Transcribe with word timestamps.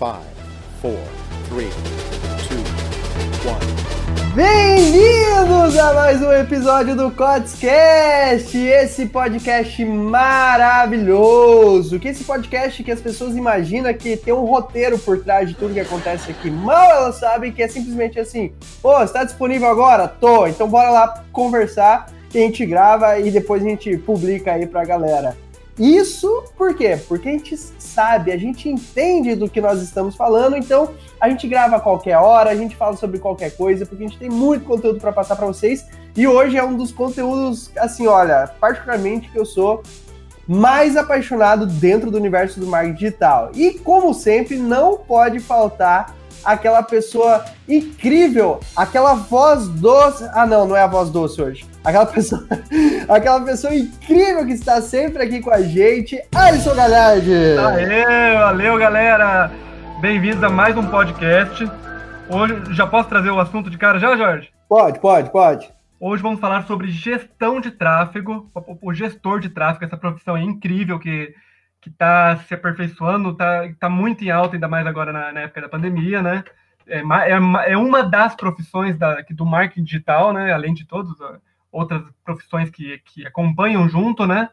Five, 0.00 0.24
four, 0.80 0.98
three, 1.50 1.68
two, 2.48 2.56
one. 3.46 3.60
Bem-vindos 4.34 5.76
a 5.76 5.92
mais 5.92 6.22
um 6.22 6.32
episódio 6.32 6.96
do 6.96 7.10
Codscast, 7.10 8.56
esse 8.56 9.04
podcast 9.04 9.84
maravilhoso, 9.84 11.20
que 12.00 12.08
esse 12.08 12.24
podcast 12.24 12.82
que 12.82 12.90
as 12.90 13.02
pessoas 13.02 13.36
imaginam 13.36 13.92
que 13.92 14.16
tem 14.16 14.32
um 14.32 14.46
roteiro 14.46 14.98
por 14.98 15.22
trás 15.22 15.50
de 15.50 15.54
tudo 15.54 15.74
que 15.74 15.80
acontece 15.80 16.30
aqui, 16.30 16.50
mal 16.50 16.90
elas 16.92 17.16
sabem 17.16 17.52
que 17.52 17.62
é 17.62 17.68
simplesmente 17.68 18.18
assim, 18.18 18.54
pô, 18.80 19.02
está 19.02 19.22
disponível 19.22 19.68
agora? 19.68 20.08
Tô, 20.08 20.46
então 20.46 20.66
bora 20.66 20.88
lá 20.88 21.24
conversar, 21.30 22.06
que 22.30 22.38
a 22.38 22.40
gente 22.40 22.64
grava 22.64 23.18
e 23.18 23.30
depois 23.30 23.62
a 23.62 23.68
gente 23.68 23.98
publica 23.98 24.54
aí 24.54 24.66
pra 24.66 24.82
galera. 24.82 25.36
Isso 25.80 26.44
por 26.58 26.74
quê? 26.74 27.00
Porque 27.08 27.26
a 27.26 27.32
gente 27.32 27.56
sabe, 27.56 28.30
a 28.30 28.36
gente 28.36 28.68
entende 28.68 29.34
do 29.34 29.48
que 29.48 29.62
nós 29.62 29.80
estamos 29.80 30.14
falando, 30.14 30.54
então 30.54 30.90
a 31.18 31.30
gente 31.30 31.48
grava 31.48 31.76
a 31.76 31.80
qualquer 31.80 32.18
hora, 32.18 32.50
a 32.50 32.54
gente 32.54 32.76
fala 32.76 32.98
sobre 32.98 33.18
qualquer 33.18 33.56
coisa, 33.56 33.86
porque 33.86 34.04
a 34.04 34.06
gente 34.06 34.18
tem 34.18 34.28
muito 34.28 34.66
conteúdo 34.66 35.00
para 35.00 35.10
passar 35.10 35.36
para 35.36 35.46
vocês. 35.46 35.86
E 36.14 36.26
hoje 36.26 36.58
é 36.58 36.62
um 36.62 36.76
dos 36.76 36.92
conteúdos, 36.92 37.70
assim, 37.78 38.06
olha, 38.06 38.50
particularmente 38.60 39.30
que 39.30 39.38
eu 39.38 39.46
sou 39.46 39.82
mais 40.46 40.98
apaixonado 40.98 41.64
dentro 41.64 42.10
do 42.10 42.18
universo 42.18 42.60
do 42.60 42.66
marketing 42.66 42.98
digital. 42.98 43.50
E 43.54 43.74
como 43.78 44.12
sempre, 44.12 44.58
não 44.58 44.98
pode 44.98 45.40
faltar 45.40 46.14
aquela 46.44 46.82
pessoa 46.82 47.44
incrível, 47.68 48.60
aquela 48.76 49.14
voz 49.14 49.68
doce. 49.68 50.28
Ah, 50.32 50.46
não, 50.46 50.66
não 50.66 50.76
é 50.76 50.82
a 50.82 50.86
voz 50.86 51.10
doce 51.10 51.40
hoje. 51.40 51.66
Aquela 51.84 52.06
pessoa, 52.06 52.46
aquela 53.08 53.40
pessoa 53.40 53.74
incrível 53.74 54.46
que 54.46 54.52
está 54.52 54.80
sempre 54.80 55.22
aqui 55.22 55.40
com 55.40 55.50
a 55.50 55.62
gente, 55.62 56.20
Alisson 56.34 56.74
Galhardi. 56.74 57.32
Aê, 57.32 58.34
valeu, 58.34 58.78
galera. 58.78 59.50
Bem-vindos 60.00 60.42
a 60.42 60.48
mais 60.48 60.76
um 60.76 60.86
podcast. 60.86 61.70
Hoje 62.28 62.74
já 62.74 62.86
posso 62.86 63.08
trazer 63.08 63.30
o 63.30 63.40
assunto 63.40 63.68
de 63.68 63.76
cara 63.76 63.98
já, 63.98 64.16
Jorge? 64.16 64.50
Pode, 64.68 65.00
pode, 65.00 65.30
pode. 65.30 65.70
Hoje 65.98 66.22
vamos 66.22 66.40
falar 66.40 66.66
sobre 66.66 66.90
gestão 66.90 67.60
de 67.60 67.70
tráfego, 67.70 68.50
o 68.80 68.94
gestor 68.94 69.40
de 69.40 69.50
tráfego, 69.50 69.84
essa 69.84 69.96
profissão 69.98 70.34
é 70.34 70.42
incrível 70.42 70.98
que 70.98 71.34
que 71.80 71.88
está 71.88 72.36
se 72.36 72.54
aperfeiçoando, 72.54 73.30
está 73.30 73.68
tá 73.78 73.88
muito 73.88 74.22
em 74.22 74.30
alta, 74.30 74.56
ainda 74.56 74.68
mais 74.68 74.86
agora 74.86 75.12
na, 75.12 75.32
na 75.32 75.40
época 75.40 75.62
da 75.62 75.68
pandemia, 75.68 76.22
né? 76.22 76.44
É, 76.86 76.98
é, 76.98 77.72
é, 77.72 77.76
uma 77.76 78.02
das 78.02 78.34
profissões 78.34 78.96
da, 78.98 79.22
do 79.30 79.46
marketing 79.46 79.84
digital, 79.84 80.32
né? 80.32 80.52
Além 80.52 80.74
de 80.74 80.84
todas 80.84 81.12
outras 81.70 82.02
profissões 82.24 82.68
que, 82.70 82.98
que 82.98 83.26
acompanham 83.26 83.88
junto, 83.88 84.26
né? 84.26 84.48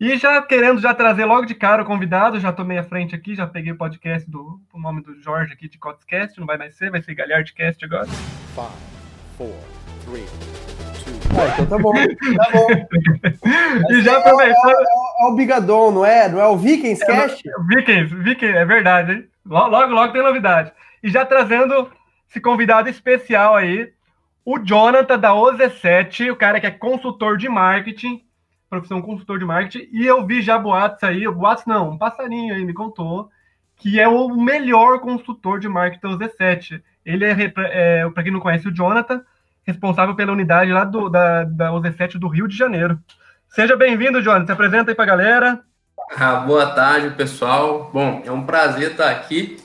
E 0.00 0.16
já 0.16 0.40
querendo 0.40 0.80
já 0.80 0.94
trazer 0.94 1.24
logo 1.24 1.44
de 1.44 1.56
cara 1.56 1.82
o 1.82 1.86
convidado, 1.86 2.38
já 2.38 2.52
tomei 2.52 2.78
a 2.78 2.84
frente 2.84 3.16
aqui, 3.16 3.34
já 3.34 3.46
peguei 3.46 3.72
o 3.72 3.76
podcast 3.76 4.30
do 4.30 4.60
o 4.72 4.78
nome 4.78 5.02
do 5.02 5.20
Jorge 5.20 5.52
aqui 5.52 5.68
de 5.68 5.76
Cotscast, 5.76 6.38
não 6.38 6.46
vai 6.46 6.56
mais 6.56 6.76
ser, 6.76 6.90
vai 6.90 7.02
ser 7.02 7.14
Galhardcast 7.14 7.84
agora. 7.84 8.06
Five, 8.06 8.70
four, 9.36 9.54
three, 10.04 10.24
ah, 11.36 11.52
então 11.52 11.66
tá 11.66 11.78
bom, 11.78 11.92
tá 11.92 12.50
bom. 12.52 12.68
e 13.90 14.02
já 14.02 14.18
aproveitou. 14.18 14.72
É, 15.18 15.24
o 15.26 15.34
Bigadon, 15.34 15.90
não 15.90 16.04
é? 16.04 16.28
Não 16.28 16.40
é 16.40 16.46
o 16.46 16.56
Vikings? 16.56 17.02
É, 17.04 17.26
Vikings, 17.26 18.14
Vikings, 18.14 18.56
é 18.56 18.64
verdade, 18.64 19.12
hein? 19.12 19.28
Logo, 19.44 19.92
logo 19.92 20.12
tem 20.12 20.22
novidade. 20.22 20.72
E 21.02 21.08
já 21.10 21.24
trazendo 21.24 21.90
esse 22.28 22.40
convidado 22.40 22.88
especial 22.88 23.56
aí, 23.56 23.92
o 24.44 24.58
Jonathan 24.58 25.18
da 25.18 25.32
OZ7, 25.32 26.30
o 26.30 26.36
cara 26.36 26.60
que 26.60 26.66
é 26.66 26.70
consultor 26.70 27.36
de 27.36 27.48
marketing, 27.48 28.22
profissão 28.68 29.00
consultor 29.00 29.38
de 29.38 29.44
marketing, 29.44 29.88
e 29.92 30.06
eu 30.06 30.26
vi 30.26 30.42
já 30.42 30.58
boatos 30.58 31.02
aí, 31.02 31.26
boatos 31.26 31.66
não, 31.66 31.90
um 31.90 31.98
passarinho 31.98 32.54
aí 32.54 32.64
me 32.64 32.74
contou, 32.74 33.28
que 33.76 33.98
é 33.98 34.08
o 34.08 34.28
melhor 34.28 35.00
consultor 35.00 35.58
de 35.58 35.68
marketing 35.68 36.00
da 36.00 36.26
OZ7. 36.26 36.82
Ele 37.04 37.24
é, 37.24 37.52
é 37.56 38.10
para 38.10 38.22
quem 38.22 38.32
não 38.32 38.40
conhece 38.40 38.68
o 38.68 38.74
Jonathan, 38.74 39.22
responsável 39.64 40.14
pela 40.14 40.32
unidade 40.32 40.72
lá 40.72 40.84
do, 40.84 41.08
da, 41.08 41.44
da 41.44 41.70
OZ7 41.72 42.18
do 42.18 42.28
Rio 42.28 42.48
de 42.48 42.56
Janeiro. 42.56 42.98
Seja 43.50 43.76
bem-vindo, 43.76 44.22
Jonathan. 44.22 44.46
Se 44.46 44.52
apresenta 44.52 44.90
aí 44.90 44.94
para 44.94 45.04
a 45.04 45.08
galera. 45.16 45.60
Ah, 46.16 46.36
boa 46.36 46.66
tarde, 46.66 47.10
pessoal. 47.16 47.90
Bom, 47.92 48.22
é 48.24 48.30
um 48.30 48.44
prazer 48.44 48.92
estar 48.92 49.10
aqui, 49.10 49.58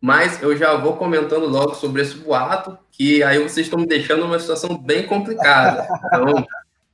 mas 0.00 0.42
eu 0.42 0.56
já 0.56 0.74
vou 0.74 0.96
comentando 0.96 1.46
logo 1.46 1.74
sobre 1.74 2.02
esse 2.02 2.16
boato, 2.16 2.76
que 2.90 3.22
aí 3.22 3.38
vocês 3.38 3.66
estão 3.66 3.78
me 3.78 3.86
deixando 3.86 4.20
numa 4.22 4.38
situação 4.38 4.76
bem 4.76 5.06
complicada. 5.06 5.86
Então, 6.06 6.46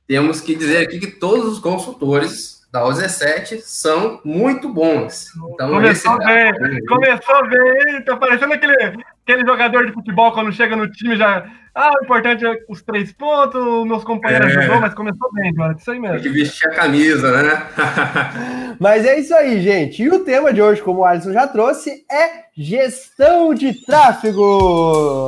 temos 0.07 0.41
que 0.41 0.55
dizer 0.55 0.83
aqui 0.83 0.99
que 0.99 1.07
todos 1.07 1.45
os 1.45 1.59
consultores 1.59 2.61
da 2.71 2.83
OZ7 2.83 3.61
são 3.61 4.19
muito 4.23 4.67
bons. 4.67 5.31
Então, 5.53 5.69
começou 5.69 6.17
bem, 6.17 6.85
começou 6.87 7.47
bem, 7.47 8.01
tá 8.03 8.17
parecendo 8.17 8.53
aquele, 8.53 8.97
aquele 9.23 9.45
jogador 9.45 9.85
de 9.85 9.93
futebol 9.93 10.31
quando 10.31 10.51
chega 10.51 10.75
no 10.75 10.89
time 10.91 11.15
já 11.15 11.45
ah, 11.75 11.91
o 11.99 12.03
importante 12.03 12.45
é 12.45 12.55
os 12.69 12.83
três 12.83 13.11
pontos, 13.11 13.87
meus 13.87 14.03
companheiros 14.03 14.53
é. 14.53 14.59
ajudou, 14.59 14.79
mas 14.79 14.93
começou 14.93 15.27
bem, 15.33 15.51
mano. 15.53 15.75
Isso 15.75 15.89
aí 15.89 15.99
mesmo. 15.99 16.21
Tem 16.21 16.31
que 16.31 16.37
vestir 16.37 16.69
a 16.69 16.75
camisa, 16.75 17.31
né? 17.41 17.67
mas 18.79 19.03
é 19.03 19.19
isso 19.19 19.33
aí, 19.33 19.59
gente. 19.59 20.03
E 20.03 20.09
o 20.09 20.19
tema 20.19 20.53
de 20.53 20.61
hoje, 20.61 20.83
como 20.83 20.99
o 20.99 21.05
Alisson 21.05 21.33
já 21.33 21.47
trouxe, 21.47 22.05
é 22.11 22.43
gestão 22.55 23.55
de 23.55 23.73
tráfego. 23.83 25.25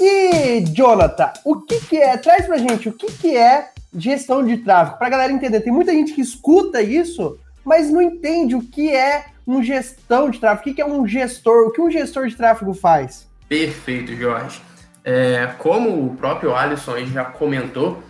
E, 0.00 0.64
Jonathan, 0.72 1.30
o 1.44 1.60
que, 1.60 1.78
que 1.80 1.98
é? 1.98 2.16
Traz 2.16 2.46
pra 2.46 2.56
gente 2.56 2.88
o 2.88 2.92
que, 2.94 3.12
que 3.12 3.36
é 3.36 3.68
gestão 3.94 4.42
de 4.42 4.56
tráfego, 4.56 4.96
pra 4.96 5.10
galera 5.10 5.30
entender. 5.30 5.60
Tem 5.60 5.72
muita 5.72 5.92
gente 5.92 6.14
que 6.14 6.22
escuta 6.22 6.80
isso, 6.80 7.38
mas 7.62 7.90
não 7.90 8.00
entende 8.00 8.54
o 8.54 8.62
que 8.62 8.96
é 8.96 9.26
um 9.50 9.62
gestão 9.62 10.30
de 10.30 10.38
tráfego, 10.38 10.70
o 10.70 10.74
que, 10.74 10.80
é 10.80 10.86
um 10.86 11.06
gestor, 11.06 11.66
o 11.66 11.70
que 11.70 11.80
um 11.80 11.90
gestor 11.90 12.28
de 12.28 12.36
tráfego 12.36 12.72
faz. 12.72 13.28
Perfeito, 13.48 14.14
Jorge. 14.14 14.60
É, 15.02 15.46
como 15.58 16.06
o 16.06 16.16
próprio 16.16 16.54
Alisson 16.54 17.04
já 17.06 17.24
comentou, 17.24 18.02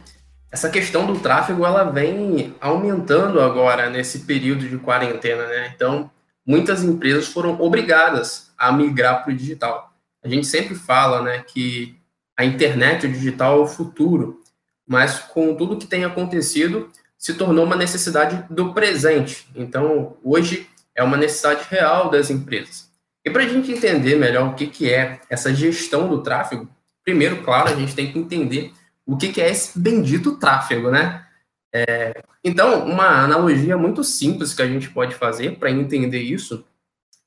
essa 0.50 0.68
questão 0.68 1.06
do 1.06 1.18
tráfego 1.18 1.64
ela 1.64 1.84
vem 1.84 2.54
aumentando 2.60 3.40
agora 3.40 3.88
nesse 3.88 4.20
período 4.20 4.68
de 4.68 4.76
quarentena, 4.76 5.46
né? 5.46 5.72
Então, 5.74 6.10
muitas 6.44 6.82
empresas 6.82 7.28
foram 7.28 7.60
obrigadas 7.60 8.50
a 8.58 8.70
migrar 8.72 9.22
para 9.22 9.32
o 9.32 9.36
digital. 9.36 9.94
A 10.22 10.28
gente 10.28 10.46
sempre 10.46 10.74
fala, 10.74 11.22
né, 11.22 11.44
que 11.46 11.96
a 12.36 12.44
internet, 12.44 13.06
o 13.06 13.12
digital 13.12 13.58
é 13.58 13.62
o 13.62 13.66
futuro, 13.66 14.40
mas 14.86 15.18
com 15.18 15.54
tudo 15.54 15.78
que 15.78 15.86
tem 15.86 16.04
acontecido, 16.04 16.90
se 17.16 17.34
tornou 17.34 17.64
uma 17.64 17.76
necessidade 17.76 18.44
do 18.50 18.74
presente. 18.74 19.46
Então, 19.54 20.16
hoje 20.24 20.68
é 21.00 21.04
uma 21.04 21.16
necessidade 21.16 21.66
real 21.70 22.10
das 22.10 22.28
empresas. 22.28 22.90
E 23.24 23.30
para 23.30 23.42
a 23.42 23.48
gente 23.48 23.72
entender 23.72 24.16
melhor 24.16 24.48
o 24.48 24.54
que, 24.54 24.66
que 24.66 24.92
é 24.92 25.20
essa 25.30 25.54
gestão 25.54 26.08
do 26.08 26.22
tráfego, 26.22 26.68
primeiro, 27.02 27.42
claro, 27.42 27.70
a 27.70 27.74
gente 27.74 27.94
tem 27.94 28.12
que 28.12 28.18
entender 28.18 28.72
o 29.06 29.16
que, 29.16 29.32
que 29.32 29.40
é 29.40 29.50
esse 29.50 29.78
bendito 29.78 30.36
tráfego, 30.36 30.90
né? 30.90 31.24
É, 31.72 32.22
então, 32.44 32.84
uma 32.84 33.24
analogia 33.24 33.78
muito 33.78 34.04
simples 34.04 34.52
que 34.52 34.60
a 34.60 34.66
gente 34.66 34.90
pode 34.90 35.14
fazer 35.14 35.56
para 35.58 35.70
entender 35.70 36.20
isso 36.20 36.64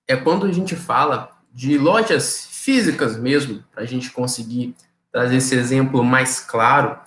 é 0.08 0.16
quando 0.16 0.46
a 0.46 0.52
gente 0.52 0.76
fala 0.76 1.32
de 1.52 1.78
lojas 1.78 2.48
físicas 2.52 3.18
mesmo, 3.18 3.64
para 3.72 3.84
a 3.84 3.86
gente 3.88 4.12
conseguir 4.12 4.76
trazer 5.12 5.38
esse 5.38 5.56
exemplo 5.56 6.04
mais 6.04 6.40
claro, 6.40 7.00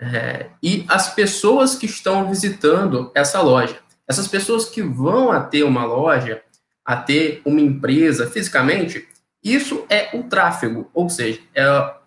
é, 0.00 0.46
e 0.62 0.84
as 0.88 1.14
pessoas 1.14 1.74
que 1.74 1.86
estão 1.86 2.28
visitando 2.28 3.10
essa 3.14 3.40
loja. 3.40 3.78
Essas 4.08 4.26
pessoas 4.26 4.66
que 4.66 4.82
vão 4.82 5.30
a 5.30 5.40
ter 5.40 5.62
uma 5.64 5.84
loja, 5.84 6.42
a 6.84 6.96
ter 6.96 7.42
uma 7.44 7.60
empresa 7.60 8.30
fisicamente, 8.30 9.06
isso 9.44 9.84
é 9.88 10.16
o 10.16 10.24
tráfego, 10.24 10.90
ou 10.94 11.08
seja, 11.08 11.40
é 11.54 11.64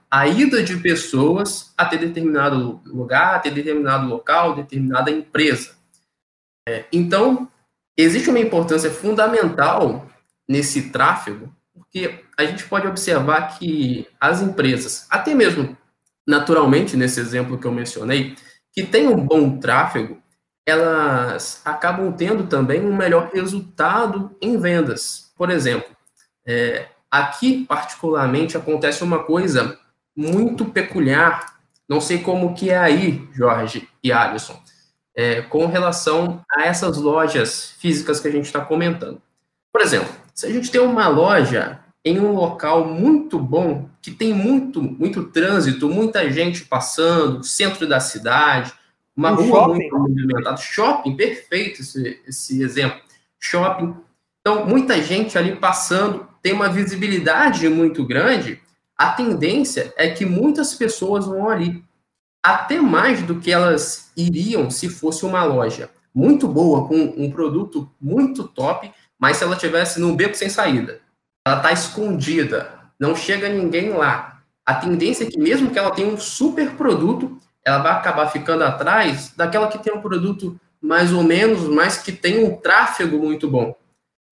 a 0.09 0.27
ida 0.27 0.61
de 0.61 0.75
pessoas 0.77 1.73
a 1.77 1.85
ter 1.85 1.97
determinado 1.97 2.81
lugar, 2.85 3.35
a 3.35 3.39
ter 3.39 3.51
determinado 3.51 4.07
local, 4.07 4.55
determinada 4.55 5.09
empresa. 5.09 5.75
É, 6.67 6.85
então, 6.91 7.47
existe 7.95 8.29
uma 8.29 8.39
importância 8.39 8.91
fundamental 8.91 10.09
nesse 10.47 10.89
tráfego, 10.89 11.53
porque 11.73 12.23
a 12.37 12.43
gente 12.43 12.65
pode 12.65 12.87
observar 12.87 13.57
que 13.57 14.07
as 14.19 14.41
empresas, 14.41 15.07
até 15.09 15.33
mesmo 15.33 15.77
naturalmente 16.27 16.97
nesse 16.97 17.19
exemplo 17.19 17.57
que 17.57 17.65
eu 17.65 17.71
mencionei, 17.71 18.35
que 18.73 18.83
tem 18.83 19.07
um 19.07 19.25
bom 19.25 19.57
tráfego, 19.59 20.20
elas 20.65 21.61
acabam 21.65 22.11
tendo 22.11 22.47
também 22.47 22.81
um 22.81 22.95
melhor 22.95 23.29
resultado 23.33 24.35
em 24.41 24.57
vendas. 24.57 25.31
Por 25.35 25.49
exemplo, 25.49 25.89
é, 26.45 26.87
aqui 27.09 27.65
particularmente 27.65 28.55
acontece 28.55 29.03
uma 29.03 29.23
coisa 29.23 29.77
muito 30.15 30.65
peculiar, 30.65 31.57
não 31.87 31.99
sei 31.99 32.19
como 32.19 32.53
que 32.53 32.69
é 32.69 32.77
aí, 32.77 33.27
Jorge 33.33 33.87
e 34.03 34.11
Alisson, 34.11 34.59
é, 35.15 35.41
com 35.41 35.65
relação 35.65 36.43
a 36.55 36.63
essas 36.63 36.97
lojas 36.97 37.75
físicas 37.79 38.19
que 38.19 38.27
a 38.27 38.31
gente 38.31 38.45
está 38.45 38.61
comentando. 38.61 39.21
Por 39.71 39.81
exemplo, 39.81 40.13
se 40.33 40.45
a 40.45 40.51
gente 40.51 40.71
tem 40.71 40.81
uma 40.81 41.07
loja 41.07 41.79
em 42.03 42.19
um 42.19 42.33
local 42.33 42.85
muito 42.85 43.37
bom, 43.37 43.87
que 44.01 44.11
tem 44.11 44.33
muito, 44.33 44.81
muito 44.81 45.25
trânsito, 45.25 45.87
muita 45.87 46.29
gente 46.31 46.65
passando, 46.65 47.43
centro 47.43 47.87
da 47.87 47.99
cidade, 47.99 48.73
uma 49.21 49.31
um 49.31 49.35
rua 49.35 49.45
shopping. 49.45 49.73
muito 49.73 49.97
movimentada. 49.97 50.57
Shopping, 50.57 51.15
perfeito 51.15 51.81
esse, 51.81 52.19
esse 52.27 52.61
exemplo. 52.63 52.99
Shopping. 53.39 53.95
Então, 54.39 54.65
muita 54.65 55.01
gente 55.01 55.37
ali 55.37 55.55
passando, 55.55 56.27
tem 56.41 56.53
uma 56.53 56.69
visibilidade 56.69 57.69
muito 57.69 58.05
grande, 58.05 58.59
a 58.97 59.09
tendência 59.09 59.93
é 59.95 60.09
que 60.09 60.25
muitas 60.25 60.73
pessoas 60.73 61.25
vão 61.25 61.49
ali, 61.49 61.83
até 62.43 62.79
mais 62.79 63.21
do 63.21 63.39
que 63.39 63.51
elas 63.51 64.11
iriam 64.17 64.69
se 64.71 64.89
fosse 64.89 65.25
uma 65.25 65.43
loja 65.43 65.89
muito 66.13 66.47
boa, 66.47 66.87
com 66.87 66.95
um 66.95 67.31
produto 67.31 67.89
muito 67.99 68.47
top, 68.47 68.91
mas 69.17 69.37
se 69.37 69.43
ela 69.43 69.55
tivesse 69.55 69.99
num 69.99 70.15
beco 70.15 70.35
sem 70.35 70.49
saída, 70.49 70.99
ela 71.45 71.57
está 71.57 71.71
escondida, 71.71 72.79
não 72.99 73.15
chega 73.15 73.47
ninguém 73.47 73.89
lá. 73.89 74.41
A 74.65 74.75
tendência 74.75 75.23
é 75.23 75.27
que 75.27 75.39
mesmo 75.39 75.71
que 75.71 75.79
ela 75.79 75.91
tenha 75.91 76.07
um 76.07 76.17
super 76.17 76.71
produto, 76.71 77.37
ela 77.65 77.79
vai 77.79 77.91
acabar 77.91 78.27
ficando 78.27 78.63
atrás 78.63 79.33
daquela 79.35 79.67
que 79.67 79.79
tem 79.79 79.93
um 79.93 80.01
produto 80.01 80.59
mais 80.81 81.13
ou 81.13 81.23
menos, 81.23 81.67
mas 81.67 81.97
que 81.97 82.11
tem 82.11 82.43
um 82.43 82.57
tráfego 82.57 83.19
muito 83.19 83.47
bom. 83.49 83.75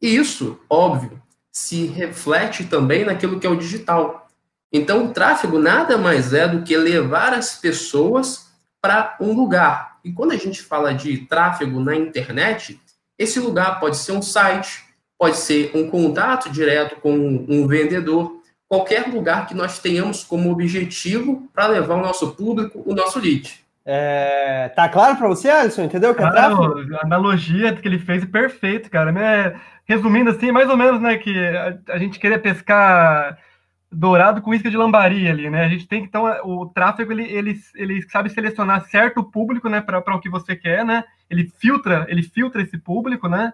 E 0.01 0.15
isso, 0.15 0.59
óbvio, 0.69 1.21
se 1.51 1.85
reflete 1.85 2.63
também 2.63 3.05
naquilo 3.05 3.39
que 3.39 3.45
é 3.45 3.49
o 3.49 3.57
digital. 3.57 4.27
Então, 4.71 5.05
o 5.05 5.13
tráfego 5.13 5.59
nada 5.59 5.97
mais 5.97 6.33
é 6.33 6.47
do 6.47 6.63
que 6.63 6.75
levar 6.77 7.33
as 7.33 7.55
pessoas 7.55 8.47
para 8.81 9.17
um 9.19 9.33
lugar. 9.33 9.99
E 10.03 10.11
quando 10.11 10.31
a 10.31 10.37
gente 10.37 10.61
fala 10.61 10.93
de 10.93 11.17
tráfego 11.25 11.79
na 11.79 11.95
internet, 11.95 12.79
esse 13.17 13.39
lugar 13.39 13.79
pode 13.79 13.97
ser 13.97 14.13
um 14.13 14.21
site, 14.21 14.85
pode 15.17 15.37
ser 15.37 15.71
um 15.75 15.89
contato 15.89 16.49
direto 16.49 16.95
com 17.01 17.13
um 17.13 17.67
vendedor, 17.67 18.38
qualquer 18.69 19.07
lugar 19.07 19.47
que 19.47 19.55
nós 19.55 19.79
tenhamos 19.79 20.23
como 20.23 20.51
objetivo 20.51 21.49
para 21.51 21.67
levar 21.67 21.95
o 21.95 22.01
nosso 22.01 22.35
público, 22.35 22.83
o 22.85 22.93
nosso 22.93 23.19
lead. 23.19 23.65
É, 23.83 24.71
tá 24.75 24.87
claro 24.87 25.17
para 25.17 25.27
você, 25.27 25.49
Alisson? 25.49 25.81
Entendeu? 25.81 26.13
Que 26.13 26.21
é 26.21 26.25
a 26.25 27.01
analogia 27.01 27.73
que 27.73 27.87
ele 27.87 27.97
fez 27.97 28.21
é 28.21 28.27
perfeito, 28.27 28.91
cara. 28.91 29.11
Né? 29.11 29.59
Resumindo 29.85 30.29
assim, 30.29 30.51
mais 30.51 30.69
ou 30.69 30.77
menos, 30.77 31.01
né, 31.01 31.17
que 31.17 31.35
a, 31.35 31.79
a 31.89 31.97
gente 31.97 32.19
queria 32.19 32.37
pescar 32.37 33.39
dourado 33.91 34.43
com 34.43 34.53
isca 34.53 34.69
de 34.69 34.77
lambari 34.77 35.27
ali, 35.27 35.49
né? 35.49 35.65
A 35.65 35.67
gente 35.67 35.87
tem 35.87 36.01
que 36.01 36.07
então 36.07 36.25
o 36.43 36.67
tráfego 36.67 37.11
ele, 37.11 37.23
ele, 37.23 37.59
ele 37.73 38.01
sabe 38.03 38.29
selecionar 38.29 38.87
certo 38.87 39.23
público, 39.23 39.67
né, 39.67 39.81
para 39.81 40.15
o 40.15 40.19
que 40.19 40.29
você 40.29 40.55
quer, 40.55 40.85
né? 40.85 41.03
Ele 41.27 41.51
filtra, 41.57 42.05
ele 42.07 42.21
filtra 42.21 42.61
esse 42.61 42.77
público, 42.77 43.27
né? 43.27 43.51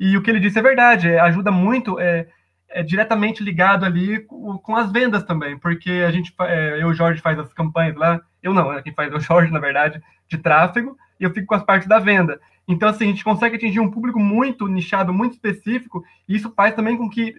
E 0.00 0.16
o 0.16 0.22
que 0.22 0.30
ele 0.30 0.40
disse 0.40 0.58
é 0.58 0.62
verdade, 0.62 1.10
é, 1.10 1.20
ajuda 1.20 1.50
muito, 1.50 2.00
é, 2.00 2.26
é 2.74 2.82
diretamente 2.82 3.42
ligado 3.42 3.84
ali 3.84 4.18
com, 4.18 4.58
com, 4.58 4.76
as 4.76 4.90
vendas 4.90 5.22
também, 5.22 5.56
porque 5.56 6.02
a 6.06 6.10
gente, 6.10 6.34
é, 6.40 6.74
eu 6.74 6.80
e 6.80 6.84
o 6.86 6.92
Jorge 6.92 7.22
faz 7.22 7.38
as 7.38 7.52
campanhas 7.52 7.94
lá, 7.94 8.20
eu 8.42 8.52
não, 8.52 8.72
é 8.72 8.82
quem 8.82 8.92
faz 8.92 9.12
é 9.12 9.16
o 9.16 9.20
Jorge, 9.20 9.52
na 9.52 9.60
verdade, 9.60 10.02
de 10.28 10.36
tráfego, 10.36 10.98
e 11.20 11.22
eu 11.22 11.30
fico 11.30 11.46
com 11.46 11.54
as 11.54 11.62
partes 11.62 11.88
da 11.88 12.00
venda. 12.00 12.40
Então, 12.66 12.88
assim, 12.88 13.04
a 13.04 13.08
gente 13.08 13.22
consegue 13.22 13.54
atingir 13.54 13.78
um 13.78 13.90
público 13.90 14.18
muito 14.18 14.66
nichado, 14.66 15.12
muito 15.12 15.34
específico, 15.34 16.04
e 16.28 16.34
isso 16.34 16.52
faz 16.56 16.74
também 16.74 16.96
com 16.96 17.08
que 17.08 17.36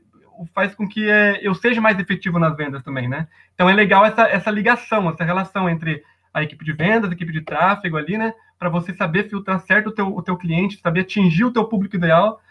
faz 0.53 0.73
com 0.75 0.87
que 0.87 1.09
é, 1.09 1.39
eu 1.41 1.53
seja 1.53 1.79
mais 1.79 1.99
efetivo 1.99 2.39
nas 2.39 2.55
vendas 2.55 2.83
também, 2.83 3.07
né? 3.07 3.27
Então 3.53 3.69
é 3.69 3.73
legal 3.73 4.05
essa, 4.05 4.23
essa 4.23 4.51
ligação, 4.51 5.09
essa 5.09 5.23
relação 5.23 5.69
entre 5.69 6.03
a 6.33 6.43
equipe 6.43 6.63
de 6.65 6.73
vendas, 6.73 7.09
a 7.09 7.13
equipe 7.13 7.31
de 7.31 7.39
tráfego 7.39 7.95
ali, 7.95 8.17
né? 8.17 8.33
Para 8.59 8.67
você 8.67 8.93
saber 8.93 9.29
filtrar 9.29 9.59
certo 9.61 9.87
o 9.87 9.91
teu, 9.91 10.07
o 10.07 10.21
teu 10.21 10.35
cliente, 10.35 10.81
saber 10.81 11.01
atingir 11.01 11.45
o 11.45 11.51
teu 11.51 11.65
público 11.65 11.95
ideal 11.95 12.41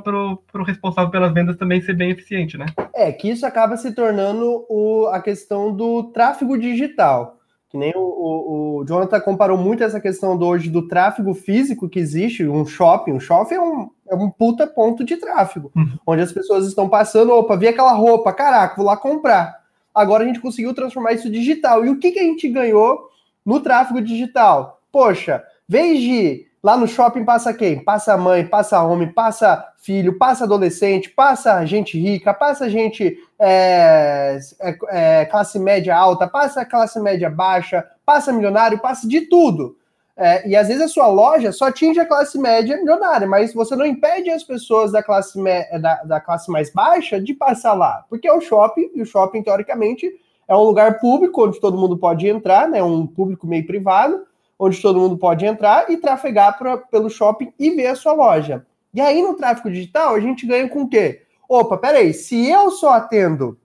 para 0.00 0.16
o 0.16 0.64
responsável 0.64 1.10
pelas 1.10 1.32
vendas 1.32 1.56
também 1.56 1.80
ser 1.80 1.94
bem 1.94 2.10
eficiente, 2.10 2.56
né? 2.56 2.66
É, 2.94 3.12
que 3.12 3.28
isso 3.30 3.44
acaba 3.44 3.76
se 3.76 3.92
tornando 3.92 4.64
o, 4.68 5.06
a 5.12 5.20
questão 5.20 5.74
do 5.74 6.04
tráfego 6.04 6.58
digital. 6.58 7.38
Que 7.68 7.78
nem 7.78 7.92
o, 7.96 8.00
o, 8.00 8.78
o, 8.78 8.84
Jonathan 8.86 9.20
comparou 9.20 9.58
muito 9.58 9.82
essa 9.82 10.00
questão 10.00 10.38
do, 10.38 10.46
hoje 10.46 10.70
do 10.70 10.86
tráfego 10.86 11.34
físico 11.34 11.88
que 11.88 11.98
existe, 11.98 12.46
um 12.46 12.64
shopping. 12.64 13.12
Um 13.12 13.20
shopping 13.20 13.54
é 13.54 13.60
um, 13.60 13.90
é 14.10 14.14
um 14.14 14.30
puta 14.30 14.64
ponto 14.66 15.04
de 15.04 15.16
tráfego, 15.16 15.72
uhum. 15.74 15.98
onde 16.06 16.22
as 16.22 16.30
pessoas 16.30 16.68
estão 16.68 16.88
passando, 16.88 17.32
opa, 17.32 17.56
vi 17.56 17.66
aquela 17.66 17.92
roupa, 17.92 18.32
caraca, 18.32 18.76
vou 18.76 18.86
lá 18.86 18.96
comprar. 18.96 19.60
Agora 19.92 20.22
a 20.22 20.26
gente 20.26 20.40
conseguiu 20.40 20.72
transformar 20.72 21.14
isso 21.14 21.28
digital. 21.28 21.84
E 21.84 21.88
o 21.88 21.98
que, 21.98 22.12
que 22.12 22.20
a 22.20 22.24
gente 22.24 22.48
ganhou 22.48 23.08
no 23.44 23.60
tráfego 23.60 24.00
digital? 24.00 24.80
Poxa, 24.92 25.42
vez 25.68 26.00
de 26.00 26.46
Lá 26.64 26.78
no 26.78 26.88
shopping 26.88 27.26
passa 27.26 27.52
quem? 27.52 27.84
Passa 27.84 28.16
mãe, 28.16 28.46
passa 28.46 28.82
homem, 28.82 29.12
passa 29.12 29.70
filho, 29.76 30.16
passa 30.16 30.44
adolescente, 30.44 31.10
passa 31.10 31.62
gente 31.66 31.98
rica, 31.98 32.32
passa 32.32 32.70
gente 32.70 33.18
é, 33.38 34.38
é, 34.62 34.78
é, 34.88 35.24
classe 35.26 35.58
média 35.58 35.94
alta, 35.94 36.26
passa 36.26 36.64
classe 36.64 36.98
média 36.98 37.28
baixa, 37.28 37.86
passa 38.06 38.32
milionário, 38.32 38.78
passa 38.78 39.06
de 39.06 39.28
tudo. 39.28 39.76
É, 40.16 40.48
e 40.48 40.56
às 40.56 40.68
vezes 40.68 40.82
a 40.82 40.88
sua 40.88 41.06
loja 41.06 41.52
só 41.52 41.66
atinge 41.66 42.00
a 42.00 42.06
classe 42.06 42.38
média 42.38 42.78
milionária, 42.78 43.26
mas 43.26 43.52
você 43.52 43.76
não 43.76 43.84
impede 43.84 44.30
as 44.30 44.42
pessoas 44.42 44.90
da 44.90 45.02
classe, 45.02 45.38
da, 45.82 46.02
da 46.04 46.18
classe 46.18 46.50
mais 46.50 46.72
baixa 46.72 47.20
de 47.20 47.34
passar 47.34 47.74
lá, 47.74 48.06
porque 48.08 48.26
é 48.26 48.32
o 48.32 48.40
shopping, 48.40 48.90
e 48.94 49.02
o 49.02 49.06
shopping, 49.06 49.42
teoricamente, 49.42 50.10
é 50.48 50.56
um 50.56 50.62
lugar 50.62 50.98
público 50.98 51.44
onde 51.44 51.60
todo 51.60 51.76
mundo 51.76 51.98
pode 51.98 52.26
entrar, 52.26 52.66
né? 52.66 52.82
Um 52.82 53.06
público 53.06 53.46
meio 53.46 53.66
privado 53.66 54.24
onde 54.58 54.80
todo 54.80 55.00
mundo 55.00 55.16
pode 55.16 55.44
entrar 55.44 55.90
e 55.90 55.96
trafegar 55.96 56.56
pra, 56.58 56.78
pelo 56.78 57.10
shopping 57.10 57.52
e 57.58 57.70
ver 57.70 57.88
a 57.88 57.94
sua 57.94 58.12
loja. 58.12 58.66
E 58.92 59.00
aí 59.00 59.22
no 59.22 59.34
tráfego 59.34 59.70
digital 59.70 60.14
a 60.14 60.20
gente 60.20 60.46
ganha 60.46 60.68
com 60.68 60.82
o 60.82 60.88
quê? 60.88 61.22
Opa, 61.48 61.76
peraí, 61.76 62.14
se 62.14 62.48
eu 62.48 62.70
só 62.70 62.92
atendo 62.92 63.58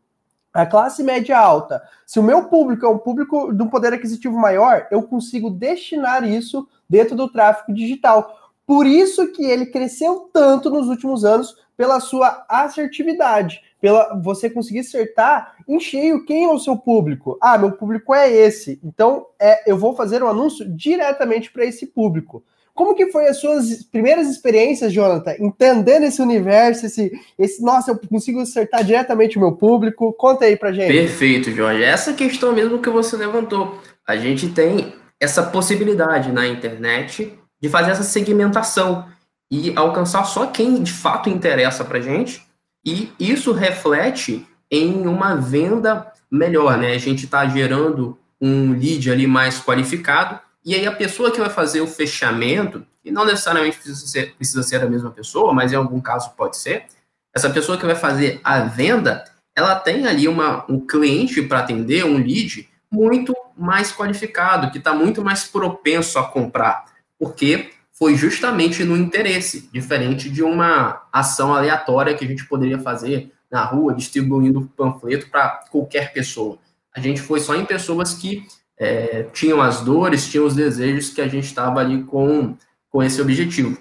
a 0.54 0.66
classe 0.66 1.04
média 1.04 1.38
alta, 1.38 1.82
se 2.06 2.20
o 2.20 2.24
meu 2.24 2.46
público 2.46 2.86
é 2.86 2.90
um 2.90 2.98
público 2.98 3.54
de 3.54 3.62
um 3.62 3.68
poder 3.68 3.94
aquisitivo 3.94 4.38
maior, 4.38 4.88
eu 4.90 5.04
consigo 5.04 5.50
destinar 5.50 6.28
isso 6.28 6.68
dentro 6.90 7.16
do 7.16 7.30
tráfego 7.30 7.74
digital. 7.74 8.52
Por 8.66 8.86
isso 8.86 9.32
que 9.32 9.46
ele 9.46 9.68
cresceu 9.68 10.30
tanto 10.34 10.70
nos 10.70 10.88
últimos 10.88 11.24
anos 11.24 11.56
pela 11.78 12.00
sua 12.00 12.46
assertividade 12.50 13.62
pela 13.80 14.20
você 14.22 14.50
conseguir 14.50 14.80
acertar 14.80 15.56
em 15.68 15.80
cheio 15.80 16.26
quem 16.26 16.46
é 16.46 16.52
o 16.52 16.60
seu 16.60 16.78
público. 16.78 17.38
Ah, 17.42 17.58
meu 17.58 17.72
público 17.72 18.14
é 18.14 18.30
esse. 18.32 18.80
Então, 18.84 19.26
é, 19.40 19.70
eu 19.70 19.78
vou 19.78 19.96
fazer 19.96 20.22
um 20.24 20.28
anúncio 20.28 20.68
diretamente 20.70 21.52
para 21.52 21.66
esse 21.66 21.88
público. 21.88 22.44
Como 22.74 22.96
que 22.96 23.12
foi 23.12 23.28
as 23.28 23.38
suas 23.42 23.84
primeiras 23.84 24.30
experiências, 24.30 24.94
Jonathan, 24.94 25.36
entendendo 25.40 26.04
esse 26.04 26.22
universo, 26.22 26.86
esse, 26.86 27.12
esse 27.38 27.62
nossa, 27.62 27.92
eu 27.92 28.00
consigo 28.08 28.40
acertar 28.40 28.86
diretamente 28.86 29.38
o 29.38 29.42
meu 29.42 29.52
público? 29.52 30.14
Conta 30.14 30.46
aí 30.46 30.56
pra 30.56 30.72
gente. 30.72 30.88
Perfeito, 30.88 31.52
Jorge. 31.52 31.84
Essa 31.84 32.14
questão 32.14 32.54
mesmo 32.54 32.80
que 32.80 32.90
você 32.90 33.18
levantou. 33.18 33.78
A 34.08 34.16
gente 34.16 34.48
tem 34.50 34.94
essa 35.20 35.44
possibilidade 35.44 36.32
na 36.32 36.48
internet 36.48 37.38
de 37.62 37.68
fazer 37.68 37.92
essa 37.92 38.04
segmentação 38.04 39.06
e 39.52 39.74
alcançar 39.76 40.24
só 40.24 40.46
quem 40.46 40.82
de 40.82 40.94
fato 40.94 41.30
interessa 41.30 41.84
pra 41.84 42.00
gente 42.00 42.49
e 42.90 43.14
isso 43.20 43.52
reflete 43.52 44.48
em 44.72 45.06
uma 45.08 45.36
venda 45.36 46.12
melhor, 46.30 46.78
né? 46.78 46.94
A 46.94 46.98
gente 46.98 47.26
está 47.26 47.48
gerando 47.48 48.18
um 48.42 48.72
lead 48.72 49.12
ali 49.12 49.28
mais 49.28 49.62
qualificado, 49.62 50.40
e 50.66 50.74
aí 50.74 50.88
a 50.88 50.92
pessoa 50.92 51.32
que 51.32 51.40
vai 51.40 51.50
fazer 51.50 51.82
o 51.82 51.88
fechamento, 51.88 52.86
e 53.04 53.12
não 53.12 53.26
necessariamente 53.26 53.78
precisa 53.78 54.08
ser, 54.08 54.36
precisa 54.36 54.64
ser 54.64 54.82
a 54.82 54.90
mesma 54.90 55.12
pessoa, 55.12 55.54
mas 55.54 55.72
em 55.72 55.76
algum 55.76 56.00
caso 56.00 56.32
pode 56.36 56.58
ser, 56.58 56.86
essa 57.34 57.50
pessoa 57.50 57.78
que 57.78 57.86
vai 57.86 57.96
fazer 57.96 58.40
a 58.44 58.62
venda, 58.62 59.24
ela 59.56 59.76
tem 59.76 60.08
ali 60.08 60.28
uma, 60.28 60.66
um 60.70 60.80
cliente 60.80 61.42
para 61.42 61.60
atender, 61.60 62.06
um 62.06 62.18
lead, 62.18 62.68
muito 62.92 63.36
mais 63.56 63.92
qualificado, 63.92 64.72
que 64.72 64.80
está 64.80 64.94
muito 64.94 65.24
mais 65.24 65.44
propenso 65.44 66.18
a 66.18 66.24
comprar, 66.24 66.86
porque 67.20 67.70
foi 68.00 68.16
justamente 68.16 68.86
no 68.86 68.96
interesse, 68.96 69.70
diferente 69.74 70.30
de 70.30 70.42
uma 70.42 71.04
ação 71.12 71.54
aleatória 71.54 72.16
que 72.16 72.24
a 72.24 72.28
gente 72.28 72.48
poderia 72.48 72.80
fazer 72.80 73.34
na 73.52 73.66
rua, 73.66 73.94
distribuindo 73.94 74.72
panfleto 74.78 75.30
para 75.30 75.66
qualquer 75.70 76.14
pessoa. 76.14 76.58
A 76.96 77.02
gente 77.02 77.20
foi 77.20 77.42
só 77.42 77.56
em 77.56 77.66
pessoas 77.66 78.14
que 78.14 78.48
é, 78.78 79.24
tinham 79.34 79.62
as 79.62 79.82
dores, 79.82 80.30
tinham 80.30 80.46
os 80.46 80.56
desejos 80.56 81.10
que 81.10 81.20
a 81.20 81.28
gente 81.28 81.44
estava 81.44 81.82
ali 81.82 82.04
com, 82.04 82.56
com 82.90 83.04
esse 83.04 83.22
objetivo. 83.22 83.78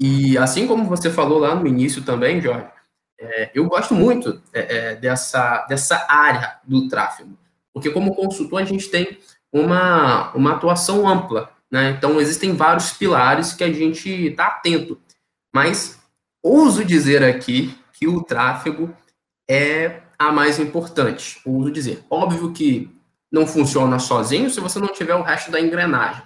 E 0.00 0.38
assim 0.38 0.66
como 0.66 0.84
você 0.84 1.10
falou 1.10 1.38
lá 1.38 1.54
no 1.54 1.66
início 1.66 2.02
também, 2.02 2.40
Jorge, 2.40 2.66
é, 3.20 3.50
eu 3.54 3.66
gosto 3.68 3.94
muito 3.94 4.40
é, 4.54 4.76
é 4.76 4.96
dessa, 4.96 5.66
dessa 5.68 6.06
área 6.08 6.58
do 6.64 6.88
tráfego, 6.88 7.36
porque 7.74 7.90
como 7.90 8.14
consultor 8.14 8.62
a 8.62 8.64
gente 8.64 8.88
tem 8.88 9.18
uma, 9.52 10.32
uma 10.32 10.52
atuação 10.52 11.06
ampla 11.06 11.53
né? 11.74 11.90
Então, 11.90 12.20
existem 12.20 12.54
vários 12.54 12.92
pilares 12.92 13.52
que 13.52 13.64
a 13.64 13.72
gente 13.72 14.08
está 14.08 14.46
atento. 14.46 14.96
Mas 15.52 15.98
ouso 16.40 16.84
dizer 16.84 17.24
aqui 17.24 17.76
que 17.92 18.06
o 18.06 18.22
tráfego 18.22 18.96
é 19.50 20.02
a 20.16 20.30
mais 20.30 20.60
importante. 20.60 21.40
Ouso 21.44 21.72
dizer. 21.72 22.04
Óbvio 22.08 22.52
que 22.52 22.96
não 23.28 23.44
funciona 23.44 23.98
sozinho 23.98 24.48
se 24.50 24.60
você 24.60 24.78
não 24.78 24.86
tiver 24.86 25.16
o 25.16 25.22
resto 25.22 25.50
da 25.50 25.60
engrenagem. 25.60 26.22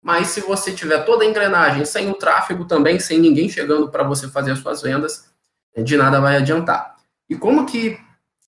Mas 0.00 0.28
se 0.28 0.40
você 0.40 0.70
tiver 0.70 1.04
toda 1.04 1.24
a 1.24 1.26
engrenagem 1.26 1.84
sem 1.84 2.08
o 2.08 2.14
tráfego 2.14 2.64
também, 2.64 3.00
sem 3.00 3.18
ninguém 3.18 3.48
chegando 3.48 3.90
para 3.90 4.04
você 4.04 4.28
fazer 4.28 4.52
as 4.52 4.60
suas 4.60 4.82
vendas, 4.82 5.32
de 5.76 5.96
nada 5.96 6.20
vai 6.20 6.36
adiantar. 6.36 6.94
E 7.28 7.34
como 7.34 7.66
que 7.66 7.98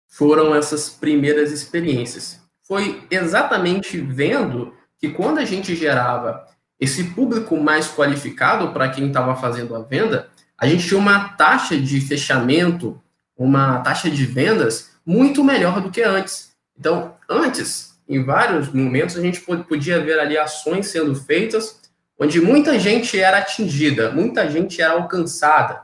foram 0.06 0.54
essas 0.54 0.88
primeiras 0.88 1.50
experiências? 1.50 2.40
Foi 2.62 3.04
exatamente 3.10 4.00
vendo 4.00 4.72
que 5.04 5.10
quando 5.10 5.38
a 5.38 5.44
gente 5.44 5.76
gerava 5.76 6.46
esse 6.80 7.04
público 7.04 7.56
mais 7.58 7.86
qualificado 7.86 8.72
para 8.72 8.88
quem 8.88 9.08
estava 9.08 9.36
fazendo 9.36 9.76
a 9.76 9.80
venda, 9.80 10.28
a 10.56 10.66
gente 10.66 10.88
tinha 10.88 10.98
uma 10.98 11.28
taxa 11.30 11.76
de 11.76 12.00
fechamento, 12.00 12.98
uma 13.36 13.80
taxa 13.80 14.10
de 14.10 14.24
vendas 14.24 14.92
muito 15.04 15.44
melhor 15.44 15.82
do 15.82 15.90
que 15.90 16.02
antes. 16.02 16.52
Então, 16.78 17.16
antes, 17.28 17.98
em 18.08 18.24
vários 18.24 18.72
momentos, 18.72 19.16
a 19.16 19.20
gente 19.20 19.40
podia 19.40 20.00
ver 20.00 20.18
ali 20.18 20.38
ações 20.38 20.86
sendo 20.86 21.14
feitas 21.14 21.82
onde 22.18 22.40
muita 22.40 22.78
gente 22.78 23.20
era 23.20 23.38
atingida, 23.38 24.10
muita 24.10 24.48
gente 24.48 24.80
era 24.80 24.94
alcançada. 24.94 25.82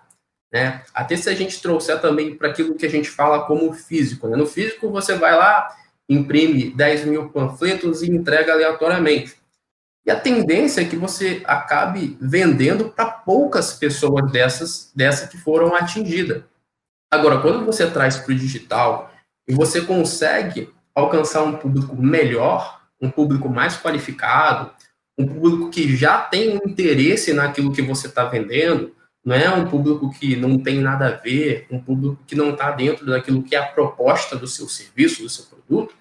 Né? 0.51 0.83
Até 0.95 1.15
se 1.17 1.29
a 1.29 1.35
gente 1.35 1.61
trouxer 1.61 2.01
também 2.01 2.35
para 2.35 2.49
aquilo 2.49 2.75
que 2.75 2.87
a 2.87 2.91
gente 2.91 3.11
fala 3.11 3.45
como 3.45 3.73
físico. 3.75 4.29
Né? 4.29 4.37
No 4.37 4.47
físico, 4.47 4.91
você 4.91 5.15
vai 5.15 5.37
lá, 5.37 5.77
imprime 6.11 6.71
10 6.71 7.05
mil 7.05 7.29
panfletos 7.29 8.03
e 8.03 8.11
entrega 8.11 8.53
aleatoriamente. 8.53 9.37
E 10.05 10.11
a 10.11 10.19
tendência 10.19 10.81
é 10.81 10.85
que 10.85 10.97
você 10.97 11.41
acabe 11.45 12.17
vendendo 12.21 12.89
para 12.91 13.07
poucas 13.07 13.75
pessoas 13.75 14.31
dessas, 14.33 14.91
dessas 14.95 15.29
que 15.29 15.39
foram 15.39 15.75
atingidas. 15.75 16.43
Agora, 17.11 17.41
quando 17.41 17.65
você 17.65 17.89
traz 17.89 18.17
para 18.17 18.33
o 18.33 18.35
digital 18.35 19.13
e 19.47 19.55
você 19.55 19.83
consegue 19.83 20.73
alcançar 20.95 21.43
um 21.45 21.57
público 21.57 21.95
melhor, 21.97 22.81
um 23.01 23.11
público 23.11 23.49
mais 23.49 23.77
qualificado, 23.77 24.73
um 25.17 25.27
público 25.27 25.71
que 25.71 25.95
já 25.97 26.19
tem 26.19 26.57
um 26.57 26.69
interesse 26.69 27.33
naquilo 27.33 27.73
que 27.73 27.83
você 27.83 28.07
está 28.09 28.25
vendendo, 28.25 28.95
não 29.25 29.37
é 29.37 29.51
um 29.51 29.69
público 29.69 30.11
que 30.11 30.35
não 30.35 30.59
tem 30.59 30.81
nada 30.81 31.09
a 31.09 31.11
ver, 31.11 31.67
um 31.71 31.79
público 31.79 32.19
que 32.27 32.35
não 32.35 32.51
está 32.51 32.71
dentro 32.71 33.05
daquilo 33.05 33.43
que 33.43 33.55
é 33.55 33.59
a 33.59 33.67
proposta 33.67 34.35
do 34.35 34.47
seu 34.47 34.67
serviço, 34.67 35.23
do 35.23 35.29
seu 35.29 35.45
produto. 35.45 35.95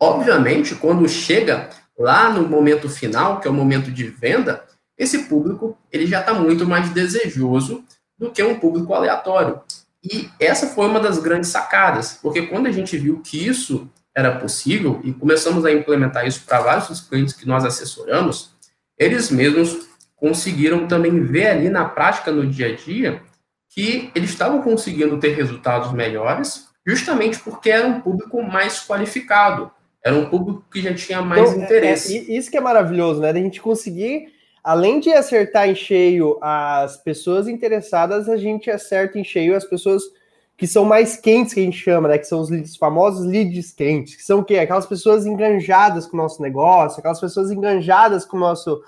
Obviamente, 0.00 0.74
quando 0.74 1.08
chega 1.08 1.70
lá 1.98 2.30
no 2.30 2.48
momento 2.48 2.88
final, 2.88 3.40
que 3.40 3.48
é 3.48 3.50
o 3.50 3.54
momento 3.54 3.90
de 3.90 4.04
venda, 4.04 4.64
esse 4.98 5.24
público 5.24 5.76
ele 5.90 6.06
já 6.06 6.20
está 6.20 6.34
muito 6.34 6.66
mais 6.66 6.90
desejoso 6.90 7.84
do 8.18 8.30
que 8.30 8.42
um 8.42 8.58
público 8.58 8.94
aleatório. 8.94 9.60
E 10.02 10.28
essa 10.38 10.66
foi 10.66 10.86
uma 10.86 11.00
das 11.00 11.18
grandes 11.18 11.50
sacadas, 11.50 12.18
porque 12.20 12.42
quando 12.42 12.66
a 12.66 12.72
gente 12.72 12.96
viu 12.96 13.20
que 13.20 13.46
isso 13.46 13.88
era 14.14 14.38
possível 14.38 15.00
e 15.02 15.12
começamos 15.12 15.64
a 15.64 15.72
implementar 15.72 16.26
isso 16.26 16.44
para 16.44 16.60
vários 16.60 16.88
dos 16.88 17.00
clientes 17.00 17.34
que 17.34 17.46
nós 17.46 17.64
assessoramos, 17.64 18.54
eles 18.98 19.30
mesmos 19.30 19.88
conseguiram 20.14 20.86
também 20.86 21.20
ver 21.24 21.48
ali 21.48 21.68
na 21.68 21.84
prática, 21.84 22.30
no 22.30 22.46
dia 22.46 22.68
a 22.68 22.76
dia, 22.76 23.22
que 23.70 24.10
eles 24.14 24.30
estavam 24.30 24.62
conseguindo 24.62 25.18
ter 25.18 25.34
resultados 25.34 25.92
melhores, 25.92 26.68
justamente 26.86 27.38
porque 27.40 27.70
era 27.70 27.86
um 27.86 28.00
público 28.00 28.40
mais 28.42 28.86
qualificado, 28.86 29.70
era 30.04 30.14
um 30.14 30.26
público 30.26 30.62
que 30.70 30.82
já 30.82 30.94
tinha 30.94 31.22
mais 31.22 31.50
então, 31.50 31.64
interesse. 31.64 32.14
É, 32.16 32.20
é, 32.20 32.36
isso 32.36 32.50
que 32.50 32.58
é 32.58 32.60
maravilhoso, 32.60 33.20
né? 33.20 33.32
Da 33.32 33.40
gente 33.40 33.60
conseguir, 33.60 34.28
além 34.62 35.00
de 35.00 35.10
acertar 35.10 35.68
em 35.68 35.74
cheio 35.74 36.38
as 36.42 36.98
pessoas 36.98 37.48
interessadas, 37.48 38.28
a 38.28 38.36
gente 38.36 38.70
acerta 38.70 39.18
em 39.18 39.24
cheio 39.24 39.56
as 39.56 39.64
pessoas 39.64 40.02
que 40.56 40.66
são 40.66 40.84
mais 40.84 41.16
quentes, 41.16 41.54
que 41.54 41.60
a 41.60 41.64
gente 41.64 41.78
chama, 41.78 42.08
né? 42.08 42.18
Que 42.18 42.26
são 42.26 42.42
os 42.42 42.76
famosos 42.76 43.24
leads 43.24 43.72
quentes, 43.72 44.14
que 44.14 44.22
são 44.22 44.40
o 44.40 44.44
quê? 44.44 44.58
Aquelas 44.58 44.86
pessoas 44.86 45.24
enganjadas 45.24 46.06
com 46.06 46.18
o 46.18 46.20
nosso 46.20 46.42
negócio, 46.42 46.98
aquelas 46.98 47.20
pessoas 47.20 47.50
enganjadas 47.50 48.26
com 48.26 48.36
o 48.36 48.40
nosso 48.40 48.82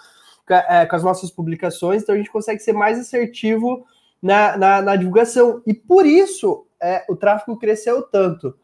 é, 0.48 0.86
com 0.86 0.94
as 0.94 1.02
nossas 1.02 1.30
publicações, 1.30 2.02
então 2.02 2.14
a 2.14 2.18
gente 2.18 2.30
consegue 2.30 2.60
ser 2.60 2.72
mais 2.72 2.98
assertivo 2.98 3.84
na, 4.22 4.56
na, 4.56 4.82
na 4.82 4.96
divulgação. 4.96 5.60
E 5.66 5.74
por 5.74 6.06
isso 6.06 6.66
é, 6.80 7.04
o 7.08 7.16
tráfego 7.16 7.56
cresceu 7.56 8.02
tanto. 8.02 8.54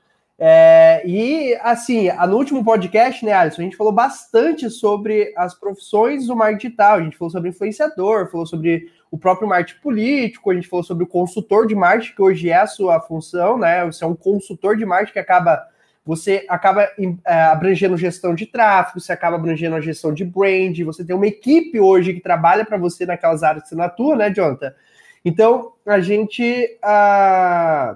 É, 0.44 1.02
e 1.06 1.56
assim, 1.62 2.08
no 2.28 2.36
último 2.36 2.64
podcast, 2.64 3.24
né, 3.24 3.32
Alisson, 3.32 3.60
a 3.60 3.64
gente 3.64 3.76
falou 3.76 3.92
bastante 3.92 4.68
sobre 4.68 5.32
as 5.36 5.54
profissões 5.54 6.26
do 6.26 6.34
marketing 6.34 6.66
digital, 6.66 6.96
a 6.96 7.00
gente 7.00 7.16
falou 7.16 7.30
sobre 7.30 7.50
influenciador, 7.50 8.28
falou 8.28 8.44
sobre 8.44 8.90
o 9.08 9.16
próprio 9.16 9.46
marketing 9.46 9.78
político, 9.80 10.50
a 10.50 10.54
gente 10.54 10.66
falou 10.66 10.82
sobre 10.82 11.04
o 11.04 11.06
consultor 11.06 11.68
de 11.68 11.76
marketing, 11.76 12.16
que 12.16 12.22
hoje 12.22 12.50
é 12.50 12.56
a 12.56 12.66
sua 12.66 12.98
função, 12.98 13.56
né? 13.56 13.84
Você 13.86 14.02
é 14.02 14.06
um 14.08 14.16
consultor 14.16 14.76
de 14.76 14.84
marketing 14.84 15.12
que 15.12 15.18
acaba 15.20 15.64
você 16.04 16.44
acaba 16.48 16.88
é, 17.24 17.42
abrangendo 17.44 17.96
gestão 17.96 18.34
de 18.34 18.44
tráfego, 18.44 18.98
você 18.98 19.12
acaba 19.12 19.36
abrangendo 19.36 19.76
a 19.76 19.80
gestão 19.80 20.12
de 20.12 20.24
brand, 20.24 20.76
você 20.80 21.04
tem 21.04 21.14
uma 21.14 21.28
equipe 21.28 21.78
hoje 21.78 22.14
que 22.14 22.20
trabalha 22.20 22.64
para 22.64 22.76
você 22.76 23.06
naquelas 23.06 23.44
áreas 23.44 23.62
que 23.62 23.68
você 23.68 23.76
não 23.76 23.84
atua, 23.84 24.16
né, 24.16 24.28
Jonathan? 24.28 24.74
Então, 25.24 25.74
a 25.86 26.00
gente. 26.00 26.80
Uh, 26.82 27.91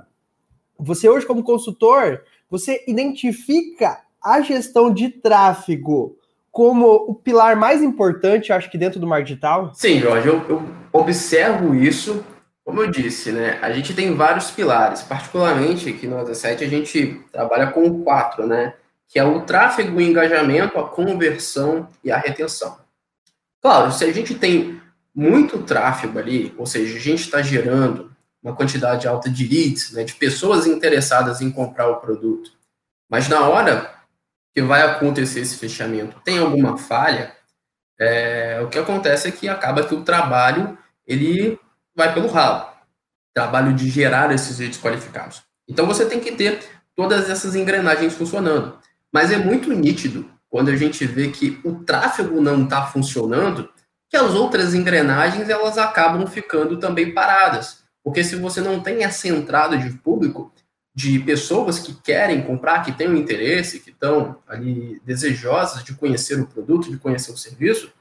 você 0.87 1.09
hoje, 1.09 1.27
como 1.27 1.43
consultor, 1.43 2.23
você 2.49 2.85
identifica 2.87 4.01
a 4.23 4.41
gestão 4.41 4.93
de 4.93 5.09
tráfego 5.09 6.17
como 6.51 6.87
o 6.87 7.15
pilar 7.15 7.57
mais 7.57 7.83
importante, 7.83 8.53
acho 8.53 8.71
que 8.71 8.79
dentro 8.79 8.99
do 8.99 9.07
marketing 9.07 9.33
digital? 9.35 9.73
Sim, 9.75 10.01
Jorge, 10.01 10.29
eu, 10.29 10.43
eu 10.49 10.63
observo 10.93 11.75
isso 11.75 12.25
como 12.67 12.83
eu 12.83 12.91
disse, 12.91 13.31
né, 13.31 13.61
a 13.63 13.71
gente 13.71 13.95
tem 13.95 14.13
vários 14.17 14.51
pilares, 14.51 15.01
particularmente 15.01 15.89
aqui 15.89 16.09
no 16.09 16.17
Asa7 16.17 16.63
a 16.63 16.69
gente 16.69 17.23
trabalha 17.31 17.69
com 17.69 18.03
quatro, 18.03 18.45
né, 18.45 18.75
que 19.07 19.21
é 19.21 19.25
o 19.25 19.43
tráfego, 19.43 19.97
o 19.97 20.01
engajamento, 20.01 20.77
a 20.77 20.89
conversão 20.89 21.89
e 22.03 22.11
a 22.11 22.19
retenção. 22.19 22.77
Claro, 23.63 23.93
se 23.93 24.05
a 24.05 24.13
gente 24.13 24.35
tem 24.35 24.81
muito 25.15 25.63
tráfego 25.63 26.19
ali, 26.19 26.53
ou 26.59 26.67
seja, 26.67 26.97
a 26.97 27.01
gente 27.01 27.21
está 27.21 27.41
gerando 27.41 28.11
uma 28.47 28.55
quantidade 28.55 29.09
alta 29.09 29.29
de 29.29 29.45
leads, 29.45 29.91
né, 29.91 30.05
de 30.05 30.15
pessoas 30.15 30.69
interessadas 30.69 31.41
em 31.41 31.51
comprar 31.51 31.89
o 31.89 31.97
produto, 31.97 32.53
mas 33.11 33.29
na 33.29 33.41
hora 33.41 33.93
que 34.55 34.63
vai 34.63 34.83
acontecer 34.83 35.41
esse 35.41 35.57
fechamento 35.57 36.21
tem 36.25 36.39
alguma 36.39 36.79
falha, 36.79 37.35
é, 37.99 38.61
o 38.63 38.69
que 38.69 38.79
acontece 38.79 39.27
é 39.27 39.33
que 39.33 39.49
acaba 39.49 39.85
que 39.85 39.95
o 39.95 40.05
trabalho 40.05 40.79
ele 41.05 41.59
vai 41.93 42.15
pelo 42.15 42.29
ralo. 42.29 42.69
Trabalho 43.35 43.75
de 43.75 43.91
gerar 43.91 44.33
esses 44.33 44.61
leads 44.61 44.79
qualificados. 44.79 45.43
Então 45.69 45.85
você 45.85 46.07
tem 46.07 46.21
que 46.21 46.33
ter 46.33 46.61
todas 46.95 47.29
essas 47.29 47.57
engrenagens 47.57 48.15
funcionando. 48.15 48.79
Mas 49.13 49.33
é 49.33 49.39
muito 49.39 49.73
nítido 49.73 50.31
quando 50.49 50.69
a 50.69 50.77
gente 50.77 51.05
vê 51.05 51.29
que 51.31 51.61
o 51.65 51.85
tráfego 51.85 52.41
não 52.41 52.63
está 52.63 52.87
funcionando, 52.87 53.69
que 54.09 54.17
as 54.17 54.35
outras 54.35 54.73
engrenagens 54.73 55.49
elas 55.49 55.77
acabam 55.79 56.27
ficando 56.29 56.79
também 56.79 57.13
paradas. 57.13 57.86
Porque 58.07 58.23
se 58.23 58.37
você 58.37 58.61
não 58.61 58.79
tem 58.79 59.03
essa 59.03 59.27
entrada 59.27 59.77
de 59.77 59.91
público, 59.91 60.53
de 60.95 61.19
pessoas 61.19 61.81
que 61.81 61.93
querem 61.93 62.41
comprar, 62.41 62.85
que 62.85 62.93
têm 62.93 63.09
um 63.09 63.17
interesse, 63.17 63.81
que 63.81 63.91
estão 63.91 64.37
ali 64.47 65.03
desejosas 65.05 65.83
de 65.83 65.93
conhecer 65.93 66.41
o 66.41 66.47
produto, 66.47 66.89
de 66.89 66.99
conhecer 66.99 67.33
o 67.33 67.37
serviço, 67.37 67.93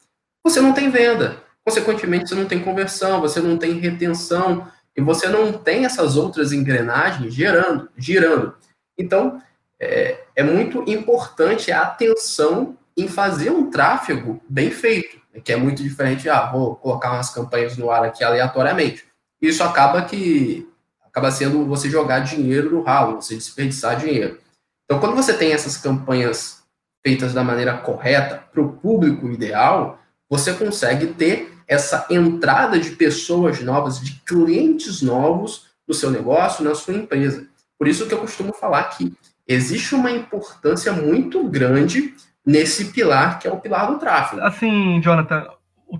você 0.43 0.61
não 0.61 0.73
tem 0.73 0.91
venda. 0.91 1.43
Consequentemente, 1.65 2.29
você 2.29 2.35
não 2.35 2.45
tem 2.45 2.61
conversão, 2.61 3.19
você 3.19 3.39
não 3.39 3.57
tem 3.57 3.79
retenção 3.79 4.67
e 4.95 5.01
você 5.01 5.27
não 5.27 5.51
tem 5.51 5.85
essas 5.85 6.15
outras 6.15 6.53
engrenagens 6.53 7.33
gerando, 7.33 7.89
girando. 7.97 8.55
Então, 8.95 9.41
é, 9.79 10.23
é 10.35 10.43
muito 10.43 10.83
importante 10.87 11.71
a 11.71 11.81
atenção 11.81 12.77
em 12.95 13.07
fazer 13.07 13.49
um 13.49 13.71
tráfego 13.71 14.39
bem 14.47 14.69
feito, 14.69 15.19
que 15.43 15.51
é 15.51 15.55
muito 15.55 15.81
diferente, 15.81 16.29
ah, 16.29 16.45
vou 16.45 16.75
colocar 16.75 17.11
umas 17.11 17.31
campanhas 17.31 17.75
no 17.75 17.89
ar 17.89 18.03
aqui 18.03 18.23
aleatoriamente. 18.23 19.03
Isso 19.41 19.63
acaba 19.63 20.01
que 20.03 20.67
acaba 21.01 21.31
sendo 21.31 21.65
você 21.65 21.89
jogar 21.89 22.19
dinheiro 22.19 22.71
no 22.71 22.81
ralo, 22.81 23.21
você 23.21 23.35
desperdiçar 23.35 23.97
dinheiro. 23.97 24.39
Então, 24.83 24.99
quando 24.99 25.15
você 25.15 25.33
tem 25.33 25.53
essas 25.53 25.77
campanhas 25.77 26.63
feitas 27.05 27.33
da 27.33 27.43
maneira 27.43 27.77
correta 27.77 28.43
para 28.51 28.61
o 28.61 28.73
público 28.73 29.27
ideal, 29.29 29.99
você 30.29 30.53
consegue 30.53 31.07
ter 31.07 31.53
essa 31.67 32.05
entrada 32.09 32.79
de 32.79 32.91
pessoas 32.91 33.61
novas, 33.61 33.99
de 33.99 34.21
clientes 34.25 35.01
novos 35.01 35.67
no 35.87 35.93
seu 35.93 36.11
negócio, 36.11 36.63
na 36.63 36.75
sua 36.75 36.93
empresa. 36.93 37.47
Por 37.77 37.87
isso 37.87 38.07
que 38.07 38.13
eu 38.13 38.19
costumo 38.19 38.53
falar 38.53 38.83
que 38.85 39.13
existe 39.47 39.95
uma 39.95 40.11
importância 40.11 40.91
muito 40.91 41.47
grande 41.47 42.13
nesse 42.45 42.85
pilar 42.85 43.39
que 43.39 43.47
é 43.47 43.51
o 43.51 43.59
pilar 43.59 43.91
do 43.91 43.99
tráfego. 43.99 44.41
Assim, 44.41 45.01
Jonathan, 45.01 45.47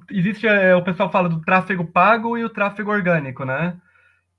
existe 0.10 0.48
é, 0.48 0.75
o 0.75 0.84
pessoal 0.84 1.12
fala 1.12 1.30
do 1.30 1.42
tráfego 1.42 1.86
pago 1.86 2.38
e 2.38 2.44
o 2.44 2.50
tráfego 2.50 2.92
orgânico, 2.92 3.46
né? 3.46 3.77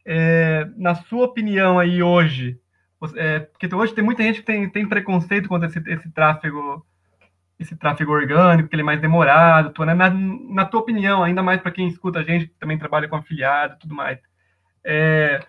É, 0.05 0.69
na 0.77 0.95
sua 0.95 1.25
opinião 1.25 1.79
aí 1.79 2.03
hoje, 2.03 2.61
é, 3.17 3.41
porque 3.41 3.73
hoje 3.75 3.95
tem 3.95 4.05
muita 4.05 4.23
gente 4.23 4.41
que 4.41 4.47
tem, 4.47 4.69
tem 4.69 4.89
preconceito 4.89 5.49
contra 5.49 5.69
esse, 5.69 5.79
esse 5.87 6.11
tráfego 6.11 6.85
esse 7.59 7.75
tráfego 7.75 8.13
orgânico, 8.13 8.69
que 8.69 8.75
ele 8.75 8.83
é 8.83 8.85
mais 8.85 9.01
demorado, 9.01 9.71
tu, 9.71 9.85
né? 9.85 9.95
na, 9.95 10.11
na 10.11 10.65
tua 10.67 10.81
opinião, 10.81 11.23
ainda 11.23 11.43
mais 11.43 11.61
para 11.61 11.71
quem 11.71 11.89
escuta 11.89 12.19
a 12.19 12.23
gente, 12.23 12.49
que 12.49 12.55
também 12.59 12.79
trabalha 12.79 13.09
com 13.09 13.17
afiliado 13.17 13.75
e 13.75 13.79
tudo 13.79 13.95
mais, 13.95 14.19
é, 14.85 15.41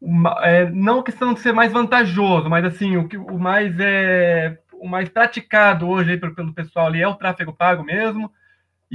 uma, 0.00 0.38
é, 0.42 0.70
não 0.70 1.02
questão 1.02 1.34
de 1.34 1.40
ser 1.40 1.52
mais 1.52 1.72
vantajoso, 1.72 2.48
mas 2.48 2.64
assim, 2.64 2.96
o, 2.96 3.06
que, 3.06 3.16
o 3.16 3.38
mais 3.38 3.78
é 3.78 4.58
o 4.72 4.88
mais 4.88 5.08
praticado 5.08 5.88
hoje 5.88 6.18
pelo, 6.18 6.34
pelo 6.34 6.52
pessoal 6.52 6.86
ali 6.86 7.00
é 7.00 7.08
o 7.08 7.14
tráfego 7.14 7.54
pago 7.54 7.82
mesmo, 7.82 8.30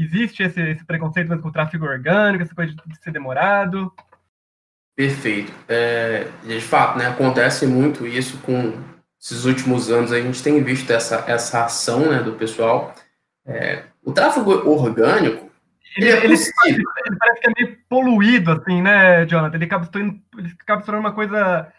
existe 0.03 0.43
esse, 0.43 0.61
esse 0.61 0.85
preconceito 0.85 1.37
com 1.39 1.49
o 1.49 1.51
tráfego 1.51 1.85
orgânico, 1.85 2.43
essa 2.43 2.55
coisa 2.55 2.73
de 2.73 2.97
ser 3.01 3.11
demorado? 3.11 3.91
Perfeito. 4.95 5.53
É, 5.67 6.27
de 6.43 6.59
fato, 6.61 6.97
né, 6.97 7.07
acontece 7.07 7.65
muito 7.65 8.05
isso 8.05 8.37
com 8.39 8.73
esses 9.21 9.45
últimos 9.45 9.91
anos 9.91 10.13
a 10.13 10.21
gente 10.21 10.41
tem 10.41 10.63
visto 10.63 10.91
essa, 10.91 11.25
essa 11.27 11.65
ação 11.65 12.09
né, 12.09 12.23
do 12.23 12.33
pessoal. 12.33 12.95
É, 13.45 13.83
o 14.03 14.11
tráfego 14.11 14.51
orgânico, 14.69 15.49
Ele, 15.97 16.09
ele, 16.09 16.33
ele, 16.33 16.35
ele, 16.65 17.17
parece 17.19 17.41
que 17.41 17.47
é 17.47 17.53
meio 17.57 17.77
poluído, 17.89 18.51
assim, 18.51 18.81
né, 18.81 19.25
Jonathan? 19.25 19.55
Ele 19.55 19.65
acaba, 19.65 19.89
ele 19.95 20.53
acaba 20.61 20.97
uma 20.97 21.11
coisa 21.11 21.71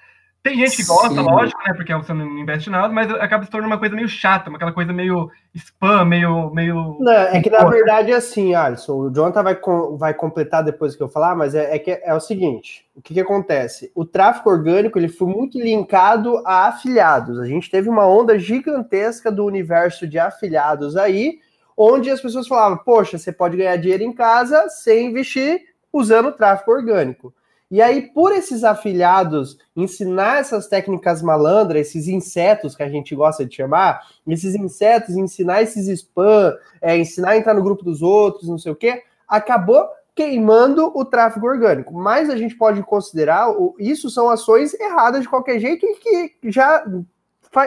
tem 0.42 0.56
gente 0.56 0.76
que 0.76 0.86
gosta, 0.86 1.10
Sim. 1.10 1.20
lógico, 1.20 1.60
né? 1.66 1.74
Porque 1.74 1.94
você 1.94 2.14
não 2.14 2.26
investe 2.38 2.70
nada, 2.70 2.90
mas 2.92 3.10
acaba 3.12 3.44
se 3.44 3.50
tornando 3.50 3.74
uma 3.74 3.78
coisa 3.78 3.94
meio 3.94 4.08
chata, 4.08 4.50
aquela 4.50 4.72
coisa 4.72 4.90
meio 4.90 5.30
spam, 5.54 6.06
meio. 6.06 6.50
meio... 6.50 6.96
Não, 6.98 7.12
é 7.12 7.42
que 7.42 7.50
na 7.50 7.64
verdade 7.64 8.10
é 8.10 8.14
assim, 8.14 8.54
Alisson. 8.54 8.94
O 8.94 9.10
Jonathan 9.10 9.42
vai, 9.42 9.60
vai 9.98 10.14
completar 10.14 10.64
depois 10.64 10.96
que 10.96 11.02
eu 11.02 11.10
falar, 11.10 11.36
mas 11.36 11.54
é, 11.54 11.76
é 11.76 11.78
que 11.78 11.90
é, 11.90 12.14
o 12.14 12.20
seguinte: 12.20 12.86
o 12.96 13.02
que, 13.02 13.12
que 13.12 13.20
acontece? 13.20 13.92
O 13.94 14.06
tráfego 14.06 14.48
orgânico 14.48 14.98
ele 14.98 15.08
foi 15.08 15.28
muito 15.28 15.60
linkado 15.60 16.38
a 16.46 16.68
afiliados. 16.68 17.38
A 17.38 17.44
gente 17.44 17.70
teve 17.70 17.90
uma 17.90 18.06
onda 18.06 18.38
gigantesca 18.38 19.30
do 19.30 19.44
universo 19.44 20.06
de 20.06 20.18
afiliados 20.18 20.96
aí, 20.96 21.38
onde 21.76 22.10
as 22.10 22.20
pessoas 22.20 22.48
falavam, 22.48 22.78
poxa, 22.78 23.18
você 23.18 23.30
pode 23.30 23.58
ganhar 23.58 23.76
dinheiro 23.76 24.04
em 24.04 24.12
casa 24.12 24.70
sem 24.70 25.08
investir 25.08 25.60
usando 25.92 26.28
o 26.28 26.32
tráfego 26.32 26.72
orgânico. 26.72 27.34
E 27.70 27.80
aí, 27.80 28.02
por 28.12 28.32
esses 28.32 28.64
afiliados 28.64 29.56
ensinar 29.76 30.40
essas 30.40 30.66
técnicas 30.66 31.22
malandras, 31.22 31.86
esses 31.86 32.08
insetos 32.08 32.74
que 32.74 32.82
a 32.82 32.88
gente 32.88 33.14
gosta 33.14 33.46
de 33.46 33.54
chamar, 33.54 34.00
esses 34.26 34.56
insetos, 34.56 35.16
ensinar 35.16 35.62
esses 35.62 35.86
spam, 35.86 36.52
é, 36.82 36.98
ensinar 36.98 37.30
a 37.30 37.36
entrar 37.36 37.54
no 37.54 37.62
grupo 37.62 37.84
dos 37.84 38.02
outros, 38.02 38.48
não 38.48 38.58
sei 38.58 38.72
o 38.72 38.76
quê, 38.76 39.04
acabou 39.28 39.88
queimando 40.16 40.90
o 40.94 41.04
tráfego 41.04 41.46
orgânico. 41.46 41.94
Mas 41.94 42.28
a 42.28 42.36
gente 42.36 42.56
pode 42.56 42.82
considerar, 42.82 43.46
isso 43.78 44.10
são 44.10 44.28
ações 44.28 44.74
erradas 44.74 45.22
de 45.22 45.28
qualquer 45.28 45.60
jeito 45.60 45.86
e 45.86 45.94
que 45.94 46.50
já 46.50 46.84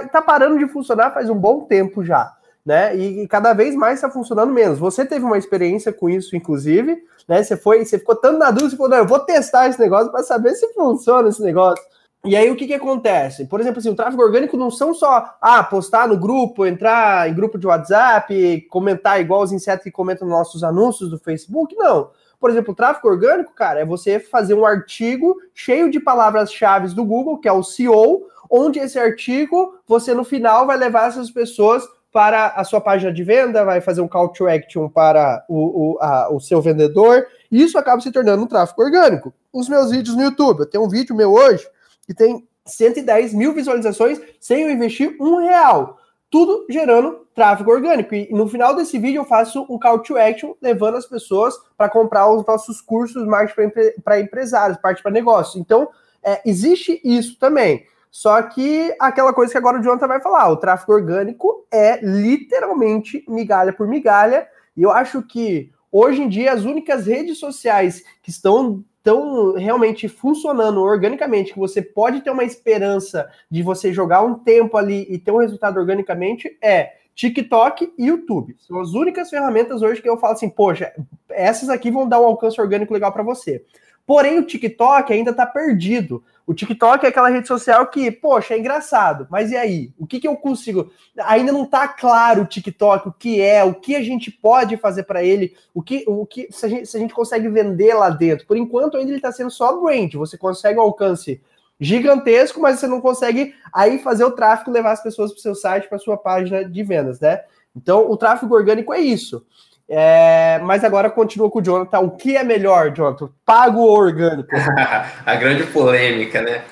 está 0.03 0.21
parando 0.21 0.59
de 0.59 0.67
funcionar 0.67 1.11
faz 1.11 1.29
um 1.29 1.35
bom 1.35 1.61
tempo 1.61 2.03
já 2.03 2.35
né? 2.65 2.95
E, 2.95 3.23
e 3.23 3.27
cada 3.27 3.53
vez 3.53 3.75
mais 3.75 3.95
está 3.95 4.09
funcionando 4.09 4.53
menos. 4.53 4.79
Você 4.79 5.05
teve 5.05 5.25
uma 5.25 5.37
experiência 5.37 5.91
com 5.91 6.09
isso, 6.09 6.35
inclusive, 6.35 7.03
né? 7.27 7.43
Você 7.43 7.57
foi, 7.57 7.83
você 7.83 7.97
ficou 7.97 8.15
tanto 8.15 8.37
na 8.37 8.51
dúvida, 8.51 8.71
você 8.71 8.77
falou, 8.77 8.91
não, 8.91 8.97
eu 8.97 9.07
vou 9.07 9.19
testar 9.19 9.67
esse 9.67 9.79
negócio 9.79 10.11
para 10.11 10.23
saber 10.23 10.53
se 10.55 10.73
funciona 10.73 11.29
esse 11.29 11.41
negócio. 11.41 11.83
E 12.25 12.37
aí 12.37 12.49
o 12.49 12.55
que, 12.55 12.67
que 12.67 12.73
acontece? 12.73 13.45
Por 13.45 13.59
exemplo, 13.59 13.79
assim, 13.79 13.89
o 13.89 13.95
tráfego 13.95 14.23
orgânico 14.23 14.55
não 14.55 14.71
são 14.71 14.93
só 14.93 15.35
ah, 15.41 15.61
postar 15.61 16.07
no 16.07 16.17
grupo, 16.17 16.65
entrar 16.65 17.29
em 17.29 17.33
grupo 17.33 17.57
de 17.57 17.67
WhatsApp, 17.67 18.61
comentar 18.69 19.19
igual 19.19 19.41
os 19.41 19.51
insetos 19.51 19.83
que 19.83 19.91
comentam 19.91 20.25
nos 20.25 20.37
nossos 20.37 20.63
anúncios 20.63 21.09
do 21.09 21.19
Facebook, 21.19 21.75
não. 21.75 22.11
Por 22.39 22.49
exemplo, 22.49 22.71
o 22.71 22.75
tráfego 22.75 23.09
orgânico, 23.09 23.53
cara, 23.53 23.81
é 23.81 23.85
você 23.85 24.19
fazer 24.19 24.53
um 24.53 24.65
artigo 24.65 25.35
cheio 25.53 25.91
de 25.91 25.99
palavras-chave 25.99 26.93
do 26.93 27.03
Google, 27.03 27.39
que 27.39 27.47
é 27.47 27.51
o 27.51 27.63
SEO, 27.63 28.23
onde 28.49 28.79
esse 28.79 28.97
artigo 28.97 29.77
você 29.85 30.13
no 30.13 30.23
final 30.23 30.65
vai 30.65 30.77
levar 30.77 31.09
essas 31.09 31.29
pessoas 31.29 31.83
para 32.13 32.49
a 32.49 32.63
sua 32.63 32.79
página 32.79 33.11
de 33.11 33.23
venda, 33.23 33.65
vai 33.65 33.81
fazer 33.81 33.99
um 33.99 34.07
call 34.07 34.29
to 34.29 34.47
action 34.47 34.87
para 34.87 35.43
o, 35.49 35.95
o, 35.95 35.99
a, 35.99 36.31
o 36.31 36.39
seu 36.39 36.61
vendedor, 36.61 37.25
e 37.51 37.61
isso 37.61 37.77
acaba 37.77 37.99
se 37.99 38.11
tornando 38.11 38.43
um 38.43 38.47
tráfego 38.47 38.83
orgânico. 38.83 39.33
Os 39.51 39.67
meus 39.67 39.89
vídeos 39.89 40.15
no 40.15 40.21
YouTube, 40.21 40.59
eu 40.59 40.69
tenho 40.69 40.83
um 40.83 40.89
vídeo 40.89 41.15
meu 41.15 41.33
hoje 41.33 41.67
que 42.05 42.13
tem 42.13 42.47
110 42.65 43.33
mil 43.33 43.53
visualizações 43.53 44.21
sem 44.39 44.61
eu 44.61 44.69
investir 44.69 45.17
um 45.19 45.37
real. 45.37 45.97
Tudo 46.29 46.65
gerando 46.69 47.27
tráfego 47.33 47.71
orgânico. 47.71 48.13
E 48.13 48.29
no 48.31 48.47
final 48.47 48.75
desse 48.75 48.97
vídeo 48.99 49.21
eu 49.21 49.25
faço 49.25 49.65
um 49.69 49.79
call 49.79 49.99
to 49.99 50.17
action 50.17 50.53
levando 50.61 50.97
as 50.97 51.05
pessoas 51.05 51.55
para 51.77 51.89
comprar 51.89 52.31
os 52.31 52.45
nossos 52.45 52.79
cursos 52.81 53.25
marketing 53.25 53.71
para 54.03 54.19
empresários, 54.19 54.77
parte 54.77 55.01
para 55.01 55.11
negócio. 55.11 55.59
Então, 55.59 55.89
é, 56.23 56.41
existe 56.45 57.01
isso 57.03 57.37
também. 57.39 57.85
Só 58.13 58.39
que 58.43 58.95
aquela 58.99 59.33
coisa 59.33 59.51
que 59.51 59.57
agora 59.57 59.79
o 59.79 59.81
Jonathan 59.81 60.07
vai 60.07 60.21
falar, 60.21 60.47
o 60.47 60.57
tráfego 60.57 60.93
orgânico 60.93 61.65
é 61.71 61.99
literalmente 61.99 63.25
migalha 63.27 63.73
por 63.73 63.87
migalha, 63.87 64.47
e 64.77 64.83
eu 64.83 64.91
acho 64.91 65.23
que 65.23 65.71
hoje 65.91 66.21
em 66.21 66.29
dia 66.29 66.53
as 66.53 66.63
únicas 66.63 67.07
redes 67.07 67.39
sociais 67.39 68.03
que 68.21 68.29
estão 68.29 68.85
tão 69.01 69.55
realmente 69.55 70.07
funcionando 70.07 70.79
organicamente, 70.79 71.53
que 71.53 71.59
você 71.59 71.81
pode 71.81 72.21
ter 72.21 72.29
uma 72.29 72.43
esperança 72.43 73.27
de 73.49 73.63
você 73.63 73.91
jogar 73.91 74.21
um 74.21 74.35
tempo 74.35 74.77
ali 74.77 75.07
e 75.09 75.17
ter 75.17 75.31
um 75.31 75.39
resultado 75.39 75.79
organicamente, 75.79 76.55
é 76.61 76.91
TikTok 77.15 77.93
e 77.97 78.05
YouTube. 78.05 78.55
São 78.59 78.79
as 78.79 78.93
únicas 78.93 79.31
ferramentas 79.31 79.81
hoje 79.81 80.03
que 80.03 80.09
eu 80.09 80.19
falo 80.19 80.33
assim, 80.33 80.51
poxa, 80.51 80.93
essas 81.31 81.67
aqui 81.67 81.89
vão 81.89 82.07
dar 82.07 82.21
um 82.21 82.25
alcance 82.25 82.61
orgânico 82.61 82.93
legal 82.93 83.11
para 83.11 83.23
você. 83.23 83.65
Porém, 84.05 84.37
o 84.37 84.45
TikTok 84.45 85.13
ainda 85.13 85.31
está 85.31 85.45
perdido. 85.45 86.23
O 86.45 86.53
TikTok 86.53 87.05
é 87.05 87.09
aquela 87.09 87.29
rede 87.29 87.47
social 87.47 87.87
que, 87.87 88.11
poxa, 88.11 88.53
é 88.53 88.59
engraçado, 88.59 89.25
mas 89.31 89.49
e 89.51 89.55
aí? 89.55 89.93
O 89.97 90.05
que, 90.05 90.19
que 90.19 90.27
eu 90.27 90.35
consigo? 90.35 90.91
Ainda 91.17 91.53
não 91.53 91.63
está 91.63 91.87
claro 91.87 92.41
o 92.41 92.45
TikTok, 92.45 93.07
o 93.07 93.13
que 93.13 93.39
é, 93.39 93.63
o 93.63 93.73
que 93.73 93.95
a 93.95 94.03
gente 94.03 94.29
pode 94.29 94.75
fazer 94.75 95.03
para 95.03 95.23
ele, 95.23 95.55
o 95.73 95.81
que, 95.81 96.03
o 96.05 96.25
que 96.25 96.49
se 96.51 96.65
a, 96.65 96.69
gente, 96.69 96.85
se 96.85 96.97
a 96.97 96.99
gente 96.99 97.13
consegue 97.13 97.47
vender 97.47 97.93
lá 97.93 98.09
dentro. 98.09 98.45
Por 98.45 98.57
enquanto, 98.57 98.97
ainda 98.97 99.09
ele 99.09 99.17
está 99.17 99.31
sendo 99.31 99.51
só 99.51 99.79
brand. 99.79 100.13
Você 100.15 100.37
consegue 100.37 100.77
um 100.77 100.83
alcance 100.83 101.41
gigantesco, 101.79 102.59
mas 102.59 102.79
você 102.79 102.87
não 102.87 102.99
consegue 102.99 103.55
aí 103.73 103.99
fazer 103.99 104.25
o 104.25 104.31
tráfego, 104.31 104.71
levar 104.71 104.91
as 104.91 105.01
pessoas 105.01 105.31
para 105.31 105.41
seu 105.41 105.55
site, 105.55 105.87
para 105.87 105.97
sua 105.97 106.17
página 106.17 106.65
de 106.65 106.83
vendas, 106.83 107.21
né? 107.21 107.41
Então, 107.75 108.09
o 108.11 108.17
tráfego 108.17 108.53
orgânico 108.53 108.93
é 108.93 108.99
isso. 108.99 109.45
É, 109.95 110.59
mas 110.63 110.83
agora 110.83 111.07
continua 111.07 111.51
com 111.51 111.59
o 111.59 111.61
Jonathan. 111.61 111.99
O 111.99 112.11
que 112.11 112.35
é 112.35 112.43
melhor, 112.43 112.91
Jonathan? 112.91 113.29
Pago 113.45 113.79
ou 113.79 113.95
orgânico? 113.95 114.49
a 115.23 115.35
grande 115.35 115.65
polêmica, 115.67 116.41
né? 116.41 116.63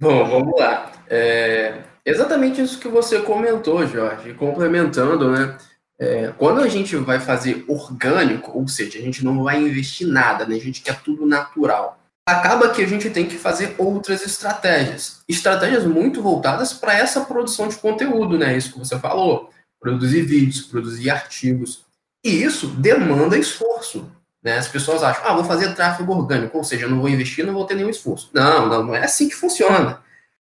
Bom, 0.00 0.24
vamos 0.24 0.58
lá. 0.58 0.90
É, 1.06 1.74
exatamente 2.06 2.62
isso 2.62 2.80
que 2.80 2.88
você 2.88 3.20
comentou, 3.20 3.86
Jorge, 3.86 4.32
complementando, 4.32 5.30
né? 5.30 5.58
É, 6.00 6.32
quando 6.38 6.62
a 6.62 6.68
gente 6.68 6.96
vai 6.96 7.20
fazer 7.20 7.66
orgânico, 7.68 8.58
ou 8.58 8.66
seja, 8.66 8.98
a 8.98 9.02
gente 9.02 9.22
não 9.22 9.44
vai 9.44 9.60
investir 9.60 10.06
nada, 10.06 10.46
né? 10.46 10.56
A 10.56 10.60
gente 10.60 10.80
quer 10.80 10.98
tudo 11.02 11.26
natural. 11.26 11.98
Acaba 12.26 12.70
que 12.70 12.82
a 12.82 12.86
gente 12.86 13.10
tem 13.10 13.26
que 13.26 13.36
fazer 13.36 13.74
outras 13.76 14.24
estratégias. 14.24 15.22
Estratégias 15.28 15.84
muito 15.84 16.22
voltadas 16.22 16.72
para 16.72 16.94
essa 16.96 17.20
produção 17.20 17.68
de 17.68 17.76
conteúdo, 17.76 18.38
né? 18.38 18.56
Isso 18.56 18.72
que 18.72 18.78
você 18.78 18.98
falou. 18.98 19.50
Produzir 19.78 20.22
vídeos, 20.22 20.62
produzir 20.62 21.10
artigos. 21.10 21.89
E 22.22 22.42
isso 22.42 22.68
demanda 22.68 23.38
esforço. 23.38 24.10
Né? 24.42 24.58
As 24.58 24.68
pessoas 24.68 25.02
acham, 25.02 25.24
ah, 25.26 25.34
vou 25.34 25.44
fazer 25.44 25.74
tráfego 25.74 26.12
orgânico, 26.12 26.56
ou 26.56 26.64
seja, 26.64 26.88
não 26.88 27.00
vou 27.00 27.08
investir, 27.08 27.44
não 27.44 27.52
vou 27.52 27.66
ter 27.66 27.74
nenhum 27.74 27.90
esforço. 27.90 28.30
Não, 28.32 28.66
não, 28.66 28.84
não 28.84 28.94
é 28.94 29.04
assim 29.04 29.28
que 29.28 29.34
funciona. 29.34 30.00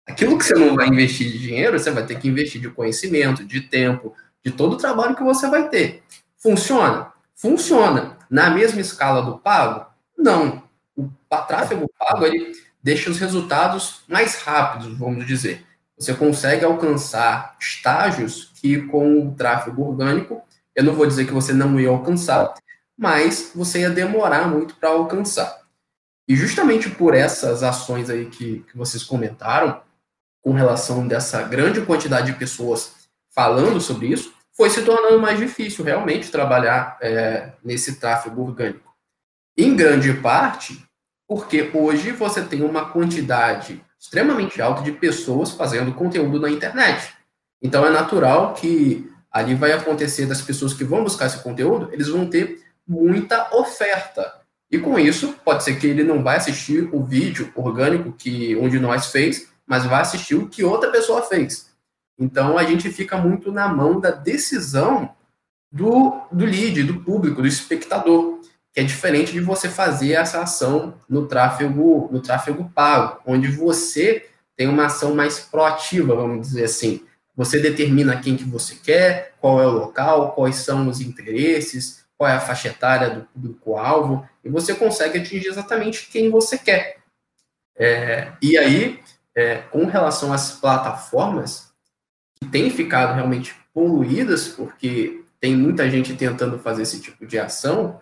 Aquilo 0.06 0.38
que 0.38 0.44
você 0.44 0.54
não 0.54 0.74
vai 0.76 0.86
investir 0.86 1.30
de 1.32 1.38
dinheiro, 1.38 1.78
você 1.78 1.90
vai 1.90 2.06
ter 2.06 2.18
que 2.18 2.28
investir 2.28 2.60
de 2.60 2.70
conhecimento, 2.70 3.44
de 3.44 3.60
tempo, 3.62 4.14
de 4.44 4.52
todo 4.52 4.74
o 4.74 4.78
trabalho 4.78 5.16
que 5.16 5.24
você 5.24 5.48
vai 5.48 5.68
ter. 5.68 6.02
Funciona? 6.38 7.12
Funciona. 7.34 8.16
Na 8.30 8.50
mesma 8.50 8.80
escala 8.80 9.22
do 9.22 9.38
pago? 9.38 9.86
Não. 10.16 10.62
O 10.96 11.10
tráfego 11.48 11.90
pago, 11.98 12.24
ele 12.24 12.52
deixa 12.82 13.10
os 13.10 13.18
resultados 13.18 14.02
mais 14.06 14.36
rápidos, 14.36 14.96
vamos 14.96 15.26
dizer. 15.26 15.66
Você 15.98 16.14
consegue 16.14 16.64
alcançar 16.64 17.56
estágios 17.58 18.52
que 18.60 18.82
com 18.82 19.26
o 19.26 19.34
tráfego 19.34 19.88
orgânico 19.88 20.42
eu 20.76 20.84
não 20.84 20.92
vou 20.92 21.06
dizer 21.06 21.26
que 21.26 21.32
você 21.32 21.54
não 21.54 21.80
ia 21.80 21.88
alcançar, 21.88 22.54
mas 22.96 23.50
você 23.54 23.80
ia 23.80 23.90
demorar 23.90 24.46
muito 24.46 24.76
para 24.76 24.90
alcançar. 24.90 25.62
E 26.28 26.36
justamente 26.36 26.90
por 26.90 27.14
essas 27.14 27.62
ações 27.62 28.10
aí 28.10 28.26
que, 28.26 28.60
que 28.70 28.76
vocês 28.76 29.02
comentaram, 29.02 29.80
com 30.42 30.52
relação 30.52 31.08
dessa 31.08 31.42
grande 31.42 31.80
quantidade 31.80 32.30
de 32.30 32.38
pessoas 32.38 33.08
falando 33.34 33.80
sobre 33.80 34.08
isso, 34.08 34.32
foi 34.56 34.70
se 34.70 34.82
tornando 34.82 35.20
mais 35.20 35.38
difícil 35.38 35.84
realmente 35.84 36.30
trabalhar 36.30 36.96
é, 37.00 37.52
nesse 37.64 37.96
tráfego 37.96 38.42
orgânico. 38.42 38.94
Em 39.56 39.74
grande 39.74 40.12
parte, 40.14 40.86
porque 41.26 41.70
hoje 41.74 42.12
você 42.12 42.42
tem 42.42 42.62
uma 42.62 42.90
quantidade 42.90 43.82
extremamente 43.98 44.60
alta 44.62 44.82
de 44.82 44.92
pessoas 44.92 45.50
fazendo 45.50 45.94
conteúdo 45.94 46.38
na 46.38 46.50
internet. 46.50 47.14
Então 47.60 47.84
é 47.84 47.90
natural 47.90 48.54
que 48.54 49.10
ali 49.36 49.54
vai 49.54 49.72
acontecer 49.72 50.24
das 50.24 50.40
pessoas 50.40 50.72
que 50.72 50.82
vão 50.82 51.04
buscar 51.04 51.26
esse 51.26 51.42
conteúdo, 51.42 51.90
eles 51.92 52.08
vão 52.08 52.26
ter 52.26 52.62
muita 52.88 53.54
oferta. 53.54 54.40
E 54.70 54.78
com 54.78 54.98
isso, 54.98 55.34
pode 55.44 55.62
ser 55.62 55.78
que 55.78 55.86
ele 55.86 56.02
não 56.02 56.22
vai 56.22 56.38
assistir 56.38 56.88
o 56.90 57.04
vídeo 57.04 57.52
orgânico 57.54 58.12
que 58.12 58.56
um 58.56 58.66
de 58.66 58.80
nós 58.80 59.08
fez, 59.08 59.48
mas 59.66 59.84
vai 59.84 60.00
assistir 60.00 60.36
o 60.36 60.48
que 60.48 60.64
outra 60.64 60.90
pessoa 60.90 61.20
fez. 61.20 61.70
Então 62.18 62.56
a 62.56 62.64
gente 62.64 62.90
fica 62.90 63.18
muito 63.18 63.52
na 63.52 63.68
mão 63.68 64.00
da 64.00 64.10
decisão 64.10 65.14
do, 65.70 66.18
do 66.32 66.46
lead, 66.46 66.82
do 66.84 67.00
público, 67.00 67.42
do 67.42 67.46
espectador, 67.46 68.40
que 68.72 68.80
é 68.80 68.84
diferente 68.84 69.32
de 69.32 69.40
você 69.40 69.68
fazer 69.68 70.12
essa 70.12 70.40
ação 70.40 70.94
no 71.06 71.26
tráfego, 71.26 72.08
no 72.10 72.22
tráfego 72.22 72.70
pago, 72.74 73.20
onde 73.26 73.48
você 73.48 74.30
tem 74.56 74.66
uma 74.66 74.86
ação 74.86 75.14
mais 75.14 75.38
proativa, 75.38 76.16
vamos 76.16 76.40
dizer 76.40 76.64
assim. 76.64 77.02
Você 77.36 77.60
determina 77.60 78.20
quem 78.20 78.36
que 78.36 78.44
você 78.44 78.76
quer, 78.76 79.34
qual 79.40 79.60
é 79.60 79.66
o 79.66 79.70
local, 79.70 80.32
quais 80.32 80.56
são 80.56 80.88
os 80.88 81.00
interesses, 81.00 82.04
qual 82.16 82.30
é 82.30 82.34
a 82.34 82.40
faixa 82.40 82.68
etária 82.68 83.10
do 83.10 83.24
público-alvo, 83.26 84.26
e 84.42 84.48
você 84.48 84.74
consegue 84.74 85.18
atingir 85.18 85.48
exatamente 85.48 86.08
quem 86.10 86.30
você 86.30 86.56
quer. 86.56 86.96
É, 87.76 88.32
e 88.40 88.56
aí, 88.56 89.00
é, 89.34 89.56
com 89.56 89.84
relação 89.84 90.32
às 90.32 90.52
plataformas, 90.52 91.70
que 92.40 92.48
têm 92.48 92.70
ficado 92.70 93.14
realmente 93.14 93.54
poluídas, 93.74 94.48
porque 94.48 95.22
tem 95.38 95.54
muita 95.54 95.88
gente 95.90 96.14
tentando 96.14 96.58
fazer 96.58 96.82
esse 96.82 97.00
tipo 97.00 97.26
de 97.26 97.38
ação, 97.38 98.00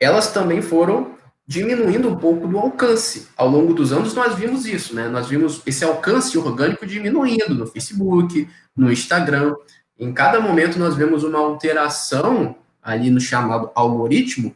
elas 0.00 0.32
também 0.32 0.62
foram 0.62 1.18
diminuindo 1.46 2.08
um 2.08 2.16
pouco 2.16 2.46
do 2.46 2.58
alcance. 2.58 3.28
Ao 3.36 3.48
longo 3.48 3.74
dos 3.74 3.92
anos 3.92 4.14
nós 4.14 4.34
vimos 4.34 4.64
isso, 4.64 4.94
né? 4.94 5.08
Nós 5.08 5.28
vimos 5.28 5.60
esse 5.66 5.84
alcance 5.84 6.36
orgânico 6.38 6.86
diminuindo 6.86 7.54
no 7.54 7.66
Facebook, 7.66 8.48
no 8.76 8.92
Instagram. 8.92 9.54
Em 9.98 10.12
cada 10.12 10.40
momento 10.40 10.78
nós 10.78 10.94
vemos 10.94 11.24
uma 11.24 11.38
alteração 11.38 12.56
ali 12.82 13.10
no 13.10 13.20
chamado 13.20 13.70
algoritmo 13.74 14.54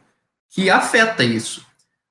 que 0.49 0.69
afeta 0.69 1.23
isso. 1.23 1.65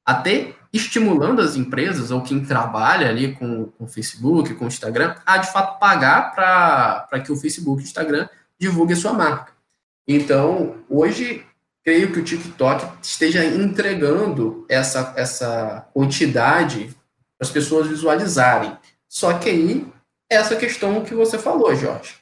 Até 0.05 0.55
estimulando 0.73 1.41
as 1.41 1.57
empresas 1.57 2.11
ou 2.11 2.23
quem 2.23 2.45
trabalha 2.45 3.09
ali 3.09 3.35
com 3.35 3.73
o 3.79 3.87
Facebook, 3.87 4.55
com 4.55 4.67
o 4.67 4.69
Instagram, 4.69 5.15
a 5.25 5.39
de 5.39 5.51
fato 5.51 5.79
pagar 5.79 6.35
para 6.35 7.21
que 7.21 7.33
o 7.33 7.37
Facebook 7.37 7.81
e 7.81 7.85
o 7.85 7.87
Instagram 7.87 8.29
divulgue 8.59 8.93
a 8.93 8.97
sua 8.97 9.13
marca. 9.13 9.53
Então, 10.07 10.77
hoje, 10.89 11.45
creio 11.87 12.13
que 12.13 12.19
o 12.19 12.25
TikTok 12.25 12.99
esteja 13.01 13.45
entregando 13.45 14.67
essa, 14.69 15.15
essa 15.17 15.87
quantidade 15.95 16.89
para 17.39 17.47
as 17.47 17.51
pessoas 17.51 17.87
visualizarem. 17.87 18.77
Só 19.09 19.39
que 19.39 19.49
aí, 19.49 19.87
essa 20.29 20.57
questão 20.57 21.05
que 21.05 21.15
você 21.15 21.39
falou, 21.39 21.77
Jorge. 21.77 22.17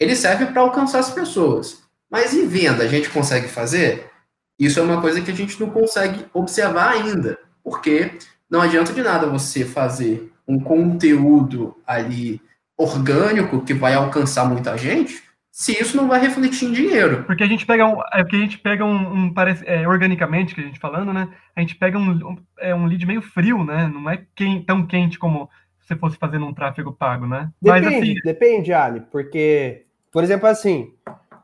Ele 0.00 0.16
serve 0.16 0.46
para 0.46 0.60
alcançar 0.60 0.98
as 0.98 1.10
pessoas. 1.10 1.84
Mas 2.10 2.34
em 2.34 2.48
venda, 2.48 2.82
a 2.82 2.88
gente 2.88 3.08
consegue 3.08 3.46
fazer? 3.46 4.10
Isso 4.58 4.80
é 4.80 4.82
uma 4.82 5.00
coisa 5.00 5.20
que 5.20 5.30
a 5.30 5.34
gente 5.34 5.60
não 5.60 5.70
consegue 5.70 6.26
observar 6.34 6.90
ainda, 6.90 7.38
porque 7.62 8.18
não 8.50 8.60
adianta 8.60 8.92
de 8.92 9.02
nada 9.02 9.28
você 9.28 9.64
fazer 9.64 10.32
um 10.48 10.58
conteúdo 10.58 11.76
ali 11.86 12.42
orgânico 12.76 13.64
que 13.64 13.72
vai 13.72 13.94
alcançar 13.94 14.46
muita 14.46 14.76
gente, 14.76 15.22
se 15.56 15.72
isso 15.72 15.96
não 15.96 16.06
vai 16.06 16.20
refletir 16.20 16.68
em 16.68 16.72
dinheiro. 16.72 17.24
Porque 17.24 17.42
a 17.42 17.46
gente 17.46 17.64
pega 17.64 17.86
um, 17.86 17.98
é 18.12 18.22
porque 18.22 18.36
a 18.36 18.40
gente 18.40 18.58
pega 18.58 18.84
um, 18.84 19.14
um 19.14 19.32
parece, 19.32 19.64
é, 19.66 19.88
organicamente 19.88 20.54
que 20.54 20.60
a 20.60 20.64
gente 20.64 20.78
falando, 20.78 21.14
né? 21.14 21.30
A 21.56 21.62
gente 21.62 21.74
pega 21.76 21.96
um, 21.96 22.10
um, 22.10 22.36
é, 22.58 22.74
um 22.74 22.84
lead 22.84 23.06
meio 23.06 23.22
frio, 23.22 23.64
né? 23.64 23.90
Não 23.90 24.10
é 24.10 24.22
quem, 24.34 24.62
tão 24.62 24.86
quente 24.86 25.18
como 25.18 25.48
se 25.80 25.96
fosse 25.96 26.18
fazendo 26.18 26.44
um 26.44 26.52
tráfego 26.52 26.92
pago, 26.92 27.26
né? 27.26 27.50
Depende, 27.62 27.86
Mas, 27.86 27.96
assim, 27.96 28.14
depende, 28.22 28.70
Ali, 28.74 29.00
porque, 29.10 29.86
por 30.12 30.22
exemplo, 30.22 30.46
assim, 30.46 30.92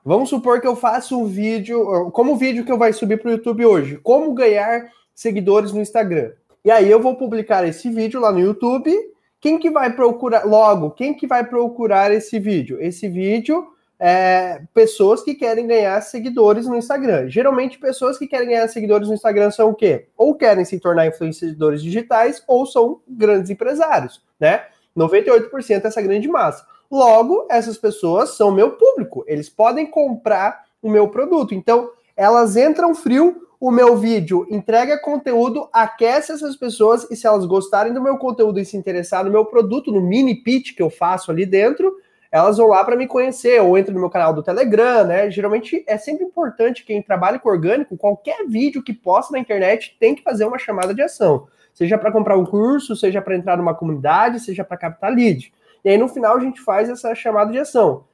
Vamos 0.05 0.31
supor 0.31 0.61
que 0.61 0.67
eu 0.67 0.75
faço 0.75 1.17
um 1.17 1.27
vídeo, 1.27 2.11
como 2.11 2.33
o 2.33 2.37
vídeo 2.37 2.65
que 2.65 2.73
eu 2.73 2.77
vai 2.77 2.93
subir 2.93 3.23
para 3.23 3.29
o 3.29 3.33
YouTube 3.35 3.65
hoje, 3.65 3.99
como 3.99 4.35
ganhar 4.35 4.89
seguidores 5.15 5.73
no 5.73 5.81
Instagram. 5.81 6.33
E 6.65 6.73
aí 6.73 6.91
eu 6.91 7.01
vou 7.01 7.15
publicar 7.15 7.65
esse 7.65 7.89
vídeo 7.89 8.21
lá 8.21 8.33
no 8.33 8.41
YouTube. 8.41 8.93
Quem 9.41 9.61
que 9.61 9.71
vai 9.71 9.95
procurar 9.95 10.45
logo? 10.45 10.91
Quem 10.91 11.15
que 11.15 11.25
vai 11.25 11.45
procurar 11.45 12.13
esse 12.13 12.41
vídeo? 12.41 12.79
Esse 12.81 13.09
vídeo 13.09 13.72
é 14.05 14.61
pessoas 14.75 15.23
que 15.23 15.33
querem 15.33 15.65
ganhar 15.65 16.01
seguidores 16.01 16.67
no 16.67 16.75
Instagram. 16.75 17.29
Geralmente 17.29 17.79
pessoas 17.79 18.19
que 18.19 18.27
querem 18.27 18.49
ganhar 18.49 18.67
seguidores 18.67 19.07
no 19.07 19.15
Instagram 19.15 19.53
são 19.53 19.71
o 19.71 19.75
quê? 19.77 20.09
Ou 20.17 20.35
querem 20.35 20.65
se 20.65 20.81
tornar 20.81 21.07
influenciadores 21.07 21.81
digitais 21.81 22.43
ou 22.49 22.67
são 22.67 23.01
grandes 23.07 23.49
empresários, 23.49 24.21
né? 24.41 24.65
98% 24.97 25.85
é 25.85 25.87
essa 25.87 26.03
grande 26.03 26.27
massa. 26.27 26.67
Logo, 26.91 27.47
essas 27.49 27.79
pessoas 27.79 28.31
são 28.31 28.51
meu 28.51 28.73
público, 28.73 29.23
eles 29.25 29.49
podem 29.49 29.87
comprar 29.87 30.65
o 30.83 30.91
meu 30.91 31.07
produto. 31.07 31.55
Então, 31.55 31.89
elas 32.17 32.57
entram 32.57 32.97
frio, 32.97 33.47
o 33.61 33.71
meu 33.71 33.97
vídeo 33.97 34.45
entrega 34.51 34.99
conteúdo, 34.99 35.69
aquece 35.73 36.33
essas 36.33 36.57
pessoas 36.57 37.09
e 37.09 37.15
se 37.15 37.25
elas 37.25 37.47
gostarem 37.47 37.95
do 37.95 38.03
meu 38.03 38.19
conteúdo 38.19 38.59
e 38.59 38.65
se 38.65 38.77
interessar 38.77 39.25
no 39.25 39.31
meu 39.31 39.45
produto, 39.45 39.93
no 39.93 40.01
mini 40.01 40.35
pitch 40.35 40.75
que 40.75 40.83
eu 40.83 40.91
faço 40.91 41.31
ali 41.31 41.47
dentro, 41.47 41.95
elas 42.33 42.57
vão 42.57 42.69
lá 42.69 42.83
para 42.83 42.97
me 42.97 43.07
conhecer 43.07 43.61
ou 43.61 43.77
entram 43.77 43.95
no 43.95 44.01
meu 44.01 44.09
canal 44.09 44.33
do 44.33 44.43
Telegram, 44.43 45.05
né? 45.05 45.31
Geralmente 45.31 45.85
é 45.87 45.99
sempre 45.99 46.25
importante 46.25 46.83
quem 46.83 47.03
trabalha 47.03 47.39
com 47.39 47.51
orgânico, 47.51 47.95
qualquer 47.95 48.47
vídeo 48.49 48.83
que 48.83 48.95
posta 48.95 49.33
na 49.33 49.39
internet 49.39 49.95
tem 50.01 50.15
que 50.15 50.23
fazer 50.23 50.47
uma 50.47 50.59
chamada 50.59 50.95
de 50.95 51.03
ação, 51.03 51.47
seja 51.75 51.99
para 51.99 52.11
comprar 52.11 52.39
um 52.39 52.47
curso, 52.47 52.97
seja 52.97 53.21
para 53.21 53.37
entrar 53.37 53.59
numa 53.59 53.75
comunidade, 53.75 54.41
seja 54.41 54.65
para 54.65 54.79
captar 54.79 55.13
lead. 55.13 55.53
E 55.85 55.91
aí 55.91 55.99
no 55.99 56.09
final 56.09 56.39
a 56.39 56.41
gente 56.41 56.59
faz 56.63 56.89
essa 56.89 57.15
chamada 57.15 57.53
de 57.53 57.59
ação. 57.59 58.05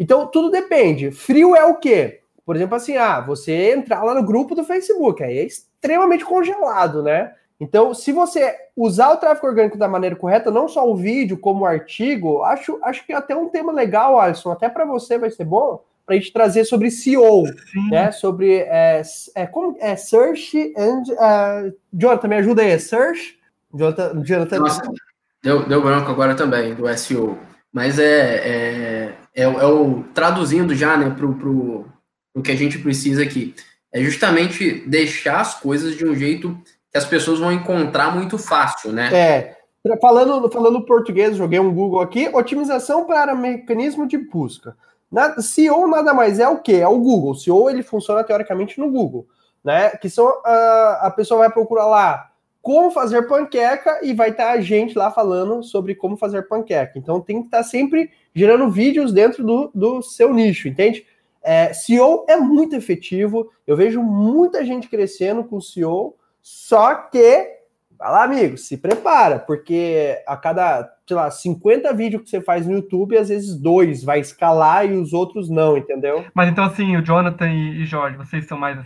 Então 0.00 0.26
tudo 0.26 0.50
depende. 0.50 1.10
Frio 1.10 1.54
é 1.54 1.66
o 1.66 1.74
quê? 1.74 2.22
Por 2.46 2.56
exemplo, 2.56 2.74
assim, 2.74 2.96
ah, 2.96 3.20
você 3.20 3.74
entrar 3.74 4.02
lá 4.02 4.14
no 4.14 4.24
grupo 4.24 4.54
do 4.54 4.64
Facebook, 4.64 5.22
aí 5.22 5.36
é 5.36 5.44
extremamente 5.44 6.24
congelado, 6.24 7.02
né? 7.02 7.34
Então, 7.60 7.92
se 7.92 8.12
você 8.12 8.54
usar 8.76 9.12
o 9.12 9.16
tráfego 9.16 9.48
orgânico 9.48 9.76
da 9.76 9.88
maneira 9.88 10.14
correta, 10.14 10.50
não 10.50 10.68
só 10.68 10.88
o 10.88 10.94
vídeo, 10.94 11.36
como 11.36 11.62
o 11.62 11.66
artigo, 11.66 12.42
acho, 12.44 12.78
acho 12.82 13.04
que 13.04 13.12
até 13.12 13.34
um 13.34 13.48
tema 13.48 13.72
legal, 13.72 14.18
Alisson, 14.18 14.52
até 14.52 14.68
para 14.68 14.84
você 14.84 15.18
vai 15.18 15.30
ser 15.30 15.44
bom, 15.44 15.82
para 16.06 16.14
a 16.14 16.18
gente 16.18 16.32
trazer 16.32 16.64
sobre 16.64 16.90
SEO, 16.90 17.46
Sim. 17.46 17.90
né? 17.90 18.12
Sobre 18.12 18.58
é, 18.60 19.02
é, 19.34 19.46
como 19.46 19.76
é 19.80 19.96
Search 19.96 20.72
and 20.76 21.02
uh, 21.12 21.72
Jonathan, 21.92 22.28
me 22.28 22.36
ajuda 22.36 22.62
aí, 22.62 22.78
Search. 22.78 23.36
Jonathan, 23.74 24.22
Jonathan 24.24 24.58
Nossa, 24.60 24.82
Deu, 25.42 25.68
deu 25.68 25.82
branco 25.82 26.10
agora 26.10 26.34
também, 26.34 26.74
do 26.74 26.88
SEO. 26.96 27.38
Mas 27.72 27.98
é, 27.98 28.04
é, 28.04 29.14
é, 29.34 29.42
é 29.42 29.66
o 29.66 30.04
traduzindo 30.14 30.74
já 30.74 30.96
né, 30.96 31.10
para 31.10 31.26
o 31.26 31.84
que 32.42 32.52
a 32.52 32.56
gente 32.56 32.78
precisa 32.78 33.22
aqui. 33.22 33.54
É 33.92 34.02
justamente 34.02 34.82
deixar 34.86 35.40
as 35.40 35.60
coisas 35.60 35.96
de 35.96 36.04
um 36.06 36.14
jeito 36.14 36.56
que 36.90 36.98
as 36.98 37.04
pessoas 37.04 37.38
vão 37.38 37.52
encontrar 37.52 38.14
muito 38.14 38.38
fácil, 38.38 38.92
né? 38.92 39.14
É. 39.14 39.58
Falando, 40.00 40.50
falando 40.50 40.84
português, 40.84 41.36
joguei 41.36 41.58
um 41.58 41.72
Google 41.72 42.00
aqui, 42.00 42.28
otimização 42.32 43.06
para 43.06 43.34
mecanismo 43.34 44.06
de 44.06 44.18
busca. 44.18 44.76
Na, 45.10 45.40
SEO 45.40 45.86
nada 45.86 46.12
mais 46.12 46.38
é 46.38 46.48
o 46.48 46.58
que? 46.58 46.74
É 46.74 46.88
o 46.88 46.98
Google. 46.98 47.34
SEO 47.34 47.70
ele 47.70 47.82
funciona 47.82 48.22
teoricamente 48.24 48.78
no 48.78 48.90
Google, 48.90 49.26
né? 49.64 49.90
Que 49.90 50.10
são 50.10 50.28
a, 50.44 51.00
a 51.04 51.10
pessoa 51.10 51.40
vai 51.40 51.50
procurar 51.50 51.86
lá 51.86 52.30
como 52.60 52.90
fazer 52.90 53.26
panqueca 53.26 54.00
e 54.02 54.12
vai 54.12 54.30
estar 54.30 54.50
a 54.50 54.60
gente 54.60 54.98
lá 54.98 55.10
falando 55.10 55.62
sobre 55.62 55.94
como 55.94 56.16
fazer 56.16 56.48
panqueca. 56.48 56.98
Então 56.98 57.20
tem 57.20 57.40
que 57.40 57.46
estar 57.46 57.62
sempre 57.62 58.10
gerando 58.34 58.70
vídeos 58.70 59.12
dentro 59.12 59.44
do, 59.44 59.70
do 59.74 60.02
seu 60.02 60.34
nicho, 60.34 60.68
entende? 60.68 61.06
É, 61.42 61.72
SEO 61.72 62.26
é 62.28 62.36
muito 62.36 62.76
efetivo, 62.76 63.50
eu 63.66 63.76
vejo 63.76 64.02
muita 64.02 64.64
gente 64.66 64.88
crescendo 64.88 65.44
com 65.44 65.60
SEO, 65.60 66.14
só 66.48 66.94
que 66.94 67.58
Vai 67.98 68.12
lá, 68.12 68.22
amigo, 68.22 68.56
se 68.56 68.76
prepara, 68.78 69.40
porque 69.40 70.22
a 70.24 70.36
cada, 70.36 70.88
sei 71.04 71.16
lá, 71.16 71.28
50 71.28 71.92
vídeos 71.94 72.22
que 72.22 72.30
você 72.30 72.40
faz 72.40 72.64
no 72.64 72.74
YouTube, 72.74 73.18
às 73.18 73.28
vezes 73.28 73.56
dois 73.56 74.04
vai 74.04 74.20
escalar 74.20 74.86
e 74.86 74.92
os 74.96 75.12
outros 75.12 75.50
não, 75.50 75.76
entendeu? 75.76 76.24
Mas 76.32 76.48
então, 76.48 76.62
assim, 76.62 76.96
o 76.96 77.04
Jonathan 77.04 77.50
e 77.50 77.84
Jorge, 77.84 78.16
vocês 78.16 78.46
são 78.46 78.56
mais 78.56 78.78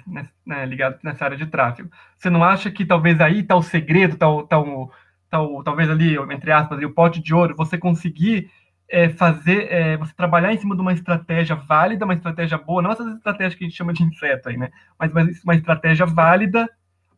né, 0.46 0.64
ligados 0.64 0.98
nessa 1.02 1.26
área 1.26 1.36
de 1.36 1.44
tráfego. 1.44 1.90
Você 2.16 2.30
não 2.30 2.42
acha 2.42 2.70
que 2.70 2.86
talvez 2.86 3.20
aí 3.20 3.42
tá 3.42 3.54
o 3.54 3.62
segredo, 3.62 4.16
tá 4.16 4.30
o, 4.30 4.44
tá 4.44 4.58
o, 4.58 4.90
tá 5.28 5.42
o 5.42 5.62
talvez 5.62 5.90
ali, 5.90 6.16
entre 6.32 6.50
aspas, 6.50 6.78
ali, 6.78 6.86
o 6.86 6.94
pote 6.94 7.20
de 7.20 7.34
ouro, 7.34 7.54
você 7.54 7.76
conseguir 7.76 8.50
é, 8.88 9.10
fazer, 9.10 9.70
é, 9.70 9.98
você 9.98 10.14
trabalhar 10.14 10.54
em 10.54 10.58
cima 10.58 10.74
de 10.74 10.80
uma 10.80 10.94
estratégia 10.94 11.54
válida, 11.54 12.06
uma 12.06 12.14
estratégia 12.14 12.56
boa, 12.56 12.80
não 12.80 12.92
essa 12.92 13.02
estratégia 13.02 13.58
que 13.58 13.64
a 13.64 13.68
gente 13.68 13.76
chama 13.76 13.92
de 13.92 14.02
inseto 14.04 14.48
aí, 14.48 14.56
né? 14.56 14.70
Mas 14.98 15.12
uma 15.44 15.54
estratégia 15.54 16.06
válida 16.06 16.66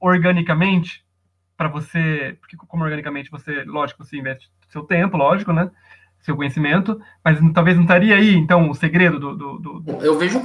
organicamente 0.04 1.04
para 1.56 1.68
você, 1.68 2.36
porque 2.40 2.56
como 2.56 2.84
organicamente 2.84 3.30
você, 3.30 3.64
lógico, 3.64 4.04
você 4.04 4.16
investe 4.16 4.50
seu 4.68 4.82
tempo, 4.82 5.16
lógico, 5.16 5.52
né? 5.52 5.70
Seu 6.20 6.36
conhecimento, 6.36 7.00
mas 7.24 7.38
talvez 7.52 7.76
não 7.76 7.84
estaria 7.84 8.16
aí, 8.16 8.34
então, 8.34 8.70
o 8.70 8.74
segredo 8.74 9.18
do. 9.18 9.36
do, 9.36 9.58
do... 9.58 10.04
Eu, 10.04 10.18
vejo, 10.18 10.42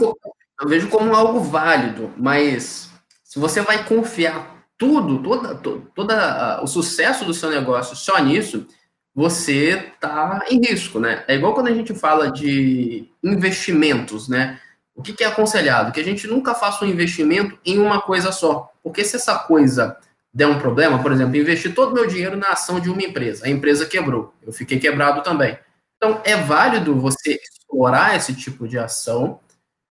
eu 0.61 0.67
vejo 0.67 0.87
como 0.89 1.15
algo 1.15 1.39
válido, 1.39 2.11
mas 2.17 2.91
se 3.23 3.39
você 3.39 3.61
vai 3.61 3.83
confiar 3.83 4.59
tudo, 4.77 5.21
toda, 5.21 5.55
toda 5.55 6.61
o 6.61 6.67
sucesso 6.67 7.25
do 7.25 7.33
seu 7.33 7.49
negócio 7.49 7.95
só 7.95 8.17
nisso, 8.19 8.67
você 9.13 9.91
está 9.93 10.45
em 10.49 10.59
risco, 10.59 10.99
né? 10.99 11.23
É 11.27 11.35
igual 11.35 11.53
quando 11.53 11.67
a 11.67 11.73
gente 11.73 11.93
fala 11.93 12.31
de 12.31 13.09
investimentos, 13.23 14.29
né? 14.29 14.59
O 14.95 15.01
que, 15.01 15.13
que 15.13 15.23
é 15.23 15.27
aconselhado? 15.27 15.91
Que 15.91 15.99
a 15.99 16.03
gente 16.03 16.27
nunca 16.27 16.53
faça 16.53 16.83
um 16.83 16.87
investimento 16.87 17.57
em 17.65 17.79
uma 17.79 18.01
coisa 18.01 18.31
só. 18.31 18.69
Porque 18.83 19.03
se 19.03 19.15
essa 19.15 19.37
coisa 19.39 19.97
der 20.33 20.47
um 20.47 20.59
problema, 20.59 21.01
por 21.01 21.11
exemplo, 21.11 21.35
investir 21.35 21.73
todo 21.73 21.91
o 21.91 21.93
meu 21.93 22.07
dinheiro 22.07 22.37
na 22.37 22.49
ação 22.49 22.79
de 22.79 22.89
uma 22.89 23.01
empresa, 23.01 23.45
a 23.45 23.49
empresa 23.49 23.85
quebrou, 23.85 24.33
eu 24.41 24.53
fiquei 24.53 24.79
quebrado 24.79 25.21
também. 25.21 25.57
Então, 25.97 26.21
é 26.23 26.35
válido 26.35 26.99
você 26.99 27.39
explorar 27.41 28.15
esse 28.15 28.33
tipo 28.33 28.67
de 28.67 28.77
ação, 28.77 29.39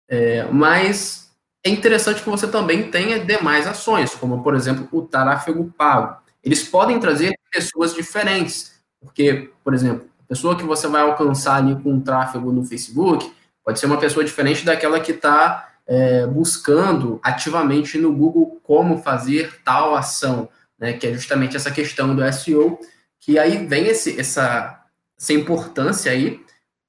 é, 0.08 0.44
mas 0.44 1.24
é 1.64 1.70
interessante 1.70 2.22
que 2.22 2.28
você 2.28 2.46
também 2.46 2.90
tenha 2.90 3.18
demais 3.18 3.66
ações, 3.66 4.14
como, 4.14 4.42
por 4.42 4.54
exemplo, 4.54 4.86
o 4.92 5.02
tráfego 5.02 5.72
pago. 5.76 6.22
Eles 6.42 6.62
podem 6.62 7.00
trazer 7.00 7.32
pessoas 7.50 7.94
diferentes, 7.94 8.74
porque, 9.00 9.50
por 9.62 9.72
exemplo, 9.72 10.06
a 10.20 10.28
pessoa 10.28 10.56
que 10.56 10.62
você 10.62 10.86
vai 10.88 11.00
alcançar 11.02 11.56
ali 11.56 11.74
com 11.82 11.92
um 11.92 12.00
tráfego 12.00 12.52
no 12.52 12.64
Facebook 12.64 13.32
pode 13.64 13.80
ser 13.80 13.86
uma 13.86 13.98
pessoa 13.98 14.24
diferente 14.24 14.64
daquela 14.64 15.00
que 15.00 15.12
está 15.12 15.73
é, 15.86 16.26
buscando 16.26 17.20
ativamente 17.22 17.98
no 17.98 18.12
Google 18.12 18.60
como 18.62 18.98
fazer 18.98 19.60
tal 19.64 19.94
ação, 19.94 20.48
né, 20.78 20.94
que 20.94 21.06
é 21.06 21.12
justamente 21.12 21.56
essa 21.56 21.70
questão 21.70 22.14
do 22.14 22.32
SEO, 22.32 22.78
que 23.20 23.38
aí 23.38 23.66
vem 23.66 23.86
esse, 23.86 24.18
essa, 24.18 24.82
essa 25.18 25.32
importância 25.32 26.10
aí 26.10 26.40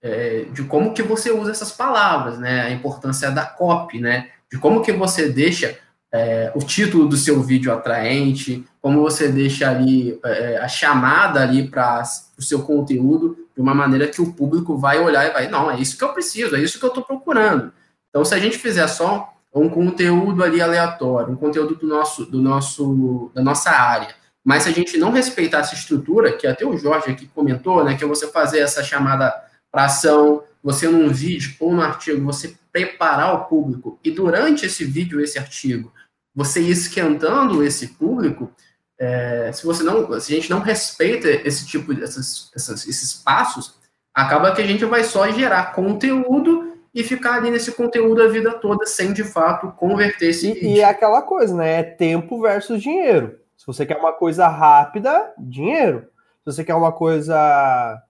é, 0.02 0.46
de 0.52 0.64
como 0.64 0.94
que 0.94 1.02
você 1.02 1.32
usa 1.32 1.52
essas 1.52 1.72
palavras, 1.72 2.40
né, 2.40 2.62
a 2.62 2.72
importância 2.72 3.32
da 3.32 3.46
copy, 3.46 4.00
né, 4.00 4.30
de 4.52 4.58
como 4.58 4.82
que 4.82 4.92
você 4.92 5.30
deixa 5.30 5.78
é, 6.12 6.52
o 6.56 6.60
título 6.60 7.08
do 7.10 7.18
seu 7.18 7.42
vídeo 7.42 7.74
atraente, 7.74 8.66
como 8.82 9.02
você 9.02 9.28
deixa 9.28 9.70
ali 9.70 10.18
é, 10.24 10.58
a 10.58 10.68
chamada 10.68 11.42
ali 11.42 11.68
para 11.68 12.04
o 12.38 12.42
seu 12.42 12.62
conteúdo 12.62 13.38
de 13.54 13.62
uma 13.62 13.74
maneira 13.74 14.08
que 14.08 14.22
o 14.22 14.32
público 14.34 14.78
vai 14.78 15.00
olhar 15.00 15.26
e 15.26 15.32
vai, 15.32 15.48
não, 15.48 15.70
é 15.70 15.80
isso 15.80 15.98
que 15.98 16.04
eu 16.04 16.14
preciso, 16.14 16.56
é 16.56 16.62
isso 16.62 16.80
que 16.80 16.86
eu 16.86 16.90
estou 16.90 17.04
procurando. 17.04 17.74
Então, 18.16 18.24
se 18.24 18.34
a 18.34 18.40
gente 18.40 18.58
fizer 18.58 18.88
só 18.88 19.34
um 19.54 19.68
conteúdo 19.68 20.42
ali 20.42 20.62
aleatório, 20.62 21.34
um 21.34 21.36
conteúdo 21.36 21.76
do 21.76 21.86
nosso, 21.86 22.26
do 22.26 22.42
nosso, 22.42 23.30
da 23.36 23.44
nossa 23.44 23.72
área, 23.72 24.16
mas 24.42 24.64
se 24.64 24.70
a 24.70 24.72
gente 24.72 24.98
não 24.98 25.12
respeitar 25.12 25.60
essa 25.60 25.76
estrutura, 25.76 26.32
que 26.32 26.48
até 26.48 26.66
o 26.66 26.78
Jorge 26.78 27.12
aqui 27.12 27.28
comentou, 27.28 27.84
né, 27.84 27.98
que 27.98 28.06
é 28.06 28.08
você 28.08 28.28
fazer 28.28 28.60
essa 28.60 28.82
chamada 28.82 29.36
para 29.70 29.84
ação, 29.84 30.44
você 30.64 30.88
num 30.88 31.10
vídeo 31.10 31.56
ou 31.60 31.74
no 31.74 31.82
artigo, 31.82 32.24
você 32.24 32.56
preparar 32.72 33.34
o 33.34 33.46
público 33.48 34.00
e 34.02 34.10
durante 34.12 34.66
esse 34.66 34.86
vídeo, 34.86 35.20
esse 35.20 35.38
artigo, 35.38 35.92
você 36.34 36.62
ir 36.62 36.72
esquentando 36.72 37.62
esse 37.66 37.90
público, 37.96 38.50
é, 38.98 39.52
se 39.54 39.66
você 39.66 39.84
não, 39.84 40.18
se 40.22 40.32
a 40.32 40.36
gente 40.38 40.50
não 40.50 40.62
respeita 40.62 41.28
esse 41.28 41.68
tipo 41.68 41.92
essas, 42.02 42.50
essas, 42.56 42.88
esses 42.88 43.14
passos, 43.14 43.76
acaba 44.14 44.56
que 44.56 44.62
a 44.62 44.66
gente 44.68 44.86
vai 44.86 45.04
só 45.04 45.30
gerar 45.30 45.74
conteúdo 45.74 46.75
e 46.96 47.04
ficar 47.04 47.36
ali 47.36 47.52
nesse 47.52 47.74
conteúdo 47.74 48.24
a 48.24 48.28
vida 48.30 48.54
toda 48.54 48.86
sem 48.86 49.12
de 49.12 49.26
fato 49.26 49.74
converter 49.74 50.30
esse 50.30 50.54
e, 50.54 50.76
e 50.76 50.80
é 50.80 50.86
aquela 50.86 51.22
coisa, 51.22 51.54
né? 51.54 51.80
É 51.80 51.84
tempo 51.84 52.42
versus 52.42 52.82
dinheiro. 52.82 53.38
Se 53.58 53.68
você 53.68 53.86
quer 53.86 53.98
uma 53.98 54.14
coisa 54.14 54.48
rápida, 54.48 55.34
dinheiro. 55.38 56.08
Se 56.40 56.54
você 56.54 56.64
quer 56.64 56.74
uma 56.74 56.94
coisa 56.94 58.02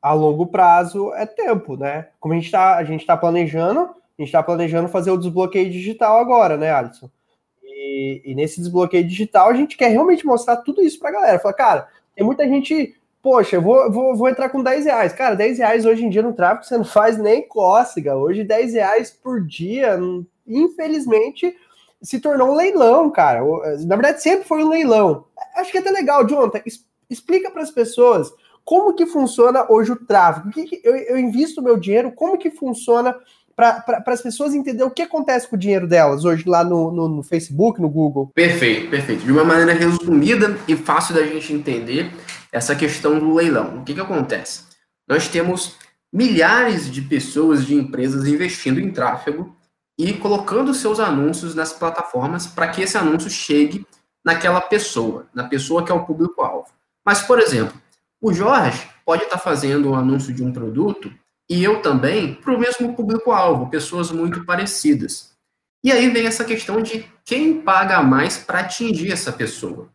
a 0.00 0.12
longo 0.12 0.46
prazo, 0.46 1.12
é 1.14 1.26
tempo, 1.26 1.76
né? 1.76 2.08
Como 2.20 2.32
a 2.32 2.36
gente 2.36 2.46
está 2.46 2.76
a 2.76 2.84
gente 2.84 3.04
tá 3.04 3.16
planejando, 3.16 3.80
a 3.80 4.22
gente 4.22 4.28
está 4.28 4.40
planejando 4.40 4.88
fazer 4.88 5.10
o 5.10 5.18
desbloqueio 5.18 5.68
digital 5.70 6.20
agora, 6.20 6.56
né, 6.56 6.70
Alisson? 6.70 7.10
E, 7.64 8.22
e, 8.24 8.34
nesse 8.34 8.60
desbloqueio 8.60 9.04
digital, 9.04 9.48
a 9.48 9.54
gente 9.54 9.76
quer 9.76 9.88
realmente 9.88 10.24
mostrar 10.24 10.58
tudo 10.58 10.80
isso 10.82 10.98
pra 11.00 11.10
galera. 11.10 11.38
Fala, 11.40 11.54
cara, 11.54 11.88
tem 12.14 12.24
muita 12.24 12.46
gente, 12.46 12.94
poxa, 13.22 13.56
eu 13.56 13.62
vou, 13.62 13.90
vou, 13.90 14.16
vou 14.16 14.28
entrar 14.28 14.48
com 14.48 14.62
10 14.62 14.84
reais. 14.84 15.12
Cara, 15.12 15.34
10 15.34 15.58
reais 15.58 15.86
hoje 15.86 16.04
em 16.04 16.10
dia 16.10 16.22
no 16.22 16.32
tráfego 16.32 16.64
você 16.64 16.76
não 16.76 16.84
faz 16.84 17.18
nem 17.18 17.46
cócega. 17.46 18.16
Hoje, 18.16 18.44
10 18.44 18.74
reais 18.74 19.10
por 19.10 19.44
dia, 19.44 19.98
infelizmente, 20.46 21.54
se 22.00 22.20
tornou 22.20 22.50
um 22.50 22.54
leilão, 22.54 23.10
cara. 23.10 23.40
Na 23.86 23.96
verdade, 23.96 24.22
sempre 24.22 24.46
foi 24.46 24.62
um 24.62 24.68
leilão. 24.68 25.24
Acho 25.56 25.70
que 25.70 25.78
é 25.78 25.80
até 25.80 25.90
legal, 25.90 26.26
Jonathan, 26.26 26.60
explica 27.10 27.50
para 27.50 27.62
as 27.62 27.70
pessoas 27.70 28.32
como 28.64 28.94
que 28.94 29.06
funciona 29.06 29.66
hoje 29.70 29.92
o 29.92 30.06
tráfego. 30.06 30.50
Eu, 30.84 30.94
eu 30.94 31.18
invisto 31.18 31.62
meu 31.62 31.78
dinheiro, 31.78 32.12
como 32.12 32.36
que 32.36 32.50
funciona 32.50 33.16
para 33.58 34.04
as 34.06 34.22
pessoas 34.22 34.54
entenderem 34.54 34.86
o 34.86 34.90
que 34.90 35.02
acontece 35.02 35.48
com 35.48 35.56
o 35.56 35.58
dinheiro 35.58 35.88
delas 35.88 36.24
hoje 36.24 36.44
lá 36.46 36.62
no, 36.62 36.92
no, 36.92 37.08
no, 37.08 37.22
Facebook, 37.24 37.80
no 37.80 37.88
Google. 37.88 38.30
Perfeito, 38.32 38.88
perfeito. 38.88 39.24
De 39.24 39.32
uma 39.32 39.42
maneira 39.42 39.72
resumida 39.72 40.56
e 40.68 40.76
fácil 40.76 41.16
da 41.16 41.26
gente 41.26 41.52
entender 41.52 42.08
essa 42.52 42.76
questão 42.76 43.18
do 43.18 43.34
leilão. 43.34 43.78
O 43.78 43.84
que, 43.84 43.94
que 43.94 44.00
acontece? 44.00 44.62
Nós 45.08 45.26
temos 45.26 45.74
milhares 46.12 46.88
de 46.88 47.02
pessoas, 47.02 47.66
de 47.66 47.74
empresas 47.74 48.28
investindo 48.28 48.78
em 48.78 48.92
tráfego 48.92 49.52
e 49.98 50.12
colocando 50.12 50.72
seus 50.72 51.00
anúncios 51.00 51.56
nas 51.56 51.72
plataformas 51.72 52.46
para 52.46 52.68
que 52.68 52.82
esse 52.82 52.96
anúncio 52.96 53.28
chegue 53.28 53.84
naquela 54.24 54.60
pessoa, 54.60 55.26
na 55.34 55.48
pessoa 55.48 55.84
que 55.84 55.90
é 55.90 55.94
o 55.94 56.04
público-alvo. 56.04 56.68
Mas, 57.04 57.22
por 57.22 57.40
exemplo, 57.40 57.74
o 58.22 58.32
Jorge 58.32 58.88
pode 59.04 59.24
estar 59.24 59.38
fazendo 59.38 59.90
um 59.90 59.94
anúncio 59.96 60.32
de 60.32 60.44
um 60.44 60.52
produto 60.52 61.12
e 61.48 61.64
eu 61.64 61.80
também 61.80 62.34
para 62.34 62.54
o 62.54 62.58
mesmo 62.58 62.94
público-alvo, 62.94 63.70
pessoas 63.70 64.10
muito 64.10 64.44
parecidas. 64.44 65.32
E 65.82 65.90
aí 65.92 66.10
vem 66.10 66.26
essa 66.26 66.44
questão 66.44 66.82
de 66.82 67.06
quem 67.24 67.60
paga 67.60 68.02
mais 68.02 68.36
para 68.36 68.60
atingir 68.60 69.12
essa 69.12 69.32
pessoa. 69.32 69.88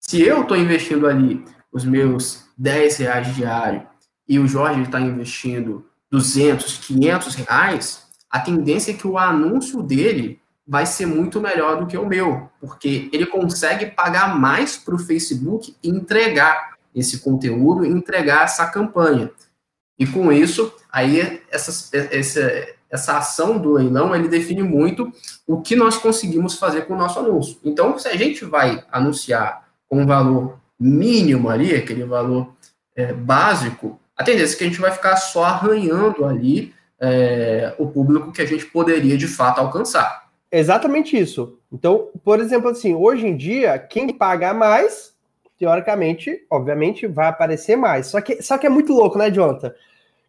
Se 0.00 0.22
eu 0.22 0.42
estou 0.42 0.56
investindo 0.56 1.06
ali 1.06 1.44
os 1.72 1.84
meus 1.84 2.44
10 2.58 2.98
reais 2.98 3.34
diário 3.34 3.86
e 4.28 4.38
o 4.38 4.46
Jorge 4.46 4.82
está 4.82 5.00
investindo 5.00 5.86
200, 6.10 6.78
500 6.78 7.34
reais, 7.34 8.06
a 8.30 8.38
tendência 8.38 8.92
é 8.92 8.94
que 8.94 9.06
o 9.06 9.18
anúncio 9.18 9.82
dele 9.82 10.40
vai 10.66 10.86
ser 10.86 11.06
muito 11.06 11.40
melhor 11.40 11.78
do 11.78 11.86
que 11.86 11.96
o 11.96 12.06
meu, 12.06 12.50
porque 12.60 13.08
ele 13.12 13.26
consegue 13.26 13.86
pagar 13.86 14.38
mais 14.38 14.76
para 14.76 14.94
o 14.94 14.98
Facebook 14.98 15.74
e 15.82 15.88
entregar 15.88 16.74
esse 16.94 17.20
conteúdo, 17.20 17.84
entregar 17.84 18.44
essa 18.44 18.66
campanha. 18.66 19.30
E 20.02 20.06
com 20.06 20.32
isso, 20.32 20.74
aí 20.90 21.40
essa, 21.48 21.96
essa, 22.10 22.66
essa 22.90 23.18
ação 23.18 23.56
do 23.56 23.74
leilão, 23.74 24.12
ele 24.12 24.26
define 24.26 24.60
muito 24.60 25.12
o 25.46 25.60
que 25.60 25.76
nós 25.76 25.96
conseguimos 25.96 26.58
fazer 26.58 26.86
com 26.86 26.94
o 26.94 26.98
nosso 26.98 27.20
anúncio. 27.20 27.56
Então, 27.64 27.96
se 27.96 28.08
a 28.08 28.16
gente 28.16 28.44
vai 28.44 28.82
anunciar 28.90 29.68
com 29.88 30.02
um 30.02 30.06
valor 30.06 30.58
mínimo 30.76 31.48
ali, 31.48 31.72
aquele 31.72 32.02
valor 32.02 32.52
é, 32.96 33.12
básico, 33.12 34.00
a 34.16 34.24
tendência 34.24 34.56
é 34.56 34.58
que 34.58 34.64
a 34.64 34.66
gente 34.66 34.80
vai 34.80 34.90
ficar 34.90 35.14
só 35.14 35.44
arranhando 35.44 36.24
ali 36.24 36.74
é, 37.00 37.72
o 37.78 37.86
público 37.86 38.32
que 38.32 38.42
a 38.42 38.46
gente 38.46 38.66
poderia 38.66 39.16
de 39.16 39.28
fato 39.28 39.60
alcançar. 39.60 40.30
Exatamente 40.50 41.16
isso. 41.16 41.58
Então, 41.72 42.08
por 42.24 42.40
exemplo, 42.40 42.70
assim, 42.70 42.92
hoje 42.92 43.24
em 43.24 43.36
dia, 43.36 43.78
quem 43.78 44.12
pagar 44.12 44.52
mais, 44.52 45.12
teoricamente, 45.56 46.44
obviamente, 46.50 47.06
vai 47.06 47.28
aparecer 47.28 47.76
mais. 47.76 48.08
Só 48.08 48.20
que, 48.20 48.42
só 48.42 48.58
que 48.58 48.66
é 48.66 48.70
muito 48.70 48.92
louco, 48.92 49.16
né, 49.16 49.30
Jonathan? 49.30 49.72